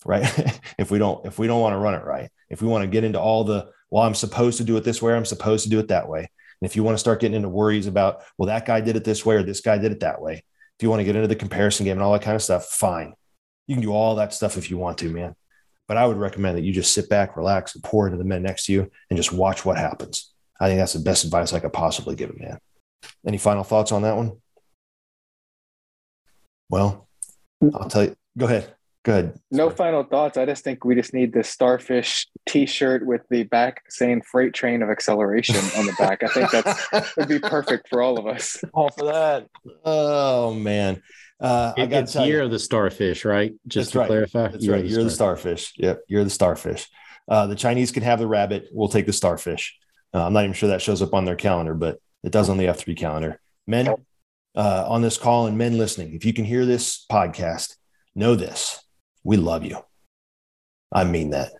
right? 0.04 0.60
if 0.78 0.90
we 0.90 0.98
don't, 0.98 1.24
if 1.24 1.38
we 1.38 1.46
don't 1.46 1.62
want 1.62 1.72
to 1.72 1.78
run 1.78 1.94
it 1.94 2.04
right, 2.04 2.28
if 2.50 2.60
we 2.60 2.68
want 2.68 2.82
to 2.82 2.90
get 2.90 3.02
into 3.02 3.18
all 3.18 3.44
the 3.44 3.70
well, 3.90 4.02
I'm 4.02 4.14
supposed 4.14 4.58
to 4.58 4.64
do 4.64 4.76
it 4.76 4.84
this 4.84 5.00
way, 5.00 5.14
I'm 5.14 5.24
supposed 5.24 5.64
to 5.64 5.70
do 5.70 5.78
it 5.78 5.88
that 5.88 6.06
way. 6.06 6.20
And 6.20 6.68
if 6.68 6.76
you 6.76 6.82
want 6.82 6.96
to 6.96 7.00
start 7.00 7.20
getting 7.20 7.36
into 7.36 7.48
worries 7.48 7.86
about, 7.86 8.22
well, 8.36 8.48
that 8.48 8.66
guy 8.66 8.82
did 8.82 8.96
it 8.96 9.04
this 9.04 9.24
way 9.24 9.36
or 9.36 9.42
this 9.42 9.62
guy 9.62 9.78
did 9.78 9.90
it 9.90 10.00
that 10.00 10.20
way, 10.20 10.34
if 10.34 10.82
you 10.82 10.90
want 10.90 11.00
to 11.00 11.04
get 11.04 11.16
into 11.16 11.28
the 11.28 11.34
comparison 11.34 11.86
game 11.86 11.96
and 11.96 12.02
all 12.02 12.12
that 12.12 12.20
kind 12.20 12.36
of 12.36 12.42
stuff, 12.42 12.66
fine. 12.66 13.14
You 13.66 13.74
can 13.74 13.82
do 13.82 13.94
all 13.94 14.16
that 14.16 14.34
stuff 14.34 14.58
if 14.58 14.70
you 14.70 14.76
want 14.76 14.98
to, 14.98 15.08
man. 15.08 15.34
But 15.90 15.96
I 15.96 16.06
would 16.06 16.18
recommend 16.18 16.56
that 16.56 16.62
you 16.62 16.72
just 16.72 16.94
sit 16.94 17.08
back, 17.08 17.36
relax, 17.36 17.74
and 17.74 17.82
pour 17.82 18.06
into 18.06 18.16
the 18.16 18.22
men 18.22 18.44
next 18.44 18.66
to 18.66 18.72
you 18.72 18.88
and 19.10 19.16
just 19.16 19.32
watch 19.32 19.64
what 19.64 19.76
happens. 19.76 20.32
I 20.60 20.68
think 20.68 20.78
that's 20.78 20.92
the 20.92 21.00
best 21.00 21.24
advice 21.24 21.52
I 21.52 21.58
could 21.58 21.72
possibly 21.72 22.14
give 22.14 22.30
a 22.30 22.38
man. 22.40 22.58
Any 23.26 23.38
final 23.38 23.64
thoughts 23.64 23.90
on 23.90 24.02
that 24.02 24.16
one? 24.16 24.36
Well, 26.68 27.08
I'll 27.74 27.88
tell 27.88 28.04
you. 28.04 28.14
Go 28.38 28.46
ahead. 28.46 28.72
Good. 29.04 29.34
No 29.50 29.66
Sorry. 29.66 29.76
final 29.78 30.04
thoughts. 30.04 30.38
I 30.38 30.46
just 30.46 30.62
think 30.62 30.84
we 30.84 30.94
just 30.94 31.12
need 31.12 31.32
the 31.32 31.42
starfish 31.42 32.28
T-shirt 32.48 33.04
with 33.04 33.22
the 33.28 33.42
back 33.42 33.82
saying 33.88 34.22
"Freight 34.22 34.54
Train 34.54 34.82
of 34.82 34.90
Acceleration" 34.90 35.56
on 35.76 35.86
the 35.86 35.94
back. 35.98 36.22
I 36.22 36.28
think 36.28 36.52
that 36.52 37.12
would 37.16 37.26
be 37.26 37.40
perfect 37.40 37.88
for 37.88 38.00
all 38.00 38.16
of 38.16 38.28
us. 38.28 38.62
All 38.72 38.90
for 38.90 39.06
that. 39.06 39.48
Oh 39.84 40.54
man, 40.54 41.02
uh, 41.40 41.72
it, 41.76 41.82
I 41.82 41.86
got 41.86 42.26
year 42.26 42.42
of 42.42 42.50
the 42.50 42.58
starfish, 42.58 43.24
right? 43.24 43.54
Just 43.66 43.86
That's 43.86 43.92
to 43.92 43.98
right. 44.00 44.06
clarify, 44.08 44.48
That's 44.48 44.64
you're 44.64 44.74
right. 44.74 44.84
The 44.84 44.90
you're 44.90 45.04
the 45.04 45.10
starfish. 45.10 45.72
Yep, 45.76 46.02
you're 46.06 46.24
the 46.24 46.30
starfish. 46.30 46.88
Uh, 47.28 47.46
the 47.46 47.54
Chinese 47.54 47.92
can 47.92 48.02
have 48.02 48.18
the 48.18 48.26
rabbit. 48.26 48.68
We'll 48.72 48.88
take 48.88 49.06
the 49.06 49.12
starfish. 49.12 49.78
Uh, 50.12 50.26
I'm 50.26 50.32
not 50.32 50.44
even 50.44 50.52
sure 50.52 50.68
that 50.70 50.82
shows 50.82 51.00
up 51.00 51.14
on 51.14 51.24
their 51.24 51.36
calendar, 51.36 51.74
but 51.74 51.98
it 52.22 52.32
does 52.32 52.48
on 52.50 52.58
the 52.58 52.66
F3 52.66 52.96
calendar. 52.96 53.40
Men 53.66 53.88
uh, 54.54 54.84
on 54.88 55.00
this 55.00 55.16
call 55.16 55.46
and 55.46 55.56
men 55.56 55.78
listening, 55.78 56.14
if 56.14 56.24
you 56.24 56.32
can 56.32 56.44
hear 56.44 56.66
this 56.66 57.06
podcast, 57.10 57.76
know 58.14 58.34
this: 58.34 58.84
we 59.24 59.36
love 59.36 59.64
you. 59.64 59.78
I 60.92 61.04
mean 61.04 61.30
that, 61.30 61.52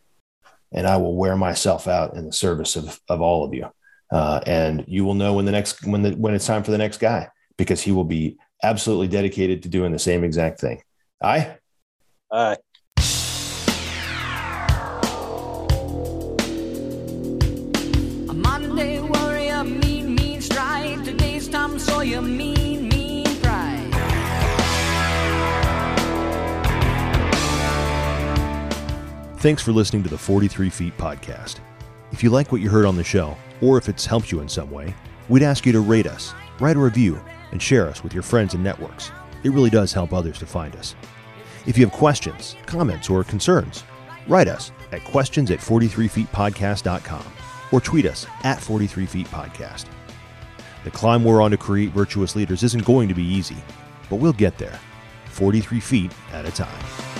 and 0.73 0.87
I 0.87 0.99
will 0.99 1.17
wear 1.17 1.37
myself 1.37 1.89
out 1.89 2.17
in 2.17 2.27
the 2.27 2.33
service 2.33 2.77
of 2.77 3.01
of 3.09 3.21
all 3.23 3.45
of 3.45 3.55
you. 3.55 3.71
Uh, 4.13 4.41
and 4.45 4.85
you 4.89 5.05
will 5.05 5.15
know 5.15 5.35
when 5.35 5.45
the 5.45 5.53
next 5.53 5.87
when 5.87 6.03
the 6.03 6.11
when 6.11 6.35
it's 6.35 6.47
time 6.47 6.65
for 6.65 6.73
the 6.73 6.79
next 6.79 6.99
guy 6.99 7.29
because 7.57 7.81
he 7.81 7.93
will 7.93 8.05
be 8.05 8.39
absolutely 8.63 9.09
dedicated 9.09 9.63
to 9.63 9.69
doing 9.69 9.93
the 9.93 9.99
same 9.99 10.25
exact 10.25 10.61
thing. 10.61 10.83
Aye. 11.23 11.57
Aye. 12.33 12.57
A 18.29 18.35
Monday 18.35 19.01
warrior, 19.01 19.65
mean, 19.65 20.15
mean 20.15 20.41
strike. 20.41 21.03
Today's 21.05 21.49
Tom 21.49 21.79
Sawyer, 21.79 22.23
mean, 22.23 22.89
mean 22.89 23.27
pride. 23.41 23.91
Thanks 29.39 29.63
for 29.63 29.73
listening 29.73 30.03
to 30.05 30.09
the 30.09 30.19
43 30.19 30.71
Feet 30.71 30.97
podcast. 30.99 31.57
If 32.13 32.23
you 32.23 32.31
like 32.31 32.53
what 32.53 32.61
you 32.61 32.69
heard 32.69 32.87
on 32.87 32.97
the 32.97 33.05
show, 33.05 33.37
or 33.61 33.79
if 33.79 33.89
it's 33.89 34.05
helped 34.05 34.31
you 34.33 34.41
in 34.41 34.49
some 34.49 34.71
way, 34.71 34.95
we'd 35.29 35.43
ask 35.43 35.65
you 35.65 35.73
to 35.73 35.81
rate 35.81 36.07
us, 36.07 36.35
write 36.59 36.77
a 36.77 36.81
review, 36.81 37.21
and 37.53 37.63
share 37.63 37.89
us 37.89 38.03
with 38.03 38.13
your 38.15 38.23
friends 38.23 38.55
and 38.55 38.63
networks. 38.63 39.11
It 39.43 39.53
really 39.53 39.71
does 39.71 39.93
help 39.93 40.13
others 40.13 40.39
to 40.39 40.47
find 40.47 40.75
us. 40.77 40.95
If 41.67 41.77
you 41.77 41.85
have 41.85 41.95
questions, 41.95 42.57
comments, 42.67 43.11
or 43.11 43.25
concerns, 43.25 43.85
write 44.27 44.49
us 44.49 44.73
at 44.93 45.05
questions 45.05 45.51
at 45.51 45.59
43feetpodcast.com 45.59 47.25
or 47.71 47.81
tweet 47.81 48.07
us 48.07 48.27
at 48.45 48.59
43feetpodcast. 48.59 49.87
The 50.85 50.91
climb 50.91 51.25
we're 51.25 51.43
on 51.43 51.51
to 51.51 51.57
create 51.57 51.91
virtuous 51.91 52.35
leaders 52.35 52.63
isn't 52.63 52.85
going 52.85 53.09
to 53.09 53.15
be 53.15 53.25
easy, 53.25 53.57
but 54.09 54.17
we'll 54.17 54.33
get 54.33 54.59
there, 54.59 54.79
43 55.27 55.81
feet 55.81 56.13
at 56.33 56.47
a 56.47 56.51
time. 56.51 57.20